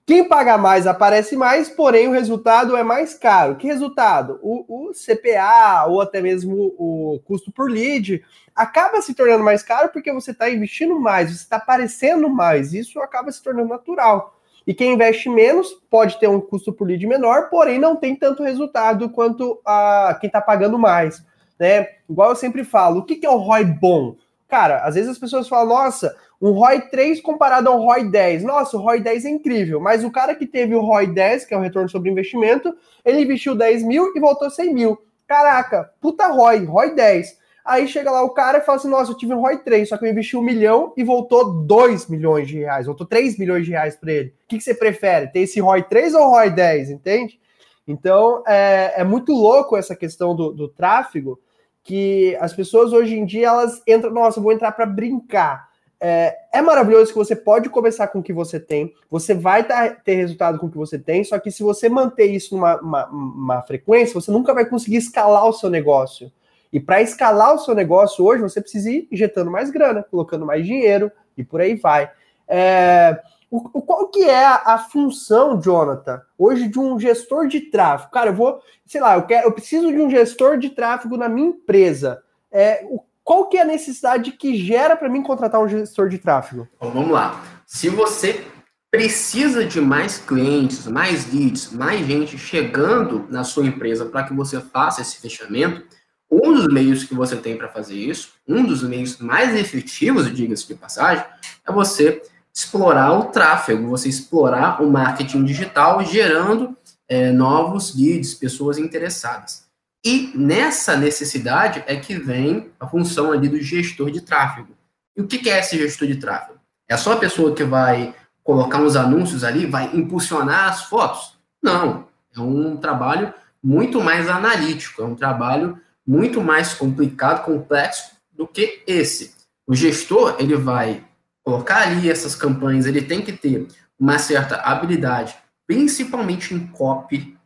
Quem 0.06 0.28
paga 0.28 0.58
mais 0.58 0.86
aparece 0.86 1.38
mais, 1.38 1.70
porém 1.70 2.10
o 2.10 2.12
resultado 2.12 2.76
é 2.76 2.84
mais 2.84 3.14
caro. 3.14 3.56
Que 3.56 3.68
resultado? 3.68 4.38
O, 4.42 4.90
o, 4.90 4.92
CPA 4.92 5.86
ou 5.88 6.02
até 6.02 6.22
mesmo 6.22 6.74
o 6.78 7.22
custo 7.24 7.54
por 7.54 7.72
lead 7.72 8.22
acaba 8.54 9.02
se 9.02 9.14
tornando 9.14 9.46
mais 9.46 9.64
caro 9.64 9.90
porque 9.94 10.12
você 10.12 10.32
está 10.32 10.50
investindo 10.50 11.00
mais, 11.00 11.30
você 11.30 11.44
está 11.44 11.56
aparecendo 11.56 12.30
mais. 12.30 12.74
Isso 12.74 13.00
acaba 13.00 13.32
se 13.32 13.42
tornando 13.42 13.70
natural. 13.70 14.38
E 14.68 14.74
quem 14.74 14.94
investe 14.94 15.30
menos 15.30 15.72
pode 15.90 16.20
ter 16.20 16.28
um 16.28 16.40
custo 16.40 16.74
por 16.74 16.86
lead 16.86 17.08
menor, 17.08 17.50
porém 17.50 17.80
não 17.80 17.96
tem 17.96 18.14
tanto 18.14 18.44
resultado 18.44 19.10
quanto 19.10 19.62
a 19.66 20.18
quem 20.20 20.28
está 20.28 20.42
pagando 20.42 20.78
mais. 20.78 21.26
Né? 21.58 21.88
Igual 22.10 22.32
eu 22.32 22.36
sempre 22.36 22.66
falo, 22.66 23.00
o 23.00 23.06
que, 23.06 23.16
que 23.16 23.26
é 23.26 23.30
o 23.30 23.38
ROI 23.38 23.64
bom? 23.64 24.18
Cara, 24.50 24.84
às 24.84 24.96
vezes 24.96 25.10
as 25.10 25.18
pessoas 25.18 25.48
falam, 25.48 25.70
nossa, 25.70 26.16
um 26.44 26.52
ROI 26.52 26.82
3 26.90 27.22
comparado 27.22 27.70
ao 27.70 27.80
ROI 27.80 28.10
10. 28.10 28.44
Nossa, 28.44 28.76
o 28.76 28.82
ROI 28.82 29.00
10 29.00 29.24
é 29.24 29.30
incrível, 29.30 29.80
mas 29.80 30.04
o 30.04 30.12
cara 30.12 30.36
que 30.36 30.46
teve 30.46 30.76
o 30.76 30.82
ROI 30.82 31.08
10, 31.08 31.46
que 31.46 31.54
é 31.54 31.58
o 31.58 31.62
retorno 31.62 31.88
sobre 31.88 32.12
investimento, 32.12 32.76
ele 33.06 33.22
investiu 33.22 33.56
10 33.56 33.84
mil 33.84 34.12
e 34.14 34.20
voltou 34.20 34.50
100 34.50 34.74
mil. 34.74 35.02
Caraca, 35.26 35.90
puta 36.02 36.28
ROI, 36.28 36.66
ROI 36.66 36.96
10. 36.96 37.38
Aí 37.64 37.88
chega 37.88 38.12
lá 38.12 38.22
o 38.24 38.32
cara 38.32 38.58
e 38.58 38.62
fala 38.62 38.78
assim: 38.78 38.90
Nossa, 38.90 39.14
eu 39.14 39.18
tive 39.18 39.34
um 39.34 39.40
ROI 39.40 39.60
3, 39.60 39.88
só 39.88 39.98
que 39.98 40.04
eu 40.04 40.10
investi 40.10 40.36
um 40.36 40.42
milhão 40.42 40.92
e 40.98 41.04
voltou 41.04 41.64
2 41.64 42.10
milhões 42.10 42.46
de 42.50 42.58
reais, 42.58 42.88
voltou 42.88 43.08
3 43.08 43.40
milhões 43.40 43.66
de 43.66 43.72
reais 43.72 43.96
para 43.96 44.12
ele. 44.12 44.30
O 44.44 44.48
que, 44.50 44.58
que, 44.58 44.64
você 44.66 44.74
prefere? 44.74 45.28
Ter 45.28 45.40
esse 45.40 45.62
ROI 45.62 45.84
3 45.84 46.14
ou 46.14 46.28
ROI 46.28 46.50
10? 46.50 46.90
Entende? 46.90 47.40
Então 47.88 48.44
é, 48.46 48.96
é 48.98 49.04
muito 49.06 49.32
louco 49.32 49.78
essa 49.78 49.96
questão 49.96 50.36
do, 50.36 50.52
do 50.52 50.68
tráfego, 50.68 51.40
que 51.82 52.36
as 52.42 52.52
pessoas 52.52 52.92
hoje 52.92 53.18
em 53.18 53.26
dia 53.26 53.48
elas 53.48 53.82
entram, 53.88 54.12
nossa, 54.12 54.40
eu 54.40 54.44
vou 54.44 54.52
entrar 54.52 54.74
para 54.74 54.86
brincar. 54.86 55.72
É, 56.06 56.38
é, 56.52 56.62
maravilhoso 56.62 57.14
que 57.14 57.18
você 57.18 57.34
pode 57.34 57.70
começar 57.70 58.10
com 58.10 58.20
o 58.20 58.24
que 58.24 58.34
você 58.34 58.60
tem, 58.60 58.94
você 59.10 59.34
vai 59.34 59.66
tá, 59.66 59.90
ter 59.90 60.16
resultado 60.16 60.60
com 60.60 60.66
o 60.66 60.70
que 60.70 60.78
você 60.78 61.00
tem, 61.00 61.24
só 61.24 61.40
que 61.40 61.50
se 61.50 61.64
você 61.64 61.88
manter 61.88 62.26
isso 62.26 62.54
numa 62.54 62.76
uma, 62.82 63.06
uma 63.06 63.62
frequência, 63.62 64.14
você 64.14 64.30
nunca 64.30 64.54
vai 64.54 64.66
conseguir 64.66 64.98
escalar 64.98 65.48
o 65.48 65.54
seu 65.54 65.70
negócio. 65.70 66.30
E 66.74 66.78
para 66.78 67.02
escalar 67.02 67.56
o 67.56 67.60
seu 67.60 67.74
negócio 67.74 68.26
hoje, 68.26 68.42
você 68.42 68.60
precisa 68.60 68.92
ir 68.92 69.08
injetando 69.10 69.50
mais 69.50 69.72
grana, 69.72 70.04
colocando 70.04 70.46
mais 70.46 70.66
dinheiro 70.66 71.10
e 71.38 71.44
por 71.44 71.62
aí 71.62 71.76
vai. 71.76 72.12
É, 72.50 73.22
o, 73.50 73.62
qual 73.62 74.10
que 74.10 74.26
é 74.26 74.46
a, 74.46 74.62
a, 74.74 74.78
função, 74.80 75.62
Jonathan, 75.62 76.22
hoje 76.38 76.68
de 76.68 76.80
um 76.80 77.00
gestor 77.00 77.48
de 77.48 77.62
tráfego? 77.62 78.12
Cara, 78.12 78.32
eu 78.32 78.36
vou, 78.36 78.60
sei 78.86 79.00
lá, 79.00 79.16
eu, 79.16 79.24
quero, 79.24 79.48
eu 79.48 79.54
preciso 79.54 79.90
de 79.90 80.02
um 80.02 80.10
gestor 80.10 80.58
de 80.58 80.70
tráfego 80.72 81.16
na 81.16 81.30
minha 81.30 81.48
empresa. 81.48 82.22
É, 82.52 82.86
o, 82.90 83.00
qual 83.24 83.48
que 83.48 83.58
é 83.58 83.62
a 83.62 83.66
necessidade 83.66 84.32
que 84.34 84.58
gera 84.58 84.96
para 84.96 85.10
mim 85.10 85.24
contratar 85.24 85.62
um 85.62 85.68
gestor 85.68 86.10
de 86.10 86.18
tráfego? 86.18 86.68
Bom, 86.80 86.92
vamos 86.92 87.12
lá. 87.12 87.44
Se 87.66 87.90
você 87.90 88.46
precisa 88.92 89.66
de 89.66 89.82
mais 89.82 90.18
clientes, 90.18 90.86
mais 90.86 91.32
leads, 91.34 91.72
mais 91.72 92.06
gente 92.06 92.38
chegando 92.38 93.26
na 93.30 93.44
sua 93.44 93.66
empresa 93.66 94.06
para 94.06 94.24
que 94.24 94.34
você 94.34 94.62
faça 94.62 95.02
esse 95.02 95.18
fechamento, 95.18 95.84
um 96.30 96.54
dos 96.54 96.68
meios 96.68 97.04
que 97.04 97.14
você 97.14 97.36
tem 97.36 97.58
para 97.58 97.70
fazer 97.70 97.96
isso, 97.96 98.34
um 98.48 98.64
dos 98.64 98.84
meios 98.84 99.18
mais 99.18 99.56
efetivos, 99.56 100.34
diga-se 100.34 100.68
de 100.68 100.76
passagem, 100.76 101.24
é 101.68 101.72
você 101.72 102.22
explorar 102.54 103.18
o 103.18 103.26
tráfego, 103.26 103.90
você 103.90 104.10
explorar 104.10 104.82
o 104.82 104.90
marketing 104.90 105.44
digital, 105.44 106.04
gerando 106.04 106.78
é, 107.08 107.32
novos 107.32 107.96
leads, 107.96 108.34
pessoas 108.34 108.78
interessadas. 108.78 109.63
E 110.06 110.32
nessa 110.36 110.98
necessidade 110.98 111.84
é 111.88 111.96
que 111.96 112.16
vem 112.16 112.72
a 112.80 112.88
função 112.88 113.32
ali 113.32 113.48
do 113.48 113.62
gestor 113.62 114.12
de 114.12 114.22
tráfego. 114.22 114.76
E 115.16 115.22
o 115.22 115.28
que 115.28 115.50
é 115.50 115.60
esse 115.60 115.78
gestor 115.78 116.08
de 116.08 116.18
tráfego? 116.18 116.60
É 116.90 116.98
só 116.98 117.14
a 117.14 117.18
pessoa 117.18 117.56
que 117.56 117.64
vai 117.64 118.14
colocar 118.44 118.80
uns 118.80 118.96
anúncios 118.96 119.44
ali, 119.44 119.66
vai 119.66 119.90
impulsionar 119.96 120.70
as 120.70 120.84
fotos? 120.84 121.38
Não. 121.62 122.08
É 122.36 122.40
um 122.42 122.76
trabalho 122.76 123.34
muito 123.64 124.02
mais 124.02 124.28
analítico, 124.28 125.02
é 125.02 125.06
um 125.06 125.16
trabalho 125.16 125.80
muito 126.06 126.42
mais 126.42 126.74
complicado, 126.74 127.46
complexo 127.46 128.12
do 128.32 128.46
que 128.46 128.84
esse. 128.86 129.34
O 129.66 129.74
gestor, 129.74 130.36
ele 130.40 130.58
vai 130.58 131.04
colocar 131.44 131.84
ali 131.84 132.10
essas 132.10 132.36
campanhas, 132.36 132.86
ele 132.86 133.02
tem 133.02 133.22
que 133.22 133.32
ter 133.32 133.68
uma 133.98 134.20
certa 134.20 134.58
habilidade, 134.58 135.36
principalmente 135.66 136.54
em 136.54 136.68
copy, 136.68 137.38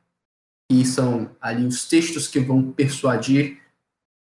que 0.69 0.85
são 0.85 1.31
ali 1.41 1.65
os 1.65 1.87
textos 1.87 2.27
que 2.27 2.39
vão 2.39 2.71
persuadir. 2.71 3.59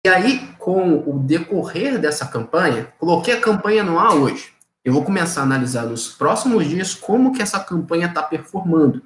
E 0.05 0.09
aí, 0.09 0.55
com 0.59 0.99
o 0.99 1.19
decorrer 1.19 1.99
dessa 1.99 2.27
campanha, 2.27 2.93
coloquei 2.99 3.35
a 3.35 3.41
campanha 3.41 3.83
no 3.83 3.99
ar 3.99 4.15
hoje. 4.15 4.53
Eu 4.85 4.93
vou 4.93 5.05
começar 5.05 5.43
a 5.43 5.45
analisar 5.45 5.85
nos 5.85 6.09
próximos 6.09 6.67
dias 6.67 6.95
como 6.95 7.33
que 7.33 7.43
essa 7.43 7.61
campanha 7.61 8.07
está 8.07 8.23
performando. 8.23 9.03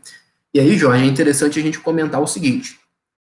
E 0.53 0.61
aí, 0.61 0.79
Jorge, 0.79 1.03
é 1.03 1.07
interessante 1.07 1.59
a 1.59 1.63
gente 1.63 1.81
comentar 1.81 2.21
o 2.23 2.27
seguinte. 2.27 2.79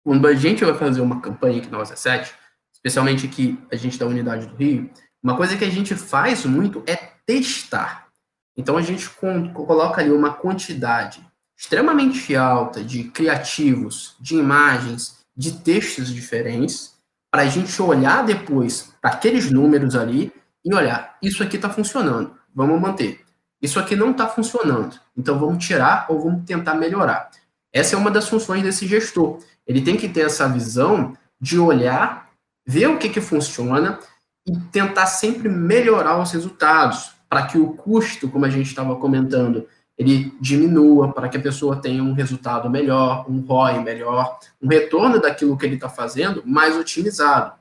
Quando 0.04 0.28
a 0.28 0.36
gente 0.36 0.64
vai 0.64 0.76
fazer 0.76 1.02
uma 1.02 1.20
campanha 1.20 1.58
aqui 1.58 1.70
na 1.70 1.80
OZ7, 1.80 2.30
especialmente 2.72 3.26
aqui 3.26 3.58
a 3.72 3.76
gente 3.76 3.98
da 3.98 4.06
Unidade 4.06 4.46
do 4.46 4.56
Rio, 4.56 4.90
uma 5.24 5.36
coisa 5.36 5.58
que 5.58 5.66
a 5.66 5.70
gente 5.70 5.96
faz 5.96 6.46
muito 6.46 6.84
é 6.86 6.96
testar. 7.26 8.08
Então 8.56 8.78
a 8.78 8.82
gente 8.82 9.10
coloca 9.10 10.00
ali 10.00 10.12
uma 10.12 10.34
quantidade 10.34 11.26
extremamente 11.58 12.36
alta 12.36 12.84
de 12.84 13.06
criativos, 13.06 14.16
de 14.20 14.36
imagens, 14.36 15.18
de 15.36 15.54
textos 15.54 16.14
diferentes, 16.14 16.96
para 17.32 17.42
a 17.42 17.48
gente 17.48 17.82
olhar 17.82 18.24
depois 18.24 18.94
para 19.02 19.12
aqueles 19.12 19.52
números 19.52 19.96
ali 19.96 20.32
e 20.64 20.74
olhar, 20.74 21.18
isso 21.22 21.42
aqui 21.44 21.56
está 21.56 21.70
funcionando, 21.70 22.34
vamos 22.54 22.80
manter. 22.80 23.22
Isso 23.62 23.80
aqui 23.80 23.96
não 23.96 24.12
está 24.12 24.28
funcionando, 24.28 25.00
então 25.16 25.40
vamos 25.40 25.66
tirar 25.66 26.06
ou 26.10 26.22
vamos 26.22 26.46
tentar 26.46 26.76
melhorar. 26.76 27.32
Essa 27.74 27.96
é 27.96 27.98
uma 27.98 28.12
das 28.12 28.30
funções 28.30 28.62
desse 28.62 28.88
gestor. 28.88 29.40
Ele 29.66 29.82
tem 29.82 29.98
que 29.98 30.08
ter 30.08 30.22
essa 30.22 30.48
visão 30.48 31.14
de 31.42 31.60
olhar, 31.60 32.30
ver 32.66 32.88
o 32.88 32.98
que, 32.98 33.10
que 33.10 33.22
funciona 33.22 34.00
e 34.46 34.56
tentar 34.72 35.08
sempre 35.08 35.50
melhorar 35.50 36.20
os 36.20 36.32
resultados, 36.32 37.12
para 37.28 37.46
que 37.48 37.58
o 37.58 37.74
custo, 37.74 38.30
como 38.30 38.46
a 38.46 38.50
gente 38.50 38.68
estava 38.68 38.96
comentando, 38.96 39.68
ele 39.98 40.32
diminua, 40.40 41.12
para 41.12 41.28
que 41.28 41.38
a 41.38 41.42
pessoa 41.42 41.76
tenha 41.76 42.04
um 42.04 42.14
resultado 42.14 42.70
melhor, 42.70 43.26
um 43.28 43.40
ROI 43.42 43.80
melhor, 43.80 44.38
um 44.62 44.68
retorno 44.68 45.20
daquilo 45.20 45.58
que 45.58 45.66
ele 45.66 45.76
está 45.76 45.90
fazendo 45.90 46.44
mais 46.46 46.76
otimizado. 46.78 47.54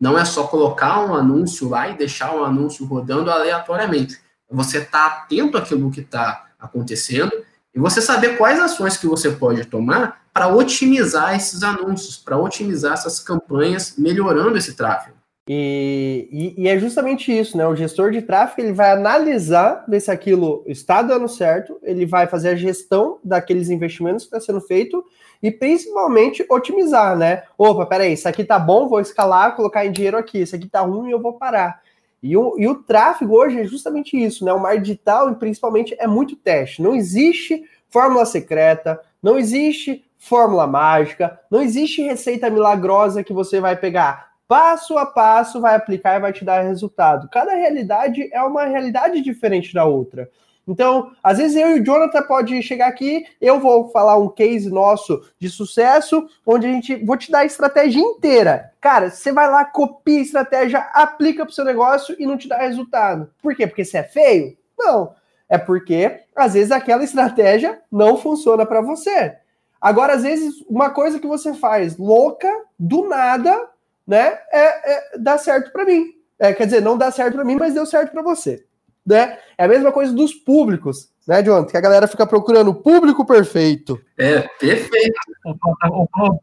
Não 0.00 0.18
é 0.18 0.24
só 0.24 0.44
colocar 0.46 1.06
um 1.06 1.14
anúncio 1.14 1.68
lá 1.68 1.88
e 1.88 1.96
deixar 1.96 2.34
um 2.34 2.44
anúncio 2.44 2.84
rodando 2.84 3.30
aleatoriamente. 3.30 4.20
Você 4.50 4.78
está 4.78 5.06
atento 5.06 5.56
àquilo 5.56 5.90
que 5.90 6.00
está 6.00 6.46
acontecendo 6.58 7.32
e 7.74 7.78
você 7.78 8.00
saber 8.00 8.36
quais 8.36 8.60
ações 8.60 8.96
que 8.96 9.06
você 9.06 9.30
pode 9.30 9.64
tomar 9.64 10.24
para 10.32 10.48
otimizar 10.48 11.36
esses 11.36 11.62
anúncios, 11.62 12.16
para 12.16 12.36
otimizar 12.36 12.94
essas 12.94 13.20
campanhas, 13.20 13.94
melhorando 13.96 14.58
esse 14.58 14.74
tráfego. 14.74 15.16
E, 15.46 16.26
e, 16.32 16.62
e, 16.62 16.68
é 16.68 16.78
justamente 16.78 17.30
isso, 17.30 17.56
né? 17.56 17.66
O 17.66 17.76
gestor 17.76 18.10
de 18.10 18.22
tráfego 18.22 18.62
ele 18.62 18.72
vai 18.72 18.92
analisar 18.92 19.84
ver 19.86 20.00
se 20.00 20.10
aquilo 20.10 20.64
está 20.66 21.02
dando 21.02 21.28
certo, 21.28 21.78
ele 21.82 22.06
vai 22.06 22.26
fazer 22.26 22.48
a 22.48 22.56
gestão 22.56 23.18
daqueles 23.22 23.68
investimentos 23.68 24.24
que 24.24 24.34
está 24.34 24.40
sendo 24.40 24.60
feito 24.62 25.04
e 25.42 25.50
principalmente 25.50 26.46
otimizar, 26.48 27.14
né? 27.14 27.42
Opa, 27.58 27.84
peraí, 27.84 28.14
isso 28.14 28.26
aqui 28.26 28.42
tá 28.42 28.58
bom, 28.58 28.88
vou 28.88 29.00
escalar, 29.00 29.54
colocar 29.54 29.84
em 29.84 29.92
dinheiro 29.92 30.16
aqui, 30.16 30.40
isso 30.40 30.56
aqui 30.56 30.66
tá 30.66 30.80
ruim, 30.80 31.10
eu 31.10 31.20
vou 31.20 31.34
parar. 31.34 31.82
E 32.22 32.34
o, 32.38 32.54
e 32.58 32.66
o 32.66 32.76
tráfego 32.76 33.36
hoje 33.36 33.60
é 33.60 33.64
justamente 33.64 34.16
isso, 34.16 34.46
né? 34.46 34.52
O 34.54 34.58
mar 34.58 34.80
digital, 34.80 35.34
principalmente, 35.34 35.94
é 35.98 36.06
muito 36.06 36.36
teste. 36.36 36.80
Não 36.80 36.94
existe 36.94 37.64
fórmula 37.90 38.24
secreta, 38.24 38.98
não 39.22 39.38
existe 39.38 40.02
fórmula 40.16 40.66
mágica, 40.66 41.38
não 41.50 41.60
existe 41.60 42.00
receita 42.00 42.48
milagrosa 42.48 43.22
que 43.22 43.34
você 43.34 43.60
vai 43.60 43.76
pegar 43.76 44.33
passo 44.46 44.96
a 44.98 45.06
passo, 45.06 45.60
vai 45.60 45.74
aplicar 45.74 46.16
e 46.16 46.20
vai 46.20 46.32
te 46.32 46.44
dar 46.44 46.62
resultado. 46.62 47.28
Cada 47.30 47.54
realidade 47.54 48.28
é 48.32 48.42
uma 48.42 48.64
realidade 48.64 49.20
diferente 49.20 49.72
da 49.72 49.84
outra. 49.84 50.28
Então, 50.66 51.12
às 51.22 51.38
vezes 51.38 51.56
eu 51.56 51.76
e 51.76 51.80
o 51.80 51.84
Jonathan 51.84 52.22
pode 52.22 52.62
chegar 52.62 52.86
aqui, 52.88 53.24
eu 53.40 53.60
vou 53.60 53.90
falar 53.90 54.16
um 54.16 54.28
case 54.28 54.70
nosso 54.70 55.22
de 55.38 55.50
sucesso, 55.50 56.26
onde 56.46 56.66
a 56.66 56.70
gente 56.70 56.96
vou 57.04 57.16
te 57.16 57.30
dar 57.30 57.40
a 57.40 57.44
estratégia 57.44 58.00
inteira. 58.00 58.72
Cara, 58.80 59.10
você 59.10 59.30
vai 59.30 59.48
lá, 59.48 59.64
copia 59.64 60.18
a 60.18 60.22
estratégia, 60.22 60.78
aplica 60.94 61.44
para 61.44 61.50
o 61.50 61.54
seu 61.54 61.64
negócio 61.64 62.16
e 62.18 62.26
não 62.26 62.38
te 62.38 62.48
dá 62.48 62.56
resultado. 62.58 63.30
Por 63.42 63.54
quê? 63.54 63.66
Porque 63.66 63.84
você 63.84 63.98
é 63.98 64.02
feio? 64.02 64.56
Não. 64.78 65.14
É 65.48 65.58
porque 65.58 66.20
às 66.34 66.54
vezes 66.54 66.72
aquela 66.72 67.04
estratégia 67.04 67.80
não 67.92 68.16
funciona 68.16 68.64
para 68.64 68.80
você. 68.80 69.36
Agora, 69.78 70.14
às 70.14 70.22
vezes, 70.22 70.64
uma 70.66 70.88
coisa 70.88 71.18
que 71.18 71.26
você 71.26 71.52
faz 71.52 71.98
louca, 71.98 72.48
do 72.78 73.06
nada, 73.06 73.68
né, 74.06 74.38
é, 74.52 74.92
é 74.92 75.18
dá 75.18 75.38
certo 75.38 75.72
para 75.72 75.84
mim. 75.84 76.12
É, 76.38 76.52
quer 76.52 76.66
dizer, 76.66 76.80
não 76.80 76.98
dá 76.98 77.10
certo 77.10 77.34
para 77.34 77.44
mim, 77.44 77.56
mas 77.56 77.74
deu 77.74 77.86
certo 77.86 78.12
para 78.12 78.22
você. 78.22 78.64
Né? 79.06 79.38
É 79.58 79.64
a 79.64 79.68
mesma 79.68 79.92
coisa 79.92 80.12
dos 80.12 80.32
públicos, 80.32 81.10
né, 81.28 81.42
John? 81.42 81.64
Que 81.64 81.76
a 81.76 81.80
galera 81.80 82.06
fica 82.06 82.26
procurando 82.26 82.68
o 82.68 82.74
público 82.74 83.24
perfeito. 83.24 84.00
É, 84.18 84.40
perfeito. 84.58 85.14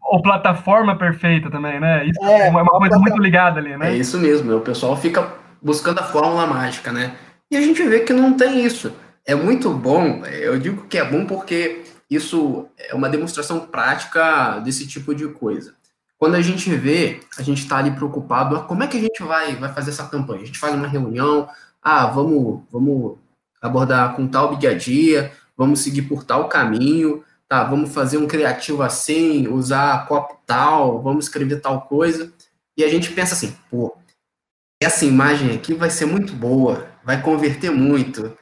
Ou, 0.04 0.22
plataforma 0.22 0.98
perfeita 0.98 1.50
também, 1.50 1.80
né? 1.80 2.06
Isso 2.06 2.24
é, 2.24 2.48
é 2.48 2.50
uma, 2.50 2.62
uma 2.62 2.80
coisa 2.80 2.98
muito 2.98 3.18
ligada 3.18 3.60
ali, 3.60 3.76
né? 3.76 3.92
É 3.92 3.98
isso 3.98 4.18
mesmo, 4.20 4.56
o 4.56 4.62
pessoal 4.62 4.96
fica 4.96 5.34
buscando 5.62 6.00
a 6.00 6.04
fórmula 6.04 6.46
mágica, 6.46 6.92
né? 6.92 7.16
E 7.50 7.58
a 7.58 7.62
gente 7.62 7.84
vê 7.84 8.02
que 8.02 8.14
não 8.14 8.34
tem 8.34 8.64
isso. 8.64 8.94
É 9.26 9.36
muito 9.36 9.70
bom, 9.72 10.26
eu 10.26 10.58
digo 10.60 10.88
que 10.88 10.98
é 10.98 11.04
bom 11.04 11.26
porque 11.26 11.84
isso 12.10 12.68
é 12.78 12.94
uma 12.94 13.10
demonstração 13.10 13.60
prática 13.62 14.60
desse 14.60 14.88
tipo 14.88 15.14
de 15.14 15.28
coisa. 15.28 15.74
Quando 16.22 16.36
a 16.36 16.42
gente 16.42 16.70
vê, 16.76 17.20
a 17.36 17.42
gente 17.42 17.64
está 17.64 17.78
ali 17.78 17.90
preocupado, 17.90 18.56
ah, 18.56 18.64
como 18.64 18.84
é 18.84 18.88
que 18.88 18.96
a 18.96 19.02
gente 19.02 19.24
vai, 19.24 19.56
vai 19.56 19.74
fazer 19.74 19.90
essa 19.90 20.08
campanha? 20.08 20.44
A 20.44 20.46
gente 20.46 20.60
faz 20.60 20.76
uma 20.76 20.88
reunião, 20.88 21.50
ah, 21.82 22.06
vamos, 22.06 22.62
vamos 22.72 23.18
abordar 23.60 24.16
com 24.16 24.28
tal 24.28 24.56
dia, 24.56 25.32
vamos 25.58 25.80
seguir 25.80 26.04
por 26.04 26.24
tal 26.24 26.48
caminho, 26.48 27.24
tá, 27.48 27.64
vamos 27.64 27.92
fazer 27.92 28.20
um 28.20 28.28
criativo 28.28 28.84
assim, 28.84 29.48
usar 29.48 30.06
copo 30.06 30.40
tal, 30.46 31.02
vamos 31.02 31.26
escrever 31.26 31.60
tal 31.60 31.82
coisa. 31.88 32.32
E 32.78 32.84
a 32.84 32.88
gente 32.88 33.12
pensa 33.14 33.34
assim, 33.34 33.58
pô, 33.72 33.98
essa 34.80 35.04
imagem 35.04 35.56
aqui 35.56 35.74
vai 35.74 35.90
ser 35.90 36.06
muito 36.06 36.34
boa, 36.34 36.88
vai 37.04 37.20
converter 37.20 37.72
muito, 37.72 38.38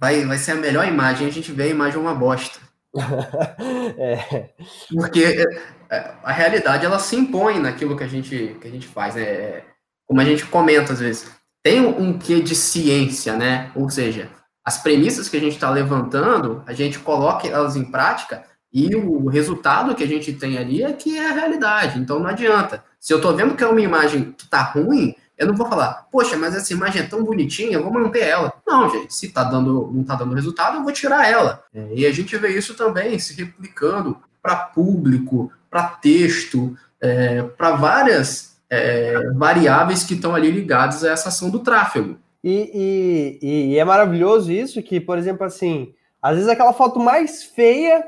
vai, 0.00 0.24
vai 0.24 0.38
ser 0.38 0.52
a 0.52 0.54
melhor 0.54 0.88
imagem, 0.88 1.26
a 1.26 1.30
gente 1.30 1.52
vê 1.52 1.64
a 1.64 1.68
imagem 1.68 2.00
uma 2.00 2.14
bosta. 2.14 2.58
é. 3.98 4.50
Porque 4.94 5.44
é, 5.90 6.14
a 6.22 6.32
realidade 6.32 6.84
ela 6.84 6.98
se 6.98 7.16
impõe 7.16 7.58
naquilo 7.58 7.96
que 7.96 8.04
a 8.04 8.08
gente, 8.08 8.56
que 8.60 8.68
a 8.68 8.70
gente 8.70 8.86
faz, 8.86 9.14
né? 9.14 9.22
É, 9.22 9.64
como 10.06 10.20
a 10.20 10.24
gente 10.24 10.44
comenta 10.46 10.92
às 10.92 11.00
vezes, 11.00 11.30
tem 11.62 11.80
um 11.80 12.18
quê 12.18 12.40
de 12.40 12.54
ciência, 12.54 13.36
né? 13.36 13.70
Ou 13.74 13.90
seja, 13.90 14.30
as 14.64 14.78
premissas 14.78 15.28
que 15.28 15.36
a 15.36 15.40
gente 15.40 15.54
está 15.54 15.70
levantando, 15.70 16.62
a 16.66 16.72
gente 16.72 16.98
coloca 16.98 17.46
elas 17.46 17.76
em 17.76 17.84
prática 17.84 18.44
e 18.72 18.94
o 18.94 19.28
resultado 19.28 19.94
que 19.94 20.04
a 20.04 20.06
gente 20.06 20.32
tem 20.34 20.58
ali 20.58 20.82
é 20.82 20.92
que 20.92 21.16
é 21.16 21.30
a 21.30 21.34
realidade. 21.34 21.98
Então 21.98 22.18
não 22.18 22.28
adianta. 22.28 22.84
Se 23.00 23.12
eu 23.12 23.16
estou 23.18 23.34
vendo 23.34 23.54
que 23.54 23.64
é 23.64 23.66
uma 23.66 23.80
imagem 23.80 24.32
que 24.32 24.44
está 24.44 24.62
ruim, 24.62 25.14
eu 25.38 25.46
não 25.46 25.54
vou 25.54 25.68
falar, 25.68 26.08
poxa, 26.10 26.36
mas 26.36 26.54
essa 26.54 26.72
imagem 26.72 27.02
é 27.02 27.06
tão 27.06 27.22
bonitinha, 27.22 27.74
eu 27.74 27.82
vou 27.84 27.92
manter 27.92 28.24
ela. 28.24 28.52
Não, 28.66 28.90
gente, 28.90 29.14
se 29.14 29.28
tá 29.28 29.44
dando, 29.44 29.88
não 29.92 30.02
está 30.02 30.16
dando 30.16 30.34
resultado, 30.34 30.78
eu 30.78 30.82
vou 30.82 30.92
tirar 30.92 31.30
ela. 31.30 31.62
É, 31.72 31.88
e 31.94 32.04
a 32.04 32.12
gente 32.12 32.36
vê 32.36 32.48
isso 32.48 32.74
também 32.74 33.18
se 33.20 33.34
replicando 33.34 34.18
para 34.42 34.56
público, 34.56 35.52
para 35.70 35.84
texto, 35.84 36.76
é, 37.00 37.42
para 37.42 37.72
várias 37.72 38.58
é, 38.68 39.30
variáveis 39.34 40.02
que 40.02 40.14
estão 40.14 40.34
ali 40.34 40.50
ligadas 40.50 41.04
a 41.04 41.10
essa 41.10 41.28
ação 41.28 41.50
do 41.50 41.60
tráfego. 41.60 42.18
E, 42.42 43.38
e, 43.42 43.72
e, 43.72 43.78
é 43.78 43.84
maravilhoso 43.84 44.50
isso 44.50 44.82
que, 44.82 45.00
por 45.00 45.18
exemplo, 45.18 45.44
assim, 45.44 45.94
às 46.20 46.34
vezes 46.34 46.48
aquela 46.48 46.72
foto 46.72 46.98
mais 46.98 47.44
feia 47.44 48.04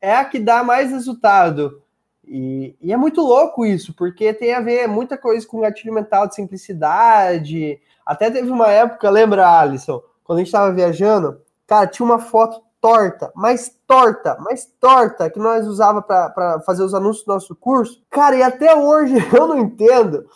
é 0.00 0.16
a 0.16 0.24
que 0.24 0.38
dá 0.40 0.64
mais 0.64 0.90
resultado. 0.90 1.80
E, 2.26 2.76
e 2.80 2.92
é 2.92 2.96
muito 2.96 3.20
louco 3.20 3.64
isso, 3.66 3.94
porque 3.94 4.32
tem 4.32 4.54
a 4.54 4.60
ver 4.60 4.86
muita 4.86 5.16
coisa 5.16 5.46
com 5.46 5.60
gatilho 5.60 5.92
mental 5.92 6.26
de 6.26 6.34
simplicidade. 6.34 7.80
Até 8.04 8.30
teve 8.30 8.50
uma 8.50 8.68
época, 8.68 9.10
lembra, 9.10 9.60
Alisson, 9.60 10.02
quando 10.22 10.38
a 10.38 10.40
gente 10.40 10.48
estava 10.48 10.72
viajando, 10.72 11.40
cara, 11.66 11.86
tinha 11.86 12.04
uma 12.04 12.18
foto 12.18 12.62
torta, 12.80 13.32
mais 13.34 13.74
torta, 13.86 14.36
mais 14.40 14.66
torta 14.78 15.30
que 15.30 15.38
nós 15.38 15.66
usava 15.66 16.02
para 16.02 16.60
fazer 16.66 16.82
os 16.82 16.92
anúncios 16.92 17.24
do 17.24 17.32
nosso 17.32 17.56
curso. 17.56 18.02
Cara, 18.10 18.36
e 18.36 18.42
até 18.42 18.74
hoje 18.74 19.14
eu 19.34 19.46
não 19.46 19.58
entendo 19.58 20.26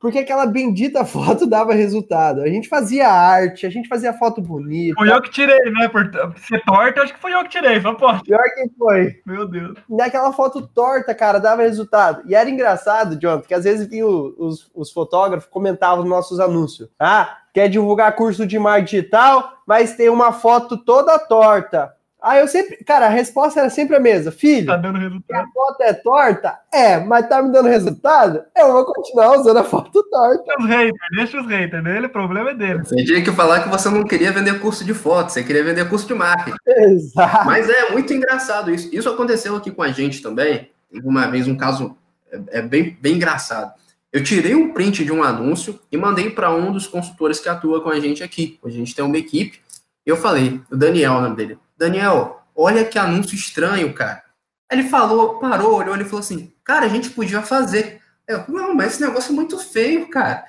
porque 0.00 0.18
aquela 0.18 0.46
bendita 0.46 1.04
foto 1.06 1.46
dava 1.46 1.74
resultado. 1.74 2.42
A 2.42 2.48
gente 2.48 2.68
fazia 2.68 3.08
arte, 3.08 3.66
a 3.66 3.70
gente 3.70 3.88
fazia 3.88 4.12
foto 4.12 4.40
bonita. 4.40 4.96
Foi 4.96 5.10
eu 5.10 5.20
que 5.22 5.30
tirei, 5.30 5.70
né? 5.70 5.88
Por 5.88 6.10
ser 6.38 6.62
torta, 6.64 7.02
acho 7.02 7.14
que 7.14 7.20
foi 7.20 7.34
eu 7.34 7.42
que 7.42 7.50
tirei. 7.50 7.80
Foi, 7.80 7.96
pô. 7.96 8.06
Pior 8.22 8.44
que 8.54 8.70
foi. 8.78 9.20
Meu 9.24 9.46
Deus. 9.48 9.76
E 9.88 10.02
aquela 10.02 10.32
foto 10.32 10.66
torta, 10.66 11.14
cara, 11.14 11.38
dava 11.38 11.62
resultado. 11.62 12.22
E 12.26 12.34
era 12.34 12.48
engraçado, 12.48 13.16
John, 13.16 13.38
porque 13.38 13.54
às 13.54 13.64
vezes 13.64 13.88
vinham 13.88 14.34
os, 14.38 14.70
os 14.74 14.92
fotógrafos 14.92 15.48
comentavam 15.48 16.04
os 16.04 16.10
nossos 16.10 16.40
anúncios. 16.40 16.88
Ah, 16.98 17.38
quer 17.52 17.68
divulgar 17.68 18.14
curso 18.14 18.46
de 18.46 18.58
marketing 18.58 18.96
digital, 18.96 19.52
mas 19.66 19.94
tem 19.94 20.08
uma 20.08 20.32
foto 20.32 20.76
toda 20.76 21.18
torta. 21.18 21.95
Aí 22.26 22.40
eu 22.40 22.48
sempre, 22.48 22.82
cara, 22.84 23.06
a 23.06 23.08
resposta 23.08 23.60
era 23.60 23.70
sempre 23.70 23.94
a 23.94 24.00
mesma. 24.00 24.32
Filho, 24.32 24.66
tá 24.66 24.76
dando 24.76 24.98
resultado. 24.98 25.44
a 25.44 25.48
foto 25.52 25.80
é 25.80 25.92
torta? 25.92 26.58
É, 26.74 26.98
mas 26.98 27.28
tá 27.28 27.40
me 27.40 27.52
dando 27.52 27.68
resultado? 27.68 28.42
Eu 28.56 28.72
vou 28.72 28.84
continuar 28.84 29.38
usando 29.38 29.58
a 29.58 29.62
foto 29.62 30.02
torta. 30.10 30.42
Deixa 30.42 30.58
os 30.60 30.66
haters, 30.66 31.00
deixa 31.14 31.40
os 31.40 31.46
haters 31.46 31.84
dele, 31.84 32.06
o 32.06 32.10
problema 32.10 32.50
é 32.50 32.54
dele. 32.54 32.80
Você 32.80 32.96
tinha 33.04 33.22
que 33.22 33.30
falar 33.30 33.62
que 33.62 33.68
você 33.68 33.88
não 33.88 34.02
queria 34.02 34.32
vender 34.32 34.58
curso 34.58 34.84
de 34.84 34.92
foto, 34.92 35.30
você 35.30 35.44
queria 35.44 35.62
vender 35.62 35.88
curso 35.88 36.04
de 36.04 36.14
marketing. 36.14 36.56
Exato. 36.66 37.46
Mas 37.46 37.70
é 37.70 37.92
muito 37.92 38.12
engraçado 38.12 38.74
isso. 38.74 38.92
Isso 38.92 39.08
aconteceu 39.08 39.54
aqui 39.54 39.70
com 39.70 39.84
a 39.84 39.92
gente 39.92 40.20
também. 40.20 40.68
Uma 41.04 41.28
vez 41.28 41.46
um 41.46 41.56
caso 41.56 41.96
é, 42.32 42.58
é 42.58 42.62
bem, 42.62 42.98
bem 43.00 43.14
engraçado. 43.14 43.72
Eu 44.12 44.24
tirei 44.24 44.56
um 44.56 44.72
print 44.72 45.04
de 45.04 45.12
um 45.12 45.22
anúncio 45.22 45.78
e 45.92 45.96
mandei 45.96 46.28
para 46.28 46.52
um 46.52 46.72
dos 46.72 46.88
consultores 46.88 47.38
que 47.38 47.48
atua 47.48 47.80
com 47.80 47.88
a 47.88 48.00
gente 48.00 48.24
aqui. 48.24 48.58
A 48.64 48.68
gente 48.68 48.96
tem 48.96 49.04
uma 49.04 49.16
equipe. 49.16 49.60
Eu 50.04 50.16
falei, 50.16 50.60
o 50.68 50.76
Daniel, 50.76 51.12
o 51.12 51.20
nome 51.20 51.36
dele. 51.36 51.58
Daniel, 51.76 52.42
olha 52.54 52.84
que 52.84 52.98
anúncio 52.98 53.34
estranho, 53.34 53.92
cara. 53.92 54.24
Ele 54.70 54.84
falou, 54.84 55.38
parou, 55.38 55.74
olhou, 55.74 55.94
ele 55.94 56.04
falou 56.04 56.20
assim, 56.20 56.52
cara, 56.64 56.86
a 56.86 56.88
gente 56.88 57.10
podia 57.10 57.42
fazer. 57.42 58.00
Eu, 58.26 58.44
não, 58.48 58.74
mas 58.74 58.94
esse 58.94 59.02
negócio 59.02 59.32
é 59.32 59.34
muito 59.34 59.58
feio, 59.58 60.08
cara. 60.10 60.44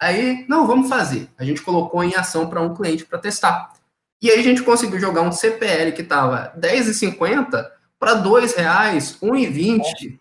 Aí, 0.00 0.44
não, 0.48 0.66
vamos 0.66 0.88
fazer. 0.88 1.28
A 1.38 1.44
gente 1.44 1.62
colocou 1.62 2.04
em 2.04 2.14
ação 2.14 2.48
para 2.48 2.60
um 2.60 2.74
cliente 2.74 3.04
para 3.04 3.18
testar. 3.18 3.72
E 4.20 4.30
aí 4.30 4.38
a 4.38 4.42
gente 4.42 4.62
conseguiu 4.62 5.00
jogar 5.00 5.22
um 5.22 5.32
CPL 5.32 5.92
que 5.92 6.02
estava 6.02 6.52
R$10,50 6.54 7.66
para 7.98 8.14
R$ 8.14 8.46
reais, 8.56 9.18
R$1,20. 9.20 10.18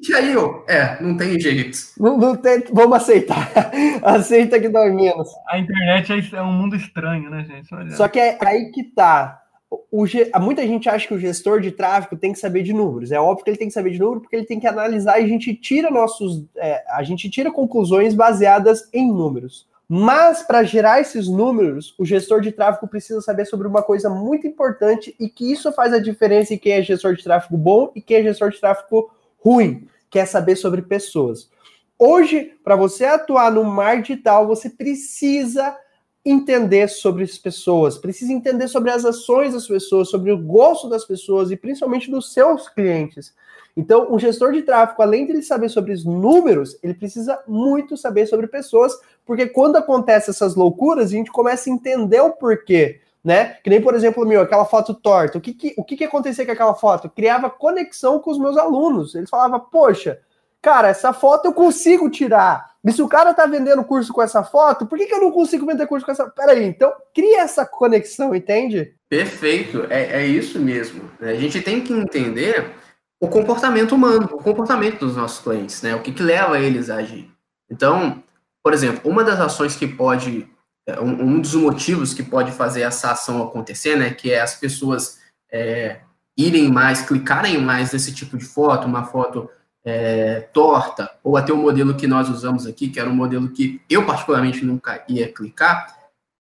E 0.00 0.14
aí, 0.14 0.32
eu, 0.32 0.64
é, 0.68 1.02
não 1.02 1.16
tem 1.16 1.38
jeito. 1.38 1.78
Não, 1.98 2.16
não 2.16 2.36
tem, 2.36 2.64
vamos 2.72 2.96
aceitar. 2.96 3.50
Aceita 4.02 4.60
que 4.60 4.68
dói 4.68 4.90
menos. 4.90 5.28
A 5.48 5.58
internet 5.58 6.12
é, 6.12 6.36
é 6.36 6.42
um 6.42 6.52
mundo 6.52 6.76
estranho, 6.76 7.30
né, 7.30 7.44
gente? 7.44 7.96
Só 7.96 8.08
que 8.08 8.18
é 8.18 8.38
aí 8.40 8.70
que 8.72 8.84
tá. 8.84 9.42
O, 9.90 10.04
muita 10.40 10.66
gente 10.66 10.88
acha 10.88 11.08
que 11.08 11.14
o 11.14 11.18
gestor 11.18 11.60
de 11.60 11.72
tráfego 11.72 12.16
tem 12.16 12.32
que 12.32 12.38
saber 12.38 12.62
de 12.62 12.72
números. 12.72 13.10
É 13.10 13.20
óbvio 13.20 13.44
que 13.44 13.50
ele 13.50 13.58
tem 13.58 13.68
que 13.68 13.74
saber 13.74 13.90
de 13.90 13.98
números 13.98 14.22
porque 14.22 14.36
ele 14.36 14.46
tem 14.46 14.60
que 14.60 14.66
analisar 14.66 15.20
e 15.20 15.24
a 15.24 15.28
gente 15.28 15.54
tira 15.54 15.90
nossos. 15.90 16.44
É, 16.56 16.84
a 16.90 17.02
gente 17.02 17.28
tira 17.28 17.50
conclusões 17.50 18.14
baseadas 18.14 18.88
em 18.92 19.10
números. 19.12 19.66
Mas 19.88 20.42
para 20.42 20.64
gerar 20.64 21.00
esses 21.00 21.28
números, 21.28 21.94
o 21.96 22.04
gestor 22.04 22.40
de 22.40 22.50
tráfego 22.50 22.88
precisa 22.88 23.20
saber 23.20 23.44
sobre 23.44 23.68
uma 23.68 23.82
coisa 23.82 24.10
muito 24.10 24.46
importante 24.46 25.14
e 25.18 25.28
que 25.28 25.52
isso 25.52 25.72
faz 25.72 25.92
a 25.92 26.00
diferença 26.00 26.52
em 26.52 26.58
quem 26.58 26.72
é 26.72 26.82
gestor 26.82 27.14
de 27.14 27.22
tráfego 27.22 27.56
bom 27.56 27.92
e 27.94 28.02
quem 28.02 28.16
é 28.18 28.22
gestor 28.24 28.50
de 28.50 28.58
tráfego 28.58 29.10
ruim, 29.38 29.88
que 30.10 30.18
é 30.18 30.26
saber 30.26 30.56
sobre 30.56 30.82
pessoas. 30.82 31.48
Hoje, 31.96 32.52
para 32.64 32.74
você 32.74 33.04
atuar 33.04 33.50
no 33.52 33.62
mar 33.64 34.02
digital, 34.02 34.46
você 34.46 34.68
precisa 34.68 35.76
entender 36.24 36.88
sobre 36.88 37.22
as 37.22 37.38
pessoas, 37.38 37.96
precisa 37.96 38.32
entender 38.32 38.66
sobre 38.66 38.90
as 38.90 39.04
ações 39.04 39.54
das 39.54 39.68
pessoas, 39.68 40.10
sobre 40.10 40.32
o 40.32 40.38
gosto 40.38 40.88
das 40.88 41.04
pessoas 41.04 41.52
e 41.52 41.56
principalmente 41.56 42.10
dos 42.10 42.32
seus 42.32 42.68
clientes. 42.68 43.32
Então, 43.76 44.10
um 44.10 44.18
gestor 44.18 44.52
de 44.52 44.62
tráfego, 44.62 45.02
além 45.02 45.26
de 45.26 45.32
ele 45.32 45.42
saber 45.42 45.68
sobre 45.68 45.92
os 45.92 46.02
números, 46.02 46.78
ele 46.82 46.94
precisa 46.94 47.38
muito 47.46 47.96
saber 47.96 48.26
sobre 48.26 48.46
pessoas, 48.46 48.98
porque 49.24 49.46
quando 49.46 49.76
acontecem 49.76 50.32
essas 50.32 50.54
loucuras, 50.54 51.08
a 51.08 51.16
gente 51.16 51.30
começa 51.30 51.68
a 51.68 51.72
entender 51.72 52.20
o 52.20 52.30
porquê, 52.30 53.00
né? 53.22 53.58
Que 53.62 53.68
nem, 53.68 53.82
por 53.82 53.94
exemplo, 53.94 54.24
meu, 54.24 54.40
aquela 54.40 54.64
foto 54.64 54.94
torta. 54.94 55.36
O 55.36 55.40
que 55.40 55.52
que, 55.52 55.74
o 55.76 55.84
que, 55.84 55.96
que 55.96 56.04
acontecia 56.04 56.46
com 56.46 56.52
aquela 56.52 56.74
foto? 56.74 57.10
Criava 57.10 57.50
conexão 57.50 58.18
com 58.18 58.30
os 58.30 58.38
meus 58.38 58.56
alunos. 58.56 59.14
Eles 59.14 59.28
falavam, 59.28 59.60
poxa, 59.60 60.20
cara, 60.62 60.88
essa 60.88 61.12
foto 61.12 61.46
eu 61.46 61.52
consigo 61.52 62.08
tirar. 62.08 62.76
E 62.82 62.92
se 62.92 63.02
o 63.02 63.08
cara 63.08 63.34
tá 63.34 63.44
vendendo 63.46 63.84
curso 63.84 64.12
com 64.12 64.22
essa 64.22 64.42
foto, 64.42 64.86
por 64.86 64.96
que, 64.96 65.06
que 65.06 65.14
eu 65.14 65.20
não 65.20 65.32
consigo 65.32 65.66
vender 65.66 65.86
curso 65.86 66.06
com 66.06 66.12
essa? 66.12 66.30
Peraí, 66.30 66.64
então 66.64 66.92
cria 67.12 67.40
essa 67.42 67.66
conexão, 67.66 68.34
entende? 68.34 68.94
Perfeito, 69.08 69.86
é, 69.90 70.22
é 70.22 70.26
isso 70.26 70.58
mesmo. 70.60 71.10
A 71.20 71.34
gente 71.34 71.60
tem 71.60 71.80
que 71.80 71.92
entender 71.92 72.72
o 73.20 73.28
comportamento 73.28 73.94
humano, 73.94 74.28
o 74.32 74.42
comportamento 74.42 75.00
dos 75.00 75.16
nossos 75.16 75.42
clientes, 75.42 75.82
né? 75.82 75.94
O 75.94 76.02
que, 76.02 76.12
que 76.12 76.22
leva 76.22 76.58
eles 76.58 76.90
a 76.90 76.96
agir. 76.96 77.30
Então, 77.70 78.22
por 78.62 78.72
exemplo, 78.72 79.10
uma 79.10 79.24
das 79.24 79.40
ações 79.40 79.76
que 79.76 79.86
pode, 79.86 80.48
é, 80.86 81.00
um, 81.00 81.22
um 81.22 81.40
dos 81.40 81.54
motivos 81.54 82.12
que 82.12 82.22
pode 82.22 82.52
fazer 82.52 82.82
essa 82.82 83.12
ação 83.12 83.42
acontecer, 83.42 83.96
né? 83.96 84.10
Que 84.10 84.32
é 84.32 84.40
as 84.40 84.54
pessoas 84.54 85.18
é, 85.50 86.00
irem 86.36 86.70
mais, 86.70 87.02
clicarem 87.02 87.58
mais 87.58 87.92
nesse 87.92 88.14
tipo 88.14 88.36
de 88.36 88.44
foto, 88.44 88.86
uma 88.86 89.04
foto 89.04 89.48
é, 89.84 90.40
torta, 90.52 91.10
ou 91.22 91.36
até 91.36 91.52
o 91.52 91.56
modelo 91.56 91.96
que 91.96 92.06
nós 92.06 92.28
usamos 92.28 92.66
aqui, 92.66 92.88
que 92.88 92.98
era 92.98 93.08
um 93.08 93.14
modelo 93.14 93.48
que 93.50 93.80
eu 93.88 94.04
particularmente 94.04 94.64
nunca 94.64 95.04
ia 95.08 95.32
clicar, 95.32 95.96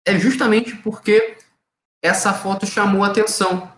é 0.05 0.17
justamente 0.19 0.75
porque 0.77 1.37
essa 2.03 2.33
foto 2.33 2.65
chamou 2.65 3.03
atenção. 3.03 3.71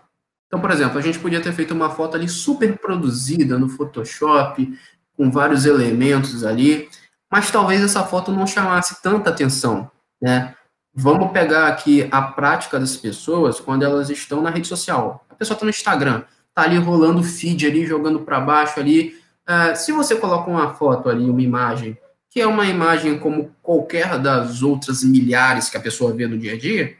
Então, 0.48 0.60
por 0.60 0.70
exemplo, 0.70 0.98
a 0.98 1.02
gente 1.02 1.18
podia 1.18 1.40
ter 1.40 1.52
feito 1.52 1.72
uma 1.72 1.90
foto 1.90 2.16
ali 2.16 2.28
super 2.28 2.76
produzida 2.78 3.58
no 3.58 3.68
Photoshop, 3.68 4.76
com 5.16 5.30
vários 5.30 5.66
elementos 5.66 6.44
ali, 6.44 6.88
mas 7.30 7.50
talvez 7.50 7.82
essa 7.82 8.02
foto 8.02 8.32
não 8.32 8.46
chamasse 8.46 9.02
tanta 9.02 9.30
atenção, 9.30 9.90
né? 10.20 10.54
Vamos 10.94 11.30
pegar 11.30 11.68
aqui 11.68 12.08
a 12.10 12.22
prática 12.22 12.80
das 12.80 12.96
pessoas 12.96 13.60
quando 13.60 13.84
elas 13.84 14.10
estão 14.10 14.40
na 14.40 14.50
rede 14.50 14.66
social. 14.66 15.24
A 15.28 15.34
pessoa 15.34 15.54
está 15.54 15.64
no 15.64 15.70
Instagram, 15.70 16.22
está 16.48 16.62
ali 16.62 16.78
rolando 16.78 17.22
feed 17.22 17.66
ali, 17.66 17.86
jogando 17.86 18.20
para 18.20 18.40
baixo 18.40 18.80
ali. 18.80 19.14
Uh, 19.48 19.76
se 19.76 19.92
você 19.92 20.16
coloca 20.16 20.50
uma 20.50 20.74
foto 20.74 21.08
ali, 21.08 21.28
uma 21.28 21.42
imagem, 21.42 21.96
que 22.30 22.40
é 22.40 22.46
uma 22.46 22.66
imagem 22.66 23.18
como 23.18 23.54
qualquer 23.62 24.18
das 24.18 24.62
outras 24.62 25.04
milhares 25.04 25.68
que 25.68 25.76
a 25.76 25.80
pessoa 25.80 26.12
vê 26.12 26.26
no 26.26 26.38
dia 26.38 26.54
a 26.54 26.58
dia, 26.58 26.96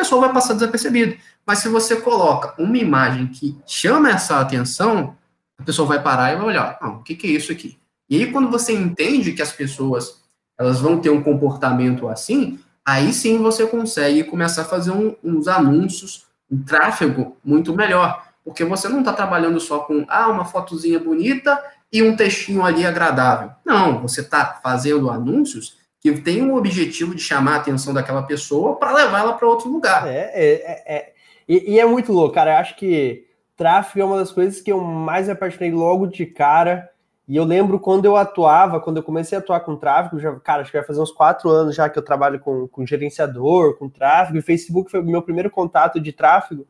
pessoa 0.00 0.22
vai 0.22 0.32
passar 0.32 0.54
desapercebido. 0.54 1.16
Mas 1.46 1.58
se 1.58 1.68
você 1.68 1.96
coloca 1.96 2.54
uma 2.60 2.76
imagem 2.76 3.26
que 3.26 3.56
chama 3.66 4.10
essa 4.10 4.40
atenção, 4.40 5.16
a 5.58 5.62
pessoa 5.62 5.86
vai 5.86 6.02
parar 6.02 6.32
e 6.32 6.36
vai 6.36 6.46
olhar, 6.46 6.78
ah, 6.80 6.88
o 6.88 7.02
que, 7.02 7.14
que 7.14 7.26
é 7.26 7.30
isso 7.30 7.52
aqui? 7.52 7.78
E 8.08 8.16
aí, 8.16 8.32
quando 8.32 8.50
você 8.50 8.72
entende 8.72 9.32
que 9.32 9.42
as 9.42 9.52
pessoas 9.52 10.20
elas 10.58 10.80
vão 10.80 10.98
ter 10.98 11.10
um 11.10 11.22
comportamento 11.22 12.08
assim, 12.08 12.58
aí 12.84 13.12
sim 13.12 13.38
você 13.38 13.66
consegue 13.66 14.24
começar 14.24 14.62
a 14.62 14.66
fazer 14.66 14.90
um, 14.90 15.14
uns 15.22 15.48
anúncios, 15.48 16.26
um 16.50 16.62
tráfego 16.62 17.36
muito 17.44 17.74
melhor. 17.74 18.26
Porque 18.44 18.64
você 18.64 18.88
não 18.88 19.00
está 19.00 19.12
trabalhando 19.12 19.60
só 19.60 19.80
com 19.80 20.04
ah, 20.08 20.28
uma 20.28 20.44
fotozinha 20.44 20.98
bonita 20.98 21.62
e 21.92 22.02
um 22.02 22.16
textinho 22.16 22.64
ali 22.64 22.84
agradável. 22.84 23.52
Não, 23.64 24.00
você 24.00 24.22
está 24.22 24.60
fazendo 24.62 25.10
anúncios 25.10 25.76
que 26.00 26.12
tem 26.20 26.42
o 26.42 26.56
objetivo 26.56 27.14
de 27.14 27.20
chamar 27.20 27.54
a 27.54 27.56
atenção 27.56 27.92
daquela 27.92 28.22
pessoa 28.22 28.76
para 28.76 28.92
levá-la 28.92 29.34
para 29.34 29.46
outro 29.46 29.70
lugar. 29.70 30.08
É, 30.08 30.30
é, 30.32 30.52
é, 30.54 30.96
é. 30.96 31.12
E, 31.46 31.74
e, 31.74 31.80
é 31.80 31.84
muito 31.84 32.12
louco, 32.12 32.34
cara. 32.34 32.52
Eu 32.52 32.56
acho 32.56 32.76
que 32.76 33.26
tráfego 33.56 34.00
é 34.00 34.04
uma 34.04 34.16
das 34.16 34.32
coisas 34.32 34.60
que 34.60 34.72
eu 34.72 34.80
mais 34.80 35.26
me 35.26 35.32
apaixonei 35.32 35.70
logo 35.70 36.06
de 36.06 36.24
cara. 36.24 36.88
E 37.28 37.36
eu 37.36 37.44
lembro 37.44 37.78
quando 37.78 38.06
eu 38.06 38.16
atuava, 38.16 38.80
quando 38.80 38.96
eu 38.96 39.02
comecei 39.02 39.36
a 39.36 39.40
atuar 39.40 39.60
com 39.60 39.76
tráfego, 39.76 40.18
já, 40.18 40.34
cara, 40.40 40.62
acho 40.62 40.70
que 40.70 40.78
vai 40.78 40.86
fazer 40.86 41.00
uns 41.00 41.12
quatro 41.12 41.48
anos 41.50 41.76
já 41.76 41.88
que 41.88 41.98
eu 41.98 42.04
trabalho 42.04 42.40
com, 42.40 42.66
com 42.66 42.84
gerenciador, 42.86 43.76
com 43.76 43.88
tráfego, 43.88 44.38
e 44.38 44.42
Facebook 44.42 44.90
foi 44.90 45.00
o 45.00 45.04
meu 45.04 45.22
primeiro 45.22 45.50
contato 45.50 46.00
de 46.00 46.12
tráfego. 46.12 46.66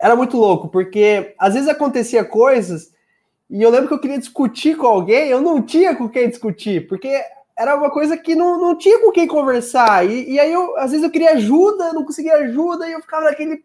Era 0.00 0.16
muito 0.16 0.36
louco, 0.36 0.68
porque 0.68 1.34
às 1.38 1.54
vezes 1.54 1.68
acontecia 1.68 2.24
coisas 2.24 2.92
e 3.50 3.62
eu 3.62 3.70
lembro 3.70 3.88
que 3.88 3.94
eu 3.94 4.00
queria 4.00 4.18
discutir 4.18 4.76
com 4.76 4.86
alguém, 4.86 5.28
eu 5.28 5.40
não 5.40 5.62
tinha 5.62 5.96
com 5.96 6.08
quem 6.08 6.28
discutir, 6.28 6.86
porque 6.86 7.18
era 7.58 7.74
uma 7.74 7.90
coisa 7.90 8.16
que 8.16 8.36
não, 8.36 8.60
não 8.60 8.78
tinha 8.78 9.00
com 9.00 9.10
quem 9.10 9.26
conversar. 9.26 10.08
E, 10.08 10.30
e 10.30 10.38
aí, 10.38 10.52
eu, 10.52 10.76
às 10.76 10.92
vezes, 10.92 11.04
eu 11.04 11.10
queria 11.10 11.32
ajuda, 11.32 11.92
não 11.92 12.04
conseguia 12.04 12.34
ajuda, 12.34 12.88
e 12.88 12.92
eu 12.92 13.00
ficava 13.00 13.24
naquele. 13.24 13.64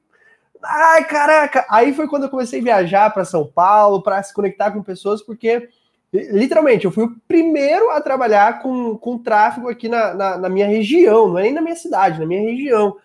Ai, 0.64 1.06
caraca! 1.06 1.64
Aí 1.70 1.94
foi 1.94 2.08
quando 2.08 2.24
eu 2.24 2.30
comecei 2.30 2.60
a 2.60 2.64
viajar 2.64 3.14
para 3.14 3.24
São 3.24 3.46
Paulo, 3.46 4.02
para 4.02 4.24
se 4.24 4.34
conectar 4.34 4.72
com 4.72 4.82
pessoas, 4.82 5.22
porque, 5.22 5.70
literalmente, 6.12 6.86
eu 6.86 6.92
fui 6.92 7.04
o 7.04 7.16
primeiro 7.28 7.92
a 7.92 8.02
trabalhar 8.02 8.64
com, 8.64 8.98
com 8.98 9.20
tráfego 9.20 9.70
aqui 9.70 9.88
na, 9.88 10.14
na, 10.16 10.38
na 10.38 10.50
minha 10.50 10.66
região, 10.66 11.28
não 11.28 11.38
é 11.38 11.44
nem 11.44 11.54
na 11.54 11.62
minha 11.62 11.76
cidade, 11.76 12.20
na 12.20 12.26
minha 12.26 12.42
região. 12.42 12.96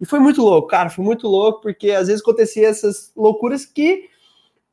E 0.00 0.06
foi 0.06 0.20
muito 0.20 0.40
louco, 0.40 0.68
cara, 0.68 0.88
foi 0.88 1.04
muito 1.04 1.26
louco, 1.26 1.60
porque 1.60 1.90
às 1.90 2.06
vezes 2.06 2.22
acontecia 2.22 2.68
essas 2.68 3.12
loucuras 3.14 3.66
que 3.66 4.08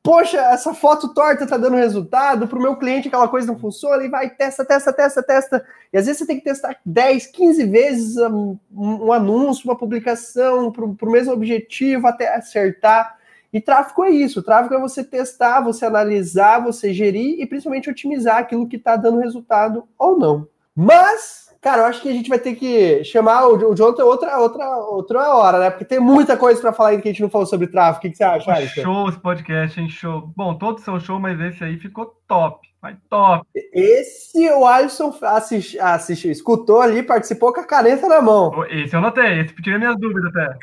poxa, 0.06 0.38
essa 0.38 0.72
foto 0.72 1.12
torta 1.12 1.44
tá 1.48 1.56
dando 1.56 1.74
resultado, 1.74 2.46
para 2.46 2.56
o 2.56 2.62
meu 2.62 2.76
cliente 2.76 3.08
aquela 3.08 3.26
coisa 3.26 3.48
não 3.48 3.58
funciona, 3.58 4.04
e 4.04 4.08
vai, 4.08 4.30
testa, 4.30 4.64
testa, 4.64 4.92
testa, 4.92 5.20
testa. 5.20 5.66
E 5.92 5.98
às 5.98 6.06
vezes 6.06 6.20
você 6.20 6.26
tem 6.26 6.38
que 6.38 6.44
testar 6.44 6.78
10, 6.86 7.26
15 7.26 7.64
vezes 7.64 8.16
um, 8.16 8.56
um 8.72 9.12
anúncio, 9.12 9.64
uma 9.64 9.76
publicação, 9.76 10.70
para 10.70 10.84
o 10.84 11.10
mesmo 11.10 11.32
objetivo, 11.32 12.06
até 12.06 12.32
acertar. 12.32 13.18
E 13.52 13.60
tráfego 13.60 14.04
é 14.04 14.10
isso, 14.10 14.44
tráfego 14.44 14.76
é 14.76 14.80
você 14.80 15.02
testar, 15.02 15.60
você 15.60 15.84
analisar, 15.84 16.62
você 16.62 16.94
gerir 16.94 17.40
e 17.40 17.44
principalmente 17.46 17.90
otimizar 17.90 18.36
aquilo 18.36 18.68
que 18.68 18.76
está 18.76 18.94
dando 18.94 19.18
resultado 19.18 19.88
ou 19.98 20.16
não. 20.16 20.46
Mas 20.72 21.45
Cara, 21.66 21.82
eu 21.82 21.86
acho 21.86 22.00
que 22.00 22.08
a 22.08 22.12
gente 22.12 22.28
vai 22.28 22.38
ter 22.38 22.54
que 22.54 23.02
chamar 23.02 23.48
o, 23.48 23.74
Jonathan 23.74 24.04
outra, 24.04 24.38
outra, 24.38 24.76
outra 24.76 25.34
hora, 25.34 25.58
né? 25.58 25.68
Porque 25.68 25.84
tem 25.84 25.98
muita 25.98 26.36
coisa 26.36 26.60
para 26.60 26.72
falar 26.72 26.90
ainda 26.90 27.02
que 27.02 27.08
a 27.08 27.10
gente 27.10 27.22
não 27.22 27.28
falou 27.28 27.44
sobre 27.44 27.66
tráfego. 27.66 27.98
O 27.98 28.00
que, 28.02 28.10
que 28.10 28.16
você 28.16 28.22
acha, 28.22 28.52
Alisson? 28.52 28.82
Show 28.82 29.08
esse 29.08 29.18
podcast, 29.18 29.80
hein? 29.80 29.88
Show. 29.88 30.32
Bom, 30.36 30.54
todos 30.54 30.84
são 30.84 31.00
show, 31.00 31.18
mas 31.18 31.40
esse 31.40 31.64
aí 31.64 31.76
ficou 31.76 32.14
top. 32.28 32.68
Vai 32.80 32.96
top. 33.10 33.44
Esse 33.72 34.48
o 34.50 34.64
Alisson 34.64 35.12
assist, 35.22 35.76
assistiu, 35.80 36.30
escutou 36.30 36.80
ali, 36.80 37.02
participou 37.02 37.52
com 37.52 37.58
a 37.58 37.66
caneta 37.66 38.06
na 38.06 38.22
mão. 38.22 38.64
Esse 38.70 38.94
eu 38.94 39.00
notei, 39.00 39.40
esse 39.40 39.52
tirei 39.56 39.76
minhas 39.76 39.98
dúvidas 39.98 40.30
até. 40.36 40.56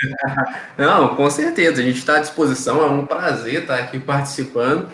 Não, 0.82 1.18
com 1.18 1.30
certeza, 1.30 1.82
a 1.82 1.84
gente 1.84 1.98
está 1.98 2.16
à 2.16 2.22
disposição, 2.22 2.82
é 2.82 2.90
um 2.90 3.06
prazer 3.06 3.64
estar 3.64 3.78
aqui 3.78 4.00
participando. 4.00 4.88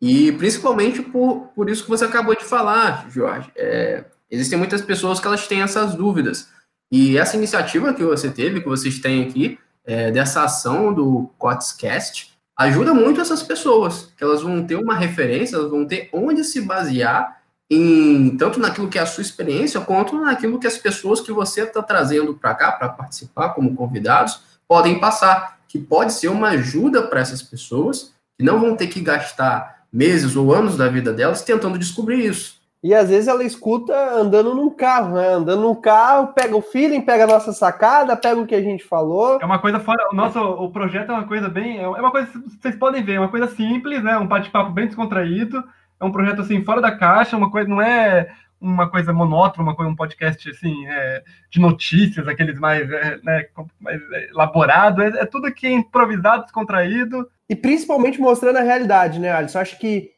E 0.00 0.32
principalmente 0.32 1.00
por, 1.02 1.52
por 1.54 1.70
isso 1.70 1.84
que 1.84 1.90
você 1.90 2.04
acabou 2.04 2.34
de 2.34 2.42
falar, 2.42 3.08
Jorge. 3.08 3.48
É, 3.54 4.06
existem 4.32 4.58
muitas 4.58 4.80
pessoas 4.80 5.20
que 5.20 5.26
elas 5.26 5.46
têm 5.46 5.60
essas 5.60 5.94
dúvidas. 5.94 6.48
E 6.90 7.18
essa 7.18 7.36
iniciativa 7.36 7.92
que 7.92 8.02
você 8.02 8.30
teve, 8.30 8.60
que 8.60 8.68
vocês 8.68 8.98
têm 8.98 9.22
aqui, 9.22 9.58
é, 9.84 10.10
dessa 10.10 10.42
ação 10.42 10.92
do 10.92 11.30
Cotscast, 11.38 12.32
ajuda 12.56 12.94
muito 12.94 13.20
essas 13.20 13.42
pessoas, 13.42 14.12
que 14.16 14.24
elas 14.24 14.42
vão 14.42 14.64
ter 14.64 14.76
uma 14.76 14.96
referência, 14.96 15.56
elas 15.56 15.70
vão 15.70 15.86
ter 15.86 16.08
onde 16.12 16.44
se 16.44 16.60
basear 16.62 17.42
em 17.70 18.36
tanto 18.36 18.60
naquilo 18.60 18.88
que 18.88 18.98
é 18.98 19.02
a 19.02 19.06
sua 19.06 19.22
experiência, 19.22 19.80
quanto 19.80 20.20
naquilo 20.20 20.58
que 20.58 20.66
as 20.66 20.76
pessoas 20.76 21.20
que 21.20 21.32
você 21.32 21.62
está 21.62 21.82
trazendo 21.82 22.34
para 22.34 22.54
cá, 22.54 22.72
para 22.72 22.88
participar 22.88 23.50
como 23.50 23.74
convidados, 23.74 24.40
podem 24.68 25.00
passar, 25.00 25.58
que 25.66 25.78
pode 25.78 26.12
ser 26.12 26.28
uma 26.28 26.48
ajuda 26.48 27.02
para 27.02 27.20
essas 27.20 27.42
pessoas, 27.42 28.12
que 28.38 28.44
não 28.44 28.60
vão 28.60 28.76
ter 28.76 28.88
que 28.88 29.00
gastar 29.00 29.86
meses 29.92 30.36
ou 30.36 30.54
anos 30.54 30.76
da 30.76 30.88
vida 30.88 31.12
delas 31.12 31.42
tentando 31.42 31.78
descobrir 31.78 32.26
isso. 32.26 32.61
E 32.82 32.92
às 32.92 33.08
vezes 33.08 33.28
ela 33.28 33.44
escuta 33.44 33.94
andando 34.14 34.54
num 34.54 34.68
carro, 34.68 35.14
né? 35.14 35.28
Andando 35.28 35.62
num 35.62 35.74
carro, 35.74 36.32
pega 36.32 36.56
o 36.56 36.60
feeling, 36.60 37.00
pega 37.00 37.24
a 37.24 37.28
nossa 37.28 37.52
sacada, 37.52 38.16
pega 38.16 38.40
o 38.40 38.46
que 38.46 38.56
a 38.56 38.60
gente 38.60 38.82
falou. 38.82 39.38
É 39.40 39.44
uma 39.44 39.60
coisa 39.60 39.78
fora. 39.78 40.08
O 40.10 40.16
nosso 40.16 40.40
o 40.40 40.68
projeto 40.70 41.10
é 41.10 41.12
uma 41.12 41.26
coisa 41.26 41.48
bem. 41.48 41.78
É 41.78 41.86
uma 41.86 42.10
coisa 42.10 42.28
vocês 42.60 42.74
podem 42.74 43.04
ver, 43.04 43.14
é 43.14 43.20
uma 43.20 43.28
coisa 43.28 43.46
simples, 43.46 44.02
né? 44.02 44.18
Um 44.18 44.26
bate-papo 44.26 44.72
bem 44.72 44.86
descontraído. 44.86 45.62
É 46.00 46.04
um 46.04 46.10
projeto 46.10 46.40
assim, 46.40 46.64
fora 46.64 46.80
da 46.80 46.90
caixa, 46.90 47.36
uma 47.36 47.48
coisa, 47.48 47.68
não 47.68 47.80
é 47.80 48.28
uma 48.60 48.88
coisa 48.88 49.12
monótona, 49.12 49.62
uma 49.62 49.76
coisa, 49.76 49.90
um 49.90 49.96
podcast 49.96 50.50
assim, 50.50 50.86
é, 50.88 51.22
de 51.50 51.60
notícias, 51.60 52.26
aqueles 52.26 52.58
mais, 52.58 52.90
é, 52.90 53.20
né, 53.22 53.46
mais 53.80 54.00
elaborado. 54.30 55.02
É, 55.02 55.08
é 55.20 55.26
tudo 55.26 55.46
aqui 55.46 55.68
improvisado, 55.68 56.42
descontraído. 56.42 57.28
E 57.48 57.54
principalmente 57.54 58.20
mostrando 58.20 58.58
a 58.58 58.62
realidade, 58.62 59.20
né, 59.20 59.32
Alisson? 59.32 59.60
Acho 59.60 59.78
que 59.78 60.10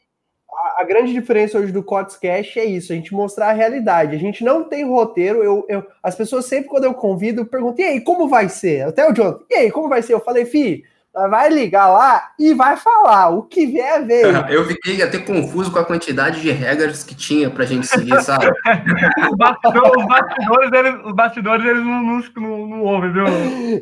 a, 0.78 0.84
grande 0.84 1.12
diferença 1.12 1.58
hoje 1.58 1.72
do 1.72 1.82
Cotscast 1.82 2.58
é 2.58 2.64
isso, 2.64 2.92
a 2.92 2.96
gente 2.96 3.14
mostrar 3.14 3.48
a 3.48 3.52
realidade. 3.52 4.14
A 4.14 4.18
gente 4.18 4.44
não 4.44 4.64
tem 4.64 4.84
roteiro. 4.84 5.42
Eu, 5.42 5.64
eu, 5.68 5.86
as 6.02 6.14
pessoas 6.14 6.46
sempre, 6.46 6.68
quando 6.68 6.84
eu 6.84 6.94
convido, 6.94 7.46
perguntam: 7.46 7.84
e 7.84 7.88
aí, 7.88 8.00
como 8.00 8.28
vai 8.28 8.48
ser? 8.48 8.86
Até 8.86 9.08
o 9.08 9.12
John, 9.12 9.40
e 9.50 9.54
aí, 9.54 9.70
como 9.70 9.88
vai 9.88 10.02
ser? 10.02 10.14
Eu 10.14 10.20
falei, 10.20 10.44
fi, 10.44 10.84
vai 11.14 11.48
ligar 11.48 11.88
lá 11.88 12.32
e 12.38 12.52
vai 12.52 12.76
falar. 12.76 13.30
O 13.30 13.42
que 13.42 13.66
vier, 13.66 14.04
veio. 14.04 14.26
Eu 14.50 14.64
fiquei 14.66 15.00
até 15.02 15.18
confuso 15.18 15.70
com 15.70 15.78
a 15.78 15.84
quantidade 15.84 16.40
de 16.40 16.50
regras 16.50 17.04
que 17.04 17.14
tinha 17.14 17.48
pra 17.48 17.64
gente 17.64 17.86
seguir, 17.86 18.20
sabe? 18.22 18.46
os, 19.30 19.36
bastidores, 20.06 20.72
eles, 20.72 21.04
os 21.04 21.14
bastidores, 21.14 21.64
eles 21.64 21.84
não, 21.84 22.02
não, 22.02 22.20
não, 22.36 22.66
não 22.66 22.82
ouvem, 22.82 23.12
viu? 23.12 23.24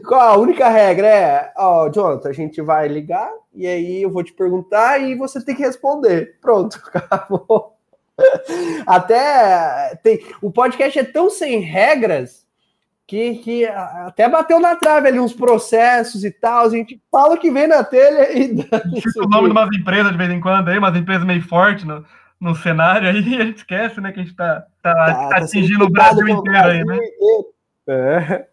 Qual 0.06 0.20
a 0.20 0.36
única 0.36 0.68
regra 0.68 1.06
é, 1.06 1.52
ó, 1.56 1.88
Jonathan, 1.88 2.28
a 2.28 2.32
gente 2.32 2.60
vai 2.60 2.86
ligar 2.88 3.30
e 3.54 3.66
aí 3.66 4.02
eu 4.02 4.10
vou 4.10 4.22
te 4.22 4.32
perguntar 4.32 4.98
e 4.98 5.14
você 5.14 5.42
tem 5.42 5.54
que 5.54 5.62
responder. 5.62 6.38
Pronto, 6.40 6.80
acabou. 6.92 7.76
Até 8.86 9.98
tem, 10.02 10.24
o 10.40 10.50
podcast 10.50 10.98
é 10.98 11.04
tão 11.04 11.30
sem 11.30 11.60
regras 11.60 12.41
que, 13.12 13.34
que 13.34 13.66
até 13.66 14.26
bateu 14.26 14.58
na 14.58 14.74
trave 14.74 15.08
ali 15.08 15.20
uns 15.20 15.34
processos 15.34 16.24
e 16.24 16.30
tal. 16.30 16.64
A 16.64 16.70
gente 16.70 16.98
fala 17.10 17.34
o 17.34 17.38
que 17.38 17.50
vem 17.50 17.66
na 17.66 17.84
telha 17.84 18.32
e. 18.32 18.54
o 19.20 19.28
nome 19.28 19.48
de 19.48 19.52
umas 19.52 19.68
empresas 19.76 20.12
de 20.12 20.16
vez 20.16 20.30
em 20.30 20.40
quando 20.40 20.68
aí, 20.68 20.78
umas 20.78 20.96
empresas 20.96 21.26
meio 21.26 21.42
fortes 21.42 21.84
no, 21.84 22.02
no 22.40 22.54
cenário 22.54 23.10
aí, 23.10 23.18
a 23.38 23.44
gente 23.44 23.58
esquece, 23.58 24.00
né, 24.00 24.12
que 24.12 24.20
a 24.20 24.22
gente 24.22 24.34
tá, 24.34 24.64
tá, 24.82 24.94
tá, 24.94 25.28
tá 25.28 25.36
atingindo 25.36 25.84
o 25.84 25.90
Brasil 25.90 26.26
inteiro 26.26 26.68
aí, 26.68 26.82
né? 26.82 26.98
É. 27.86 28.46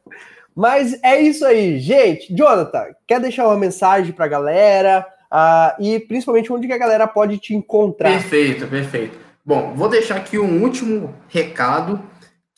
Mas 0.53 1.01
é 1.03 1.21
isso 1.21 1.45
aí, 1.45 1.79
gente. 1.79 2.35
Jonathan, 2.35 2.87
quer 3.07 3.21
deixar 3.21 3.47
uma 3.47 3.57
mensagem 3.57 4.11
para 4.11 4.25
a 4.25 4.29
galera? 4.29 5.07
Uh, 5.31 5.81
e 5.81 5.99
principalmente 6.01 6.51
onde 6.51 6.67
que 6.67 6.73
a 6.73 6.77
galera 6.77 7.07
pode 7.07 7.37
te 7.37 7.55
encontrar? 7.55 8.09
Perfeito, 8.09 8.67
perfeito. 8.67 9.17
Bom, 9.45 9.73
vou 9.73 9.87
deixar 9.87 10.17
aqui 10.17 10.37
um 10.37 10.61
último 10.61 11.15
recado 11.29 12.03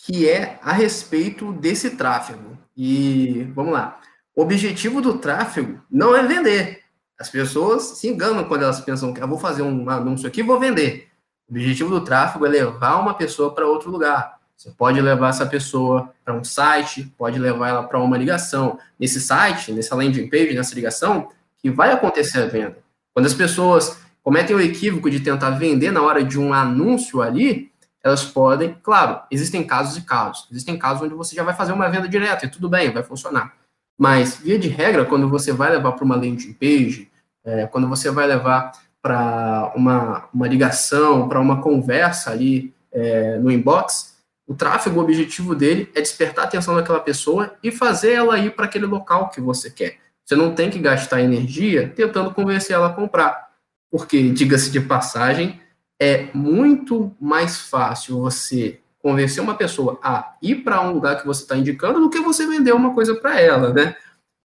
que 0.03 0.27
é 0.27 0.57
a 0.63 0.73
respeito 0.73 1.53
desse 1.53 1.91
tráfego. 1.91 2.57
E 2.75 3.47
vamos 3.53 3.73
lá. 3.73 3.99
O 4.35 4.41
objetivo 4.41 4.99
do 5.01 5.19
tráfego 5.19 5.79
não 5.91 6.15
é 6.15 6.25
vender. 6.25 6.81
As 7.19 7.29
pessoas 7.29 7.99
se 7.99 8.07
enganam 8.07 8.45
quando 8.45 8.63
elas 8.63 8.81
pensam 8.81 9.13
que 9.13 9.21
eu 9.21 9.27
vou 9.27 9.37
fazer 9.37 9.61
um 9.61 9.87
anúncio 9.89 10.27
aqui 10.27 10.39
e 10.39 10.43
vou 10.43 10.59
vender. 10.59 11.09
O 11.47 11.51
objetivo 11.51 11.91
do 11.91 12.03
tráfego 12.03 12.47
é 12.47 12.49
levar 12.49 12.99
uma 12.99 13.13
pessoa 13.13 13.53
para 13.53 13.67
outro 13.67 13.91
lugar. 13.91 14.39
Você 14.57 14.71
pode 14.71 14.99
levar 14.99 15.29
essa 15.29 15.45
pessoa 15.45 16.11
para 16.25 16.33
um 16.33 16.43
site, 16.43 17.13
pode 17.17 17.37
levar 17.37 17.69
ela 17.69 17.83
para 17.83 17.99
uma 17.99 18.17
ligação. 18.17 18.79
Nesse 18.99 19.21
site, 19.21 19.71
nessa 19.71 19.95
landing 19.95 20.29
page, 20.29 20.53
nessa 20.53 20.73
ligação, 20.73 21.29
que 21.59 21.69
vai 21.69 21.91
acontecer 21.91 22.41
a 22.41 22.47
venda. 22.47 22.77
Quando 23.13 23.27
as 23.27 23.33
pessoas 23.33 23.99
cometem 24.23 24.55
o 24.55 24.61
equívoco 24.61 25.09
de 25.11 25.19
tentar 25.19 25.51
vender 25.51 25.91
na 25.91 26.01
hora 26.01 26.23
de 26.23 26.39
um 26.39 26.53
anúncio 26.53 27.21
ali, 27.21 27.70
elas 28.03 28.23
podem, 28.23 28.75
claro, 28.81 29.21
existem 29.29 29.63
casos 29.63 29.97
e 29.97 30.01
casos. 30.01 30.47
Existem 30.51 30.77
casos 30.77 31.03
onde 31.03 31.13
você 31.13 31.35
já 31.35 31.43
vai 31.43 31.53
fazer 31.53 31.71
uma 31.71 31.89
venda 31.89 32.07
direta 32.07 32.45
e 32.45 32.49
tudo 32.49 32.67
bem, 32.67 32.91
vai 32.91 33.03
funcionar. 33.03 33.53
Mas, 33.97 34.37
via 34.37 34.57
de 34.57 34.67
regra, 34.67 35.05
quando 35.05 35.29
você 35.29 35.51
vai 35.51 35.71
levar 35.71 35.91
para 35.91 36.03
uma 36.03 36.15
landing 36.15 36.53
page, 36.53 37.11
é, 37.43 37.67
quando 37.67 37.87
você 37.87 38.09
vai 38.09 38.25
levar 38.25 38.71
para 39.01 39.71
uma, 39.75 40.27
uma 40.33 40.47
ligação, 40.47 41.27
para 41.27 41.39
uma 41.39 41.61
conversa 41.61 42.31
ali 42.31 42.73
é, 42.91 43.37
no 43.37 43.51
inbox, 43.51 44.11
o 44.47 44.53
tráfego, 44.53 44.99
o 44.99 45.03
objetivo 45.03 45.55
dele 45.55 45.89
é 45.95 46.01
despertar 46.01 46.45
a 46.45 46.47
atenção 46.47 46.75
daquela 46.75 46.99
pessoa 46.99 47.55
e 47.63 47.71
fazer 47.71 48.13
ela 48.13 48.37
ir 48.37 48.55
para 48.55 48.65
aquele 48.65 48.85
local 48.85 49.29
que 49.29 49.39
você 49.39 49.69
quer. 49.69 49.97
Você 50.25 50.35
não 50.35 50.53
tem 50.53 50.69
que 50.69 50.79
gastar 50.79 51.21
energia 51.21 51.91
tentando 51.95 52.33
convencer 52.33 52.75
ela 52.75 52.87
a 52.87 52.93
comprar. 52.93 53.49
Porque, 53.89 54.29
diga-se 54.29 54.71
de 54.71 54.79
passagem, 54.79 55.59
é 56.01 56.31
muito 56.33 57.15
mais 57.21 57.59
fácil 57.59 58.19
você 58.19 58.81
convencer 58.97 59.43
uma 59.43 59.53
pessoa 59.53 59.99
a 60.01 60.35
ir 60.41 60.63
para 60.63 60.81
um 60.81 60.93
lugar 60.93 61.21
que 61.21 61.27
você 61.27 61.43
está 61.43 61.55
indicando 61.55 61.99
do 61.99 62.09
que 62.09 62.19
você 62.19 62.47
vender 62.47 62.73
uma 62.73 62.95
coisa 62.95 63.13
para 63.13 63.39
ela, 63.39 63.71
né? 63.71 63.95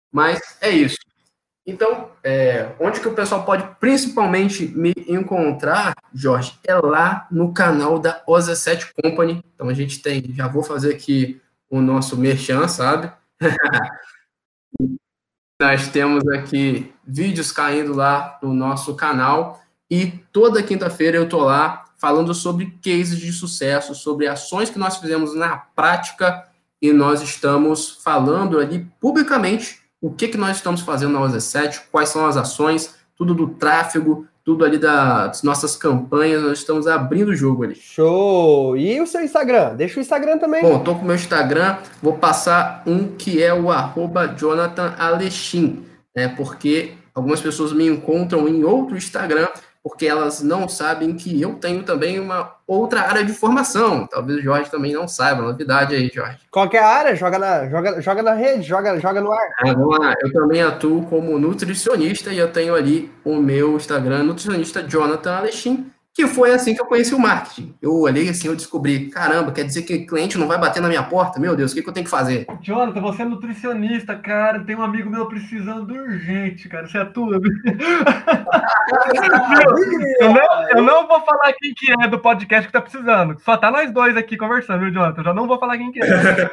Mas 0.10 0.39
é 0.62 0.70
isso. 0.70 0.95
Então, 1.68 2.10
é, 2.24 2.74
onde 2.80 3.02
que 3.02 3.08
o 3.08 3.14
pessoal 3.14 3.43
pode 3.43 3.68
principalmente 3.82 4.66
me 4.66 4.93
encontrar, 5.06 5.93
Jorge, 6.14 6.58
é 6.66 6.74
lá 6.76 7.28
no 7.30 7.54
canal 7.54 7.99
da 7.99 8.24
Oza 8.26 8.56
7 8.56 8.93
Company. 9.04 9.43
Então 9.54 9.68
a 9.68 9.74
gente 9.74 10.02
tem, 10.02 10.34
já 10.34 10.47
vou 10.47 10.64
fazer 10.64 10.93
aqui 10.93 11.41
o 11.70 11.82
nosso 11.82 12.16
merchan, 12.16 12.66
sabe? 12.70 13.12
Nós 15.62 15.89
temos 15.89 16.26
aqui 16.30 16.93
vídeos 17.06 17.52
caindo 17.52 17.93
lá 17.93 18.39
no 18.41 18.54
nosso 18.54 18.95
canal 18.95 19.62
e 19.92 20.08
toda 20.32 20.64
quinta-feira 20.64 21.18
eu 21.18 21.28
tô 21.28 21.39
lá 21.39 21.84
falando 21.98 22.34
sobre 22.34 22.78
cases 22.82 23.20
de 23.20 23.34
sucesso, 23.34 23.94
sobre 23.94 24.26
ações 24.26 24.70
que 24.70 24.80
nós 24.80 24.96
fizemos 24.96 25.36
na 25.36 25.58
prática 25.58 26.48
e 26.82 26.94
nós 26.94 27.22
estamos 27.22 28.00
falando 28.02 28.58
ali 28.58 28.88
publicamente 29.02 29.82
o 30.00 30.10
que, 30.10 30.30
que 30.30 30.38
nós 30.38 30.56
estamos 30.56 30.80
fazendo 30.80 31.12
na 31.12 31.20
OZ7, 31.20 31.82
quais 31.92 32.08
são 32.08 32.26
as 32.26 32.38
ações, 32.38 32.96
tudo 33.18 33.36
do 33.36 33.50
tráfego, 33.50 34.26
tudo 34.46 34.64
ali 34.64 34.78
das 34.78 35.44
nossas 35.44 35.76
campanhas, 35.76 36.42
nós 36.42 36.60
estamos 36.60 36.88
abrindo 36.88 37.28
o 37.28 37.36
jogo 37.36 37.66
ali. 37.66 37.76
Show! 37.76 38.78
E 38.78 39.00
o 39.00 39.06
seu 39.06 39.22
Instagram? 39.22 39.76
Deixa 39.76 40.00
o 40.00 40.02
Instagram 40.02 40.38
também. 40.38 40.64
Bom, 40.64 40.80
tô 40.80 40.96
com 40.96 41.02
o 41.02 41.06
meu 41.06 41.16
Instagram, 41.16 41.78
vou 42.02 42.14
passar 42.14 42.82
um 42.88 43.10
que 43.10 43.44
é 43.44 43.54
o 43.54 43.70
arroba 43.70 44.28
Jonathan 44.28 44.96
Alexim, 44.98 45.86
né? 46.16 46.30
Porque 46.30 46.94
algumas 47.14 47.42
pessoas 47.42 47.74
me 47.74 47.86
encontram 47.86 48.48
em 48.48 48.64
outro 48.64 48.98
Instagram 48.98 49.50
porque 49.84 50.06
elas 50.06 50.42
não 50.44 50.70
sabem 50.70 51.16
que 51.16 51.42
eu 51.42 51.56
tenho 51.56 51.84
também 51.84 52.20
uma 52.20 52.56
outra 52.68 53.02
área 53.02 53.24
de 53.24 53.34
formação. 53.34 54.06
Talvez 54.06 54.40
o 54.40 54.42
Jorge 54.42 54.70
também 54.70 54.94
não 54.94 55.08
saiba. 55.08 55.42
Novidade 55.42 55.96
aí, 55.96 56.10
Jorge. 56.14 56.38
Qualquer 56.52 56.84
área, 56.84 57.16
joga 57.16 57.40
na, 57.40 57.68
joga, 57.68 58.02
joga 58.02 58.22
na 58.22 58.34
rede, 58.34 58.64
joga, 58.64 59.00
joga 59.00 59.22
no 59.22 59.32
ar. 59.32 59.50
Ah, 59.60 59.74
vamos 59.74 59.98
lá. 59.98 60.14
Eu 60.22 60.32
também 60.32 60.62
atuo 60.62 61.06
como 61.08 61.40
nutricionista 61.40 62.32
e 62.32 62.38
eu 62.38 62.52
tenho 62.52 62.76
ali 62.76 63.12
o 63.26 63.38
meu 63.38 63.76
Instagram, 63.76 64.24
nutricionista 64.24 64.84
Jonathan 64.84 65.38
Alexim, 65.38 65.92
que 66.14 66.28
foi 66.28 66.53
assim 66.53 66.76
que 66.76 66.82
eu 66.82 66.86
conheci 66.86 67.16
o 67.16 67.20
marketing. 67.20 67.74
Eu 67.82 67.95
olhei 67.95 68.28
assim, 68.28 68.47
eu 68.47 68.55
descobri, 68.55 69.09
caramba, 69.09 69.51
quer 69.51 69.64
dizer 69.64 69.84
que 69.84 70.05
cliente 70.05 70.38
não 70.38 70.47
vai 70.47 70.57
bater 70.57 70.82
na 70.82 70.89
minha 70.89 71.03
porta? 71.03 71.39
Meu 71.39 71.55
Deus, 71.55 71.72
o 71.72 71.76
que, 71.76 71.82
que 71.82 71.88
eu 71.88 71.93
tenho 71.93 72.03
que 72.03 72.12
fazer? 72.12 72.45
Jonathan, 72.62 72.99
você 72.99 73.22
é 73.22 73.26
nutricionista, 73.26 74.16
cara. 74.16 74.64
Tem 74.64 74.76
um 74.76 74.84
amigo 74.84 75.09
meu 75.09 75.26
precisando 75.28 75.93
urgente, 75.93 76.68
cara. 76.68 76.88
Você 76.88 76.97
atua. 76.97 77.39
eu, 80.20 80.34
não, 80.34 80.70
eu 80.76 80.82
não 80.84 81.07
vou 81.07 81.22
falar 81.22 81.53
quem 81.53 81.74
que 81.74 81.93
é 82.01 82.07
do 82.07 82.20
podcast 82.20 82.68
que 82.68 82.74
tá 82.74 82.82
precisando. 82.82 83.39
Só 83.39 83.55
tá 83.55 83.72
nós 83.72 83.91
dois 83.91 84.18
aqui 84.18 84.36
conversando, 84.36 84.82
viu, 84.82 84.91
Jonathan? 84.91 85.22
Eu 85.22 85.26
já 85.26 85.34
não 85.34 85.47
vou 85.47 85.57
falar 85.59 85.78
quem 85.78 85.91
que 85.91 86.01
é. 86.03 86.51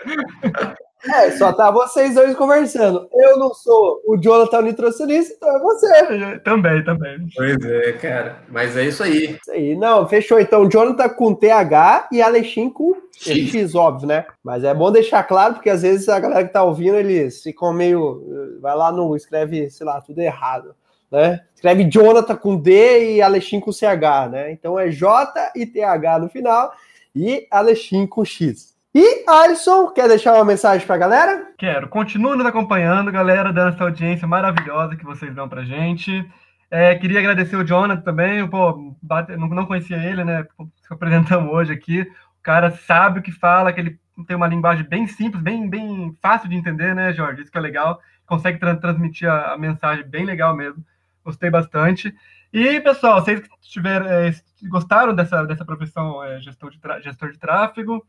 É, 1.15 1.31
só 1.33 1.53
tá 1.53 1.71
vocês 1.71 2.15
dois 2.15 2.35
conversando. 2.37 3.09
Eu 3.13 3.39
não 3.39 3.55
sou 3.55 4.01
o 4.07 4.17
Jonathan 4.17 4.63
nutricionista, 4.63 5.35
então 5.35 5.57
é 5.57 5.59
você. 5.61 6.39
Também, 6.41 6.85
também. 6.85 7.27
Pois 7.35 7.65
é, 7.65 7.93
cara. 7.93 8.43
Mas 8.49 8.77
é 8.77 8.85
isso 8.85 9.03
aí. 9.03 9.39
Isso 9.41 9.51
aí. 9.51 9.77
Não, 9.77 10.09
fechou. 10.09 10.39
Então, 10.39 10.69
Jonathan 10.69 11.09
com 11.09 11.35
TH 11.35 12.09
e 12.13 12.21
Alexim 12.21 12.69
com 12.69 12.95
X. 13.17 13.51
X, 13.51 13.75
óbvio, 13.75 14.09
né? 14.09 14.27
Mas 14.43 14.65
é 14.65 14.75
bom 14.75 14.91
deixar 14.93 15.23
claro, 15.25 15.55
porque 15.55 15.71
às 15.71 15.83
vezes 15.83 16.09
a 16.09 16.21
galera 16.21 16.45
que 16.45 16.53
tá 16.53 16.63
ouvindo, 16.63 16.97
eles 16.97 17.43
ficam 17.43 17.73
meio. 17.73 18.59
Vai 18.61 18.77
lá 18.77 18.93
no. 18.93 19.17
Escreve, 19.17 19.71
sei 19.71 19.87
lá, 19.87 20.01
tudo 20.01 20.21
errado. 20.21 20.75
Né? 21.11 21.41
Escreve 21.55 21.85
Jonathan 21.91 22.37
com 22.37 22.57
D 22.57 23.15
e 23.15 23.23
Alexim 23.23 23.61
com 23.61 23.73
CH, 23.73 24.31
né? 24.31 24.53
Então 24.53 24.79
é 24.79 24.91
J 24.91 25.53
e 25.57 25.65
TH 25.65 26.19
no 26.19 26.29
final 26.29 26.71
e 27.15 27.47
Alexim 27.51 28.07
com 28.07 28.25
X. 28.25 28.78
E 29.01 29.25
Alisson, 29.29 29.93
quer 29.93 30.09
deixar 30.09 30.35
uma 30.35 30.45
mensagem 30.45 30.85
para 30.85 30.97
a 30.97 30.99
galera? 30.99 31.53
Quero. 31.57 31.89
Continue 31.89 32.37
nos 32.37 32.45
acompanhando, 32.45 33.13
galera, 33.13 33.53
dando 33.53 33.73
essa 33.73 33.85
audiência 33.85 34.27
maravilhosa 34.27 34.97
que 34.97 35.05
vocês 35.05 35.33
dão 35.33 35.49
pra 35.49 35.63
gente. 35.63 36.29
É, 36.69 36.97
queria 36.97 37.21
agradecer 37.21 37.55
o 37.55 37.65
Jonathan 37.65 38.03
também, 38.03 38.45
pô, 38.49 38.97
bate, 39.01 39.37
não, 39.37 39.47
não 39.47 39.67
conhecia 39.67 39.99
ele, 39.99 40.25
né? 40.25 40.45
Se 40.83 40.93
apresentamos 40.93 41.49
hoje 41.53 41.73
aqui. 41.73 42.01
O 42.01 42.43
cara 42.43 42.73
sabe 42.73 43.21
o 43.21 43.23
que 43.23 43.31
fala, 43.31 43.73
que 43.73 43.79
ele 43.79 44.01
tem 44.27 44.35
uma 44.35 44.49
linguagem 44.49 44.85
bem 44.85 45.07
simples, 45.07 45.41
bem, 45.45 45.71
bem 45.71 46.13
fácil 46.21 46.49
de 46.49 46.57
entender, 46.57 46.93
né, 46.93 47.13
Jorge? 47.13 47.43
Isso 47.43 47.53
que 47.53 47.59
é 47.59 47.61
legal. 47.61 48.01
Consegue 48.27 48.59
tra 48.59 48.75
transmitir 48.75 49.31
a, 49.31 49.53
a, 49.53 49.57
mensagem 49.57 50.05
bem 50.09 50.25
legal 50.25 50.57
mesmo. 50.57 50.85
Gostei 51.25 51.51
bastante. 51.51 52.13
E, 52.53 52.81
pessoal, 52.81 53.23
vocês 53.23 53.39
que 53.39 53.49
tiver, 53.61 54.05
é, 54.05 54.35
gostaram 54.69 55.15
dessa, 55.15 55.45
dessa 55.45 55.65
profissão 55.65 56.21
é, 56.25 56.41
gestor, 56.41 56.73
de 56.73 56.81
gestor 57.05 57.31
de 57.31 57.39
tráfego, 57.39 58.05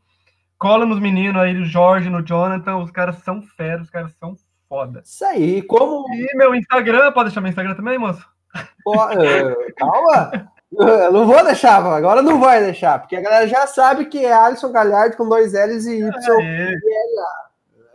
cola 0.60 0.84
nos 0.84 1.00
meninos 1.00 1.40
aí, 1.40 1.54
no 1.54 1.64
Jorge, 1.64 2.10
no 2.10 2.22
Jonathan, 2.22 2.76
os 2.76 2.90
caras 2.90 3.16
são 3.24 3.42
feros, 3.42 3.86
os 3.86 3.90
caras 3.90 4.12
são 4.20 4.36
foda. 4.68 5.00
Isso 5.02 5.24
aí, 5.24 5.62
como. 5.62 6.06
E 6.14 6.36
meu 6.36 6.54
Instagram, 6.54 7.10
pode 7.12 7.30
deixar 7.30 7.40
meu 7.40 7.48
Instagram 7.48 7.74
também, 7.74 7.98
moço? 7.98 8.24
Pô, 8.84 8.94
uh, 8.94 9.74
calma! 9.76 10.50
Eu 10.72 11.12
não 11.12 11.26
vou 11.26 11.44
deixar, 11.44 11.84
agora 11.84 12.22
não 12.22 12.38
vai 12.38 12.62
deixar, 12.62 13.00
porque 13.00 13.16
a 13.16 13.20
galera 13.20 13.48
já 13.48 13.66
sabe 13.66 14.04
que 14.04 14.24
é 14.24 14.32
Alisson 14.32 14.70
Galhardo 14.70 15.16
com 15.16 15.28
dois 15.28 15.52
L's 15.52 15.86
e 15.86 15.98
Y. 15.98 16.40
É. 16.42 16.74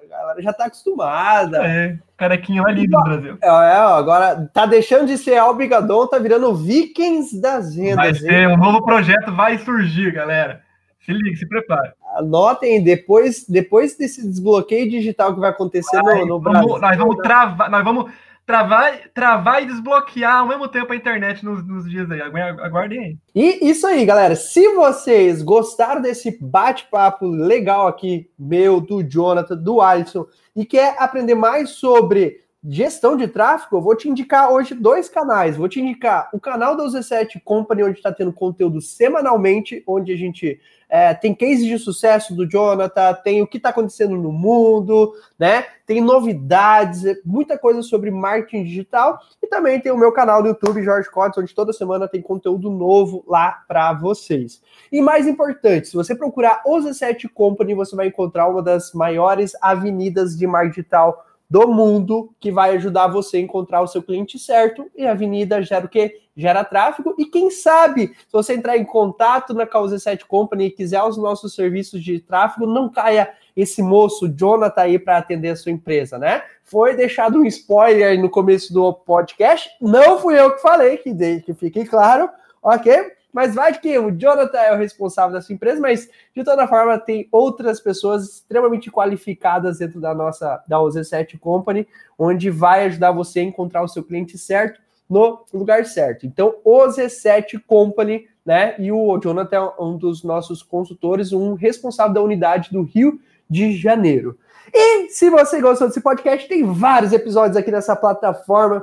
A 0.04 0.18
galera 0.18 0.42
já 0.42 0.52
tá 0.52 0.66
acostumada. 0.66 1.66
É, 1.66 1.98
carequinha 2.18 2.62
mais 2.64 2.76
lindo 2.76 2.98
do 2.98 3.04
Brasil. 3.04 3.38
É, 3.42 3.48
agora 3.48 4.50
tá 4.54 4.66
deixando 4.66 5.08
de 5.08 5.18
ser 5.18 5.38
Albigadon, 5.38 6.08
tá 6.08 6.18
virando 6.18 6.54
Vikings 6.54 7.40
das 7.40 7.76
vendas. 7.76 7.96
Vai 7.96 8.14
ser, 8.14 8.48
um 8.50 8.58
novo 8.58 8.84
projeto 8.84 9.34
vai 9.34 9.58
surgir, 9.58 10.12
galera. 10.12 10.62
Se 11.06 11.14
liga, 11.14 11.38
se 11.38 11.48
prepare. 11.48 11.94
Anotem, 12.16 12.84
depois, 12.84 13.46
depois 13.48 13.96
desse 13.98 14.26
desbloqueio 14.26 14.90
digital 14.90 15.34
que 15.34 15.40
vai 15.40 15.50
acontecer 15.50 16.02
vai, 16.02 16.22
no, 16.22 16.26
no 16.26 16.40
Brasil. 16.40 16.80
Nós 16.80 16.98
vamos 16.98 17.16
travar, 17.18 17.70
nós 17.70 17.84
vamos 17.84 18.12
travar, 18.46 19.00
travar 19.14 19.64
e 19.64 19.66
desbloquear 19.66 20.38
ao 20.38 20.48
mesmo 20.48 20.68
tempo 20.68 20.94
a 20.94 20.96
internet 20.96 21.44
nos, 21.44 21.66
nos 21.68 21.90
dias 21.90 22.10
aí. 22.12 22.22
Aguardem 22.22 23.00
aí. 23.00 23.18
E 23.34 23.70
isso 23.70 23.88
aí, 23.88 24.06
galera. 24.06 24.36
Se 24.36 24.74
vocês 24.76 25.42
gostaram 25.42 26.02
desse 26.02 26.38
bate-papo 26.40 27.26
legal 27.26 27.88
aqui, 27.88 28.30
meu, 28.38 28.80
do 28.80 29.04
Jonathan, 29.04 29.58
do 29.58 29.82
Alisson, 29.82 30.26
e 30.56 30.66
quer 30.66 30.96
aprender 31.00 31.36
mais 31.36 31.72
sobre 31.72 32.45
gestão 32.68 33.16
de 33.16 33.28
tráfego, 33.28 33.78
eu 33.78 33.82
vou 33.82 33.96
te 33.96 34.10
indicar 34.10 34.52
hoje 34.52 34.74
dois 34.74 35.08
canais. 35.08 35.56
Vou 35.56 35.70
te 35.70 35.80
indicar 35.80 36.30
o 36.34 36.40
canal 36.40 36.76
da 36.76 36.84
UZ7 36.84 37.42
Company, 37.44 37.84
onde 37.84 37.98
está 37.98 38.12
tendo 38.12 38.34
conteúdo 38.34 38.82
semanalmente, 38.82 39.84
onde 39.86 40.12
a 40.12 40.18
gente 40.18 40.60
é, 40.90 41.14
tem 41.14 41.34
cases 41.34 41.66
de 41.66 41.78
sucesso 41.78 42.36
do 42.36 42.50
Jonathan, 42.50 43.14
tem 43.24 43.42
o 43.42 43.48
que 43.48 43.58
está 43.58 43.70
acontecendo 43.70 44.16
no 44.16 44.32
mundo, 44.32 45.14
né? 45.38 45.66
Tem 45.86 46.02
novidades, 46.02 47.04
muita 47.24 47.58
coisa 47.58 47.82
sobre 47.82 48.10
marketing 48.10 48.64
digital 48.64 49.20
e 49.42 49.48
também 49.48 49.80
tem 49.80 49.92
o 49.92 49.98
meu 49.98 50.12
canal 50.12 50.42
do 50.42 50.50
YouTube, 50.50 50.84
Jorge 50.84 51.10
Cotes, 51.10 51.38
onde 51.38 51.54
toda 51.54 51.74
semana 51.74 52.08
tem 52.08 52.22
conteúdo 52.22 52.70
novo 52.70 53.24
lá 53.28 53.64
para 53.68 53.94
vocês. 53.94 54.62
E 54.92 55.02
mais 55.02 55.28
importante, 55.28 55.88
se 55.88 55.96
você 55.96 56.16
procurar 56.16 56.62
o 56.66 56.78
Z7 56.78 57.30
Company, 57.32 57.76
você 57.76 57.96
vai 57.96 58.08
encontrar 58.08 58.48
uma 58.48 58.62
das 58.62 58.94
maiores 58.94 59.54
avenidas 59.62 60.38
de 60.38 60.48
marketing 60.48 60.82
digital 60.82 61.26
do 61.50 61.68
mundo 61.68 62.34
que 62.40 62.52
vai 62.52 62.76
ajudar 62.76 63.08
você 63.08 63.38
a 63.38 63.42
encontrar 63.42 63.82
o 63.82 63.88
seu 63.88 64.02
cliente 64.02 64.40
certo 64.40 64.90
e 64.96 65.06
a 65.06 65.12
avenida 65.12 65.62
gera 65.62 65.86
o 65.86 65.90
quê? 65.90 66.22
Gera 66.36 66.64
tráfego 66.64 67.16
e 67.18 67.26
quem 67.26 67.50
sabe, 67.50 68.08
se 68.08 68.32
você 68.32 68.54
entrar 68.54 68.78
em 68.78 68.84
contato 68.84 69.54
na 69.54 69.66
Causa 69.66 69.98
7 69.98 70.26
Company 70.26 70.66
e 70.66 70.72
quiser 70.72 71.02
os 71.04 71.18
nossos 71.18 71.54
serviços 71.56 72.04
de 72.04 72.20
tráfego, 72.20 72.66
não 72.66 72.90
caia 72.90 73.32
esse 73.56 73.82
moço 73.82 74.28
Jonathan 74.28 74.82
aí 74.82 75.00
para 75.00 75.18
atender 75.18 75.50
a 75.50 75.56
sua 75.56 75.72
empresa, 75.72 76.18
né? 76.18 76.44
Foi 76.64 76.96
deixado 76.96 77.40
um 77.40 77.46
spoiler 77.46 78.20
no 78.20 78.30
começo 78.30 78.74
do 78.74 78.92
podcast, 78.92 79.70
não 79.80 80.20
fui 80.20 80.38
eu 80.38 80.52
que 80.56 80.62
falei, 80.62 80.98
que, 80.98 81.14
de, 81.14 81.42
que 81.42 81.54
fique 81.54 81.86
claro, 81.86 82.30
ok? 82.62 83.14
Mas 83.36 83.54
vai 83.54 83.78
que 83.78 84.00
o 84.00 84.18
Jonathan 84.18 84.58
é 84.60 84.74
o 84.74 84.78
responsável 84.78 85.34
dessa 85.34 85.52
empresa, 85.52 85.82
mas 85.82 86.10
de 86.34 86.42
toda 86.42 86.66
forma 86.70 86.98
tem 86.98 87.28
outras 87.30 87.82
pessoas 87.82 88.24
extremamente 88.24 88.90
qualificadas 88.90 89.80
dentro 89.80 90.00
da 90.00 90.16
nossa 90.16 90.64
da 90.66 90.78
OZ7 90.78 91.38
Company, 91.38 91.86
onde 92.18 92.50
vai 92.50 92.86
ajudar 92.86 93.12
você 93.12 93.42
a 93.42 93.44
encontrar 93.44 93.84
o 93.84 93.90
seu 93.90 94.06
cliente 94.06 94.38
certo 94.38 94.80
no 95.10 95.44
lugar 95.54 95.86
certo. 95.86 96.26
Então, 96.26 96.56
OZ7 96.66 97.62
Company, 97.68 98.26
né? 98.46 98.74
E 98.80 98.90
o 98.90 99.20
Jonathan 99.20 99.58
é 99.58 99.84
um 99.84 99.98
dos 99.98 100.24
nossos 100.24 100.64
consultores, 100.64 101.34
um 101.34 101.56
responsável 101.56 102.14
da 102.14 102.22
unidade 102.22 102.72
do 102.72 102.84
Rio 102.84 103.20
de 103.50 103.76
Janeiro. 103.76 104.40
E 104.74 105.10
se 105.10 105.30
você 105.30 105.60
gostou 105.60 105.90
desse 105.90 106.00
podcast, 106.00 106.48
tem 106.48 106.64
vários 106.64 107.12
episódios 107.12 107.58
aqui 107.58 107.70
nessa 107.70 107.98
plataforma 107.98 108.82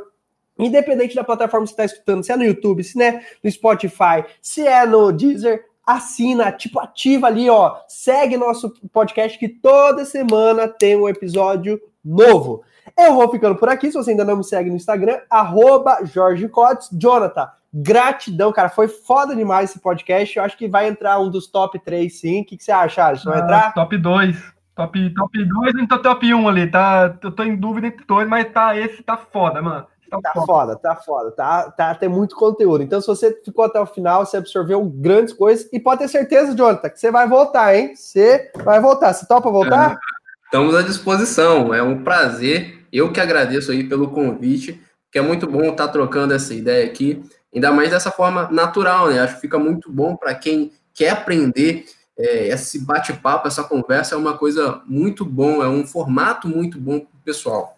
Independente 0.58 1.14
da 1.14 1.24
plataforma 1.24 1.64
que 1.66 1.72
você 1.72 1.82
está 1.82 1.84
escutando, 1.84 2.22
se 2.22 2.32
é 2.32 2.36
no 2.36 2.44
YouTube, 2.44 2.84
se 2.84 3.02
é 3.02 3.20
no 3.42 3.50
Spotify, 3.50 4.24
se 4.40 4.66
é 4.66 4.84
no 4.86 5.10
Deezer, 5.10 5.64
assina, 5.86 6.52
tipo, 6.52 6.78
ativa 6.78 7.26
ali, 7.26 7.48
ó. 7.50 7.76
Segue 7.88 8.36
nosso 8.36 8.72
podcast 8.92 9.38
que 9.38 9.48
toda 9.48 10.04
semana 10.04 10.68
tem 10.68 10.96
um 10.96 11.08
episódio 11.08 11.80
novo. 12.04 12.62
Eu 12.98 13.14
vou 13.14 13.30
ficando 13.30 13.56
por 13.56 13.68
aqui. 13.68 13.90
Se 13.90 13.96
você 13.96 14.10
ainda 14.10 14.24
não 14.24 14.36
me 14.36 14.44
segue 14.44 14.70
no 14.70 14.76
Instagram, 14.76 15.18
arroba 15.30 16.04
Jorge 16.04 16.48
Cotes. 16.48 16.88
Jonathan, 16.92 17.48
gratidão, 17.72 18.52
cara. 18.52 18.68
Foi 18.68 18.88
foda 18.88 19.34
demais 19.34 19.70
esse 19.70 19.80
podcast. 19.80 20.36
Eu 20.36 20.44
acho 20.44 20.56
que 20.56 20.68
vai 20.68 20.88
entrar 20.88 21.18
um 21.18 21.30
dos 21.30 21.46
top 21.46 21.78
3, 21.78 22.20
sim. 22.20 22.42
O 22.42 22.44
que, 22.44 22.56
que 22.56 22.64
você 22.64 22.72
acha, 22.72 23.06
Alisson? 23.06 23.30
Vai 23.30 23.40
ah, 23.40 23.44
entrar? 23.44 23.74
Top 23.74 23.96
2. 23.96 24.52
Top, 24.74 25.14
top 25.14 25.44
2 25.44 25.74
e 25.74 25.86
top 25.86 26.34
1 26.34 26.48
ali, 26.48 26.70
tá? 26.70 27.14
Eu 27.22 27.30
tô 27.30 27.42
em 27.42 27.54
dúvida 27.54 27.88
entre 27.88 28.06
dois, 28.06 28.26
mas 28.26 28.50
tá, 28.50 28.76
esse 28.76 29.02
tá 29.02 29.18
foda, 29.18 29.60
mano. 29.60 29.86
Tá, 30.20 30.32
tá 30.34 30.42
foda, 30.44 30.76
tá 30.76 30.96
foda, 30.96 31.30
tá, 31.30 31.70
tá, 31.70 31.94
tem 31.94 32.08
muito 32.08 32.36
conteúdo. 32.36 32.84
Então, 32.84 33.00
se 33.00 33.06
você 33.06 33.32
ficou 33.42 33.64
até 33.64 33.80
o 33.80 33.86
final, 33.86 34.26
você 34.26 34.36
absorveu 34.36 34.84
grandes 34.84 35.32
coisas 35.32 35.66
e 35.72 35.80
pode 35.80 36.00
ter 36.00 36.08
certeza, 36.08 36.54
Jonathan, 36.54 36.90
que 36.90 37.00
você 37.00 37.10
vai 37.10 37.26
voltar, 37.26 37.74
hein? 37.74 37.96
Você 37.96 38.50
vai 38.62 38.80
voltar. 38.80 39.14
Você 39.14 39.26
topa 39.26 39.50
voltar? 39.50 39.92
É, 39.92 39.96
estamos 40.44 40.74
à 40.74 40.82
disposição. 40.82 41.72
É 41.72 41.82
um 41.82 42.04
prazer. 42.04 42.86
Eu 42.92 43.10
que 43.10 43.20
agradeço 43.20 43.72
aí 43.72 43.84
pelo 43.84 44.10
convite, 44.10 44.82
que 45.10 45.18
é 45.18 45.22
muito 45.22 45.46
bom 45.46 45.62
estar 45.62 45.88
trocando 45.88 46.34
essa 46.34 46.52
ideia 46.52 46.84
aqui, 46.84 47.24
ainda 47.54 47.72
mais 47.72 47.90
dessa 47.90 48.10
forma 48.10 48.50
natural, 48.50 49.08
né? 49.08 49.20
Acho 49.20 49.36
que 49.36 49.40
fica 49.40 49.58
muito 49.58 49.90
bom 49.90 50.14
para 50.14 50.34
quem 50.34 50.72
quer 50.92 51.10
aprender. 51.10 51.86
É, 52.18 52.48
esse 52.48 52.84
bate-papo, 52.84 53.48
essa 53.48 53.64
conversa 53.64 54.14
é 54.14 54.18
uma 54.18 54.36
coisa 54.36 54.82
muito 54.86 55.24
bom, 55.24 55.62
é 55.62 55.68
um 55.68 55.86
formato 55.86 56.46
muito 56.46 56.78
bom 56.78 57.00
para 57.00 57.08
o 57.08 57.24
pessoal. 57.24 57.71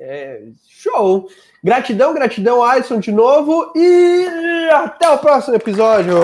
É, 0.00 0.40
show! 0.66 1.28
Gratidão, 1.62 2.14
gratidão, 2.14 2.64
Alisson, 2.64 2.98
de 2.98 3.12
novo. 3.12 3.70
E 3.76 4.26
até 4.72 5.10
o 5.10 5.18
próximo 5.18 5.56
episódio. 5.56 6.16